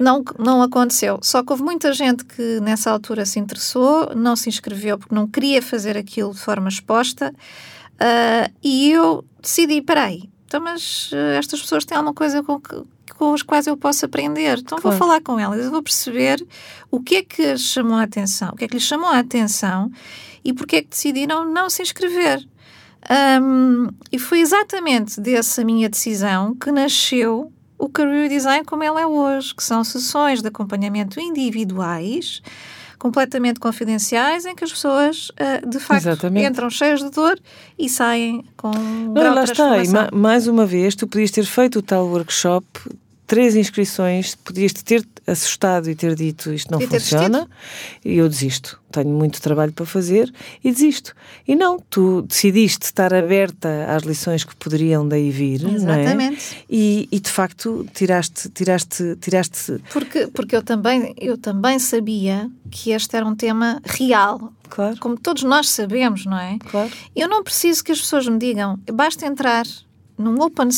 não, 0.00 0.24
não 0.38 0.62
aconteceu. 0.62 1.18
Só 1.22 1.44
que 1.44 1.52
houve 1.52 1.62
muita 1.62 1.92
gente 1.92 2.24
que 2.24 2.60
nessa 2.60 2.90
altura 2.90 3.24
se 3.24 3.38
interessou, 3.38 4.14
não 4.16 4.34
se 4.34 4.48
inscreveu 4.48 4.98
porque 4.98 5.14
não 5.14 5.28
queria 5.28 5.62
fazer 5.62 5.96
aquilo 5.96 6.32
de 6.32 6.40
forma 6.40 6.68
exposta. 6.68 7.32
Uh, 7.96 8.52
e 8.62 8.90
eu 8.90 9.24
decidi, 9.40 9.80
peraí, 9.80 10.28
então, 10.46 10.60
mas 10.60 11.10
uh, 11.12 11.38
estas 11.38 11.60
pessoas 11.60 11.84
têm 11.84 11.96
alguma 11.96 12.14
coisa 12.14 12.42
com, 12.42 12.60
que, 12.60 12.82
com 13.16 13.32
as 13.32 13.42
quais 13.42 13.66
eu 13.66 13.76
posso 13.76 14.04
aprender. 14.04 14.58
Então 14.58 14.78
claro. 14.78 14.96
vou 14.96 15.06
falar 15.06 15.20
com 15.20 15.38
elas, 15.38 15.64
eu 15.64 15.70
vou 15.70 15.82
perceber 15.82 16.46
o 16.90 17.00
que 17.00 17.16
é 17.16 17.22
que 17.22 17.56
chamou 17.56 17.96
a 17.96 18.02
atenção, 18.02 18.50
o 18.50 18.56
que 18.56 18.64
é 18.64 18.68
que 18.68 18.74
lhes 18.74 18.84
chamou 18.84 19.08
a 19.08 19.18
atenção 19.18 19.90
e 20.44 20.52
porque 20.52 20.76
é 20.76 20.82
que 20.82 20.90
decidiram 20.90 21.44
não 21.44 21.68
se 21.68 21.82
inscrever. 21.82 22.46
Um, 23.40 23.88
e 24.10 24.18
foi 24.18 24.40
exatamente 24.40 25.20
dessa 25.20 25.64
minha 25.64 25.88
decisão 25.88 26.54
que 26.54 26.72
nasceu 26.72 27.52
o 27.78 27.88
Career 27.88 28.28
Design 28.28 28.64
como 28.64 28.82
ele 28.82 29.00
é 29.00 29.06
hoje, 29.06 29.54
que 29.54 29.62
são 29.62 29.84
sessões 29.84 30.42
de 30.42 30.48
acompanhamento 30.48 31.20
individuais 31.20 32.42
completamente 32.98 33.60
confidenciais 33.60 34.44
em 34.46 34.54
que 34.54 34.64
as 34.64 34.72
pessoas, 34.72 35.30
uh, 35.30 35.68
de 35.68 35.78
facto, 35.78 36.02
Exatamente. 36.08 36.46
entram 36.46 36.70
cheias 36.70 37.00
de 37.00 37.10
dor 37.10 37.38
e 37.78 37.88
saem 37.88 38.44
com 38.56 38.70
um 38.70 39.12
Não, 39.12 39.34
lá 39.34 39.44
está. 39.44 39.82
E 39.82 39.88
ma 39.88 40.08
mais 40.12 40.46
uma 40.46 40.66
vez, 40.66 40.94
tu 40.94 41.06
podias 41.06 41.30
ter 41.30 41.44
feito 41.44 41.78
o 41.78 41.82
tal 41.82 42.06
workshop 42.06 42.66
três 43.26 43.56
inscrições, 43.56 44.34
podias 44.34 44.72
ter 44.72 45.06
assustado 45.26 45.90
e 45.90 45.94
ter 45.94 46.14
dito 46.14 46.52
isto 46.52 46.70
não 46.70 46.80
e 46.80 46.86
funciona 46.86 47.48
e 48.04 48.18
eu 48.18 48.28
desisto. 48.28 48.80
Tenho 48.92 49.10
muito 49.10 49.42
trabalho 49.42 49.72
para 49.72 49.84
fazer 49.84 50.32
e 50.62 50.70
desisto. 50.70 51.12
E 51.46 51.56
não, 51.56 51.78
tu 51.78 52.22
decidiste 52.22 52.86
estar 52.86 53.12
aberta 53.12 53.86
às 53.88 54.04
lições 54.04 54.44
que 54.44 54.54
poderiam 54.56 55.06
daí 55.06 55.30
vir, 55.30 55.66
Exatamente. 55.68 56.16
não 56.16 56.24
é? 56.24 56.36
E, 56.70 57.08
e 57.10 57.20
de 57.20 57.28
facto 57.28 57.86
tiraste, 57.92 58.48
tiraste, 58.50 59.16
tiraste. 59.20 59.82
Porque, 59.92 60.28
porque 60.28 60.56
eu, 60.56 60.62
também, 60.62 61.14
eu 61.18 61.36
também 61.36 61.78
sabia 61.78 62.48
que 62.70 62.92
este 62.92 63.16
era 63.16 63.26
um 63.26 63.34
tema 63.34 63.82
real. 63.84 64.52
Claro. 64.70 64.96
Como 64.98 65.18
todos 65.18 65.42
nós 65.42 65.68
sabemos, 65.68 66.24
não 66.24 66.38
é? 66.38 66.58
Claro. 66.70 66.90
Eu 67.14 67.28
não 67.28 67.42
preciso 67.42 67.84
que 67.84 67.92
as 67.92 68.00
pessoas 68.00 68.26
me 68.26 68.38
digam, 68.38 68.78
basta 68.92 69.26
entrar 69.26 69.64
num 70.18 70.40
open, 70.40 70.68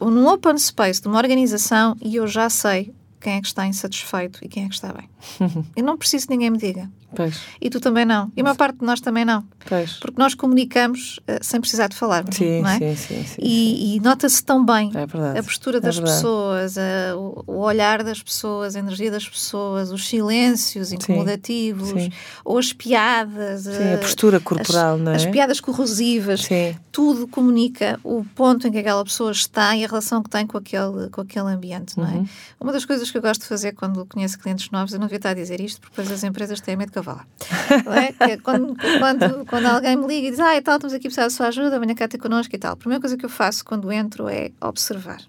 num 0.00 0.28
open 0.28 0.58
space 0.58 1.00
de 1.00 1.08
uma 1.08 1.18
organização 1.18 1.96
e 2.00 2.16
eu 2.16 2.26
já 2.26 2.48
sei 2.50 2.94
quem 3.20 3.34
é 3.34 3.40
que 3.40 3.46
está 3.46 3.66
insatisfeito 3.66 4.40
e 4.42 4.48
quem 4.48 4.64
é 4.64 4.68
que 4.68 4.74
está 4.74 4.92
bem. 4.92 5.08
eu 5.76 5.84
não 5.84 5.96
preciso 5.96 6.26
que 6.26 6.32
ninguém 6.32 6.50
me 6.50 6.58
diga. 6.58 6.88
Pois. 7.14 7.40
E 7.60 7.68
tu 7.68 7.78
também 7.78 8.04
não. 8.04 8.32
E 8.36 8.40
a 8.40 8.44
maior 8.44 8.56
parte 8.56 8.78
de 8.78 8.84
nós 8.84 9.00
também 9.00 9.24
não. 9.24 9.44
Pois. 9.68 9.94
Porque 9.94 10.18
nós 10.18 10.34
comunicamos 10.34 11.18
uh, 11.28 11.38
sem 11.42 11.60
precisar 11.60 11.88
de 11.88 11.96
falar. 11.96 12.24
Sim, 12.30 12.62
é? 12.64 12.78
sim, 12.78 12.96
sim, 12.96 13.24
sim, 13.24 13.40
E, 13.40 13.96
e 13.96 14.00
nota-se 14.00 14.42
tão 14.42 14.64
bem 14.64 14.90
é 14.94 15.38
a 15.38 15.42
postura 15.42 15.80
das 15.80 15.98
é 15.98 16.00
pessoas, 16.00 16.78
a, 16.78 17.16
o, 17.16 17.58
olhar 17.60 18.02
das 18.02 18.22
pessoas, 18.22 18.76
a 18.76 18.78
energia 18.78 19.10
das 19.10 19.28
pessoas, 19.28 19.90
os 19.90 20.08
silêncios 20.08 20.92
incomodativos, 20.92 21.88
sim, 21.88 22.00
sim. 22.00 22.12
ou 22.44 22.58
as 22.58 22.72
piadas. 22.72 23.62
Sim, 23.62 23.92
a, 23.92 23.94
a 23.94 23.98
postura 23.98 24.40
corporal, 24.40 24.94
as, 24.94 25.00
não 25.00 25.12
é? 25.12 25.16
As 25.16 25.26
piadas 25.26 25.60
corrosivas. 25.60 26.48
Tudo 26.90 27.26
comunica 27.26 27.98
o 28.02 28.24
ponto 28.34 28.66
em 28.66 28.72
que 28.72 28.78
aquela 28.78 29.04
pessoa 29.04 29.32
está 29.32 29.76
e 29.76 29.84
a 29.84 29.88
relação 29.88 30.22
que 30.22 30.30
tem 30.30 30.46
com 30.46 30.58
aquele, 30.58 31.08
com 31.10 31.20
aquele 31.20 31.48
ambiente, 31.48 31.96
não 31.96 32.06
é? 32.06 32.14
Uhum. 32.14 32.28
Uma 32.60 32.72
das 32.72 32.84
coisas 32.84 33.10
que 33.10 33.16
eu 33.16 33.22
gosto 33.22 33.42
de 33.42 33.46
fazer 33.46 33.72
quando 33.72 34.04
conheço 34.06 34.38
clientes 34.38 34.70
novos, 34.70 34.92
eu 34.92 35.00
não 35.00 35.08
devia 35.12 35.18
estar 35.18 35.30
a 35.30 35.34
dizer 35.34 35.60
isto, 35.60 35.80
porque 35.80 35.96
depois 35.96 36.10
as 36.10 36.24
empresas 36.24 36.60
têm 36.60 36.76
medo 36.76 36.88
de 36.88 36.94
cavalar. 36.94 37.26
É? 37.70 38.32
é? 38.32 38.36
quando, 38.38 38.74
quando, 38.98 39.44
quando, 39.46 39.66
alguém 39.66 39.96
me 39.96 40.06
liga 40.06 40.28
e 40.28 40.30
diz, 40.30 40.40
ah, 40.40 40.56
e 40.56 40.62
tal, 40.62 40.76
estamos 40.76 40.94
aqui 40.94 41.04
precisar 41.04 41.24
da 41.24 41.30
sua 41.30 41.48
ajuda, 41.48 41.78
venha 41.78 41.94
cá 41.94 42.08
ter 42.08 42.18
connosco 42.18 42.54
e 42.54 42.58
tal. 42.58 42.72
A 42.72 42.76
primeira 42.76 43.00
coisa 43.00 43.16
que 43.16 43.24
eu 43.24 43.30
faço 43.30 43.64
quando 43.64 43.90
entro 43.92 44.28
é 44.28 44.50
observar 44.60 45.22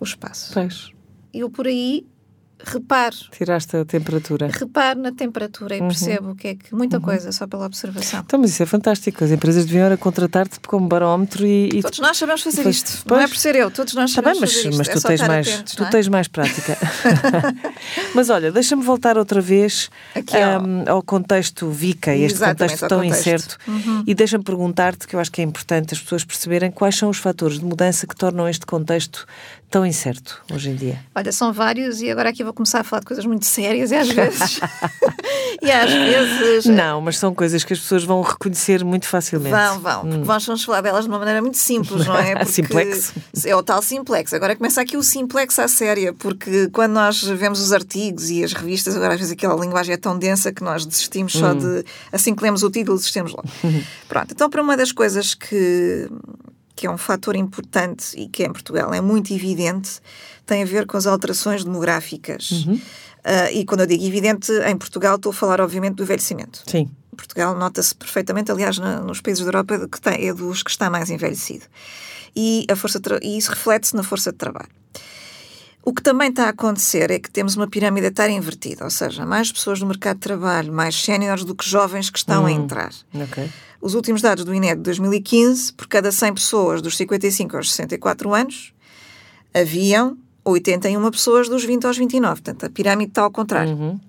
o 0.00 0.04
espaço. 0.04 0.52
Pois. 0.52 0.90
Eu 1.32 1.50
por 1.50 1.66
aí 1.66 2.06
reparo. 2.64 3.16
Tiraste 3.30 3.76
a 3.76 3.84
temperatura. 3.84 4.48
Reparo 4.52 5.00
na 5.00 5.12
temperatura 5.12 5.76
e 5.76 5.80
uhum. 5.80 5.88
percebo 5.88 6.34
que 6.34 6.48
é 6.48 6.54
que 6.54 6.74
muita 6.74 6.96
uhum. 6.96 7.02
coisa 7.02 7.30
só 7.32 7.46
pela 7.46 7.66
observação. 7.66 8.22
Então, 8.24 8.40
mas 8.40 8.50
isso 8.50 8.62
é 8.62 8.66
fantástico. 8.66 9.22
As 9.22 9.30
empresas 9.30 9.66
deviam 9.66 9.96
contratar-te 9.96 10.58
como 10.60 10.88
barómetro 10.88 11.46
e, 11.46 11.68
e. 11.68 11.82
Todos 11.82 11.98
nós 11.98 12.16
sabemos 12.16 12.42
fazer 12.42 12.68
isto. 12.68 13.02
Não 13.06 13.18
é 13.18 13.28
por 13.28 13.36
ser 13.36 13.54
eu, 13.56 13.70
todos 13.70 13.94
nós 13.94 14.12
sabemos 14.12 14.38
tá 14.38 14.46
bem, 14.46 14.52
mas, 14.52 14.62
fazer 14.62 14.76
mas 14.76 14.88
isto. 14.88 15.00
tu, 15.00 15.06
é 15.06 15.16
tens, 15.16 15.28
mais, 15.28 15.48
atentos, 15.48 15.74
tu 15.74 15.84
é? 15.84 15.90
tens 15.90 16.08
mais 16.08 16.28
prática. 16.28 16.78
mas 18.14 18.30
olha, 18.30 18.50
deixa-me 18.50 18.82
voltar 18.82 19.18
outra 19.18 19.40
vez 19.40 19.90
Aqui, 20.14 20.36
um, 20.36 20.90
ao 20.90 21.02
contexto 21.02 21.70
VICA, 21.70 22.14
este 22.14 22.38
contexto 22.38 22.88
tão 22.88 23.00
contexto. 23.00 23.20
incerto. 23.20 23.58
Uhum. 23.68 24.04
E 24.06 24.14
deixa-me 24.14 24.44
perguntar-te, 24.44 25.06
que 25.06 25.14
eu 25.14 25.20
acho 25.20 25.30
que 25.30 25.40
é 25.40 25.44
importante 25.44 25.94
as 25.94 26.00
pessoas 26.00 26.24
perceberem 26.24 26.70
quais 26.70 26.96
são 26.96 27.08
os 27.10 27.18
fatores 27.18 27.58
de 27.58 27.64
mudança 27.64 28.06
que 28.06 28.16
tornam 28.16 28.48
este 28.48 28.66
contexto 28.66 29.26
tão 29.70 29.84
incerto 29.84 30.42
hoje 30.52 30.70
em 30.70 30.76
dia. 30.76 30.98
Olha, 31.14 31.32
são 31.32 31.52
vários 31.52 32.00
e 32.00 32.10
agora 32.10 32.30
aqui 32.30 32.44
vou 32.44 32.52
começar 32.52 32.80
a 32.80 32.84
falar 32.84 33.00
de 33.00 33.06
coisas 33.06 33.24
muito 33.24 33.44
sérias 33.44 33.90
e 33.90 33.96
às 33.96 34.08
vezes. 34.08 34.60
e 35.60 35.70
às 35.70 35.90
vezes. 35.90 36.66
Não, 36.66 37.00
mas 37.00 37.18
são 37.18 37.34
coisas 37.34 37.64
que 37.64 37.72
as 37.72 37.80
pessoas 37.80 38.04
vão 38.04 38.22
reconhecer 38.22 38.84
muito 38.84 39.06
facilmente. 39.06 39.54
Vão, 39.54 39.80
vão, 39.80 40.00
porque 40.02 40.16
hum. 40.16 40.24
nós 40.24 40.46
vamos 40.46 40.64
falar 40.64 40.80
delas 40.80 41.04
de 41.04 41.10
uma 41.10 41.18
maneira 41.18 41.42
muito 41.42 41.58
simples, 41.58 42.06
não 42.06 42.16
é? 42.16 42.36
Porque 42.36 42.52
simplex. 42.52 43.12
É 43.44 43.56
o 43.56 43.62
tal 43.62 43.82
simplex. 43.82 44.32
Agora 44.32 44.54
começa 44.54 44.80
aqui 44.80 44.96
o 44.96 45.02
simplex 45.02 45.58
à 45.58 45.68
séria, 45.68 46.12
porque 46.12 46.68
quando 46.68 46.92
nós 46.92 47.22
vemos 47.22 47.60
os 47.60 47.72
artigos 47.72 48.30
e 48.30 48.44
as 48.44 48.52
revistas, 48.52 48.94
agora 48.96 49.14
às 49.14 49.20
vezes 49.20 49.32
aquela 49.32 49.54
linguagem 49.58 49.94
é 49.94 49.96
tão 49.96 50.18
densa 50.18 50.52
que 50.52 50.62
nós 50.62 50.84
desistimos 50.84 51.32
só 51.32 51.52
hum. 51.52 51.58
de. 51.58 51.84
Assim 52.12 52.34
que 52.34 52.42
lemos 52.42 52.62
o 52.62 52.70
título, 52.70 52.96
desistimos 52.96 53.32
logo. 53.32 53.48
Pronto, 54.08 54.32
então 54.32 54.48
para 54.48 54.62
uma 54.62 54.76
das 54.76 54.92
coisas 54.92 55.34
que 55.34 56.08
que 56.76 56.86
é 56.86 56.90
um 56.90 56.98
fator 56.98 57.34
importante 57.34 58.14
e 58.16 58.28
que 58.28 58.44
em 58.44 58.52
Portugal 58.52 58.92
é 58.92 59.00
muito 59.00 59.32
evidente, 59.32 59.98
tem 60.44 60.62
a 60.62 60.66
ver 60.66 60.86
com 60.86 60.96
as 60.96 61.06
alterações 61.06 61.64
demográficas. 61.64 62.50
Uhum. 62.50 62.74
Uh, 62.74 63.52
e 63.52 63.64
quando 63.64 63.80
eu 63.80 63.86
digo 63.86 64.04
evidente, 64.04 64.52
em 64.52 64.76
Portugal 64.76 65.16
estou 65.16 65.30
a 65.30 65.32
falar, 65.32 65.60
obviamente, 65.60 65.96
do 65.96 66.02
envelhecimento. 66.02 66.62
Sim. 66.66 66.88
Portugal 67.16 67.56
nota-se 67.56 67.94
perfeitamente, 67.94 68.52
aliás, 68.52 68.78
na, 68.78 69.00
nos 69.00 69.20
países 69.20 69.42
da 69.42 69.48
Europa, 69.48 69.88
que 69.88 70.00
tem, 70.00 70.28
é 70.28 70.34
dos 70.34 70.62
que 70.62 70.70
está 70.70 70.90
mais 70.90 71.10
envelhecido. 71.10 71.64
E, 72.36 72.66
a 72.70 72.76
força 72.76 73.00
e 73.22 73.38
isso 73.38 73.50
reflete-se 73.50 73.96
na 73.96 74.02
força 74.02 74.30
de 74.30 74.36
trabalho. 74.36 74.68
O 75.82 75.94
que 75.94 76.02
também 76.02 76.28
está 76.30 76.46
a 76.46 76.48
acontecer 76.48 77.10
é 77.10 77.18
que 77.18 77.30
temos 77.30 77.56
uma 77.56 77.68
pirâmide 77.68 78.08
etária 78.08 78.32
invertida, 78.32 78.84
ou 78.84 78.90
seja, 78.90 79.24
mais 79.24 79.50
pessoas 79.50 79.80
no 79.80 79.86
mercado 79.86 80.16
de 80.16 80.22
trabalho, 80.22 80.72
mais 80.72 80.96
séniores 80.96 81.44
do 81.44 81.54
que 81.54 81.68
jovens 81.68 82.10
que 82.10 82.18
estão 82.18 82.42
hum, 82.42 82.46
a 82.46 82.52
entrar. 82.52 82.92
Okay. 83.14 83.48
Os 83.80 83.94
últimos 83.94 84.22
dados 84.22 84.44
do 84.44 84.54
INE 84.54 84.74
de 84.74 84.82
2015, 84.82 85.72
por 85.72 85.86
cada 85.86 86.10
100 86.10 86.34
pessoas 86.34 86.82
dos 86.82 86.96
55 86.96 87.56
aos 87.56 87.70
64 87.70 88.34
anos, 88.34 88.72
haviam 89.54 90.16
81 90.44 91.10
pessoas 91.10 91.48
dos 91.48 91.64
20 91.64 91.86
aos 91.86 91.98
29. 91.98 92.42
Portanto, 92.42 92.66
a 92.66 92.70
pirâmide 92.70 93.10
está 93.10 93.22
ao 93.22 93.30
contrário. 93.30 93.72
Uhum. 93.72 94.00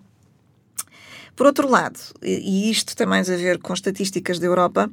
Por 1.35 1.45
outro 1.45 1.69
lado, 1.69 1.99
e 2.23 2.71
isto 2.71 2.95
tem 2.95 3.05
mais 3.05 3.29
a 3.29 3.35
ver 3.35 3.59
com 3.59 3.73
estatísticas 3.73 4.39
da 4.39 4.47
Europa, 4.47 4.89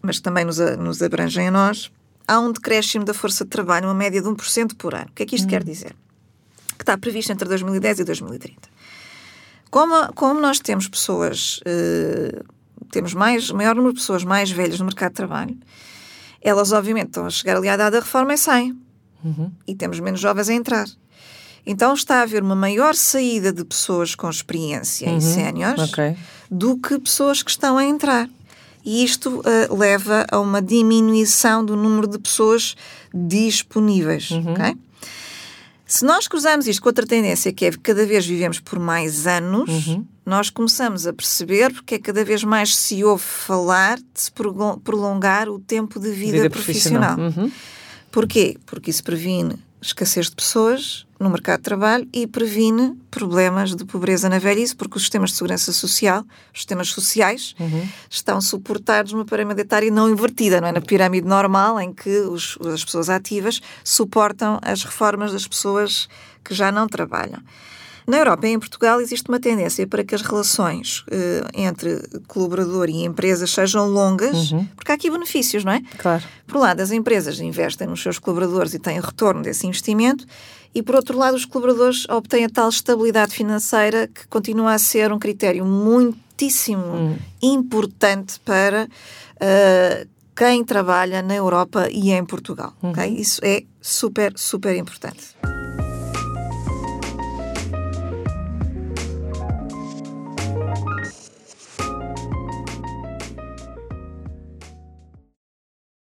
mas 0.00 0.18
também 0.18 0.44
nos, 0.44 0.58
nos 0.78 1.02
abrangem 1.02 1.48
a 1.48 1.50
nós, 1.50 1.90
há 2.26 2.40
um 2.40 2.50
decréscimo 2.50 3.04
da 3.04 3.12
força 3.12 3.44
de 3.44 3.50
trabalho, 3.50 3.86
uma 3.86 3.94
média 3.94 4.22
de 4.22 4.28
1% 4.28 4.74
por 4.76 4.94
ano. 4.94 5.08
O 5.10 5.12
que 5.12 5.22
é 5.22 5.26
que 5.26 5.36
isto 5.36 5.44
hum. 5.44 5.50
quer 5.50 5.62
dizer? 5.62 5.94
Que 6.78 6.82
está 6.82 6.96
previsto 6.96 7.30
entre 7.32 7.48
2010 7.48 8.00
e 8.00 8.04
2030. 8.04 8.68
Como, 9.70 10.12
como 10.14 10.40
nós 10.40 10.58
temos 10.60 10.88
pessoas, 10.88 11.60
uh, 11.66 12.44
temos 12.90 13.14
mais, 13.14 13.50
maior 13.50 13.74
número 13.74 13.94
de 13.94 14.00
pessoas 14.00 14.24
mais 14.24 14.50
velhas 14.50 14.78
no 14.78 14.86
mercado 14.86 15.10
de 15.10 15.16
trabalho, 15.16 15.56
elas 16.40 16.72
obviamente 16.72 17.08
estão 17.08 17.26
a 17.26 17.30
chegar 17.30 17.56
ali 17.56 17.68
à 17.68 17.74
idade 17.74 17.92
da 17.92 18.00
reforma 18.00 18.34
e 18.34 18.38
saem. 18.38 18.78
Uhum. 19.24 19.50
E 19.66 19.74
temos 19.74 19.98
menos 20.00 20.20
jovens 20.20 20.48
a 20.48 20.52
entrar. 20.52 20.86
Então 21.66 21.94
está 21.94 22.16
a 22.16 22.22
haver 22.22 22.42
uma 22.42 22.54
maior 22.54 22.94
saída 22.94 23.52
de 23.52 23.64
pessoas 23.64 24.14
com 24.14 24.28
experiência 24.28 25.08
uhum. 25.08 25.16
e 25.16 25.22
séniores 25.22 25.90
okay. 25.90 26.16
do 26.50 26.76
que 26.76 26.98
pessoas 26.98 27.42
que 27.42 27.50
estão 27.50 27.78
a 27.78 27.84
entrar. 27.84 28.28
E 28.84 29.02
isto 29.02 29.40
uh, 29.40 29.74
leva 29.74 30.26
a 30.30 30.38
uma 30.38 30.60
diminuição 30.60 31.64
do 31.64 31.74
número 31.74 32.06
de 32.06 32.18
pessoas 32.18 32.76
disponíveis. 33.14 34.30
Uhum. 34.30 34.52
Okay? 34.52 34.76
Se 35.86 36.04
nós 36.04 36.28
cruzarmos 36.28 36.66
isto 36.66 36.82
com 36.82 36.90
outra 36.90 37.06
tendência, 37.06 37.50
que 37.50 37.64
é 37.64 37.70
que 37.70 37.78
cada 37.78 38.04
vez 38.04 38.26
vivemos 38.26 38.60
por 38.60 38.78
mais 38.78 39.26
anos, 39.26 39.86
uhum. 39.86 40.06
Nós 40.24 40.50
começamos 40.50 41.06
a 41.06 41.12
perceber 41.12 41.72
porque 41.72 41.96
é 41.96 41.98
que 41.98 42.04
cada 42.04 42.24
vez 42.24 42.42
mais 42.42 42.76
se 42.76 43.04
ouve 43.04 43.22
falar 43.22 43.98
de 43.98 44.04
se 44.14 44.32
prolongar 44.82 45.48
o 45.48 45.58
tempo 45.58 46.00
de 46.00 46.10
vida, 46.10 46.32
vida 46.32 46.50
profissional. 46.50 47.16
profissional. 47.16 47.44
Uhum. 47.44 47.52
Porquê? 48.10 48.56
Porque 48.64 48.90
isso 48.90 49.02
previne 49.02 49.58
escassez 49.86 50.30
de 50.30 50.36
pessoas 50.36 51.06
no 51.20 51.28
mercado 51.28 51.58
de 51.58 51.64
trabalho 51.64 52.08
e 52.12 52.26
previne 52.26 52.96
problemas 53.10 53.74
de 53.74 53.84
pobreza 53.84 54.28
na 54.28 54.38
velhice, 54.38 54.74
porque 54.74 54.96
os 54.96 55.02
sistemas 55.02 55.30
de 55.30 55.36
segurança 55.36 55.72
social, 55.72 56.22
os 56.52 56.60
sistemas 56.60 56.88
sociais, 56.88 57.54
uhum. 57.60 57.86
estão 58.10 58.40
suportados 58.40 59.12
numa 59.12 59.24
pirâmide 59.24 59.60
etária 59.60 59.90
não 59.90 60.10
invertida, 60.10 60.60
não 60.60 60.68
é? 60.68 60.72
Na 60.72 60.80
pirâmide 60.80 61.26
normal, 61.26 61.78
em 61.80 61.92
que 61.92 62.20
os, 62.20 62.58
as 62.72 62.84
pessoas 62.84 63.10
ativas 63.10 63.60
suportam 63.82 64.58
as 64.62 64.82
reformas 64.84 65.32
das 65.32 65.46
pessoas 65.46 66.08
que 66.42 66.54
já 66.54 66.72
não 66.72 66.86
trabalham. 66.86 67.40
Na 68.06 68.18
Europa 68.18 68.46
e 68.46 68.52
em 68.52 68.58
Portugal 68.58 69.00
existe 69.00 69.28
uma 69.28 69.40
tendência 69.40 69.86
para 69.86 70.04
que 70.04 70.14
as 70.14 70.22
relações 70.22 71.00
uh, 71.08 71.48
entre 71.54 72.02
colaborador 72.28 72.88
e 72.88 73.04
empresas 73.04 73.50
sejam 73.50 73.88
longas, 73.88 74.52
uhum. 74.52 74.66
porque 74.76 74.92
há 74.92 74.94
aqui 74.94 75.10
benefícios, 75.10 75.64
não 75.64 75.72
é? 75.72 75.82
Claro. 75.98 76.22
Por 76.46 76.58
um 76.58 76.60
lado, 76.60 76.80
as 76.80 76.90
empresas 76.90 77.40
investem 77.40 77.86
nos 77.86 78.02
seus 78.02 78.18
colaboradores 78.18 78.74
e 78.74 78.78
têm 78.78 79.00
retorno 79.00 79.42
desse 79.42 79.66
investimento, 79.66 80.26
e 80.74 80.82
por 80.82 80.96
outro 80.96 81.16
lado, 81.16 81.36
os 81.36 81.44
colaboradores 81.44 82.06
obtêm 82.08 82.44
a 82.44 82.50
tal 82.50 82.68
estabilidade 82.68 83.32
financeira 83.32 84.08
que 84.08 84.26
continua 84.26 84.72
a 84.72 84.78
ser 84.78 85.12
um 85.12 85.18
critério 85.18 85.64
muitíssimo 85.64 86.84
uhum. 86.84 87.16
importante 87.40 88.40
para 88.40 88.86
uh, 88.86 90.08
quem 90.34 90.64
trabalha 90.64 91.22
na 91.22 91.36
Europa 91.36 91.88
e 91.90 92.10
em 92.10 92.24
Portugal. 92.24 92.74
Uhum. 92.82 92.90
Okay? 92.90 93.08
Isso 93.14 93.40
é 93.44 93.62
super, 93.80 94.32
super 94.36 94.76
importante. 94.76 95.36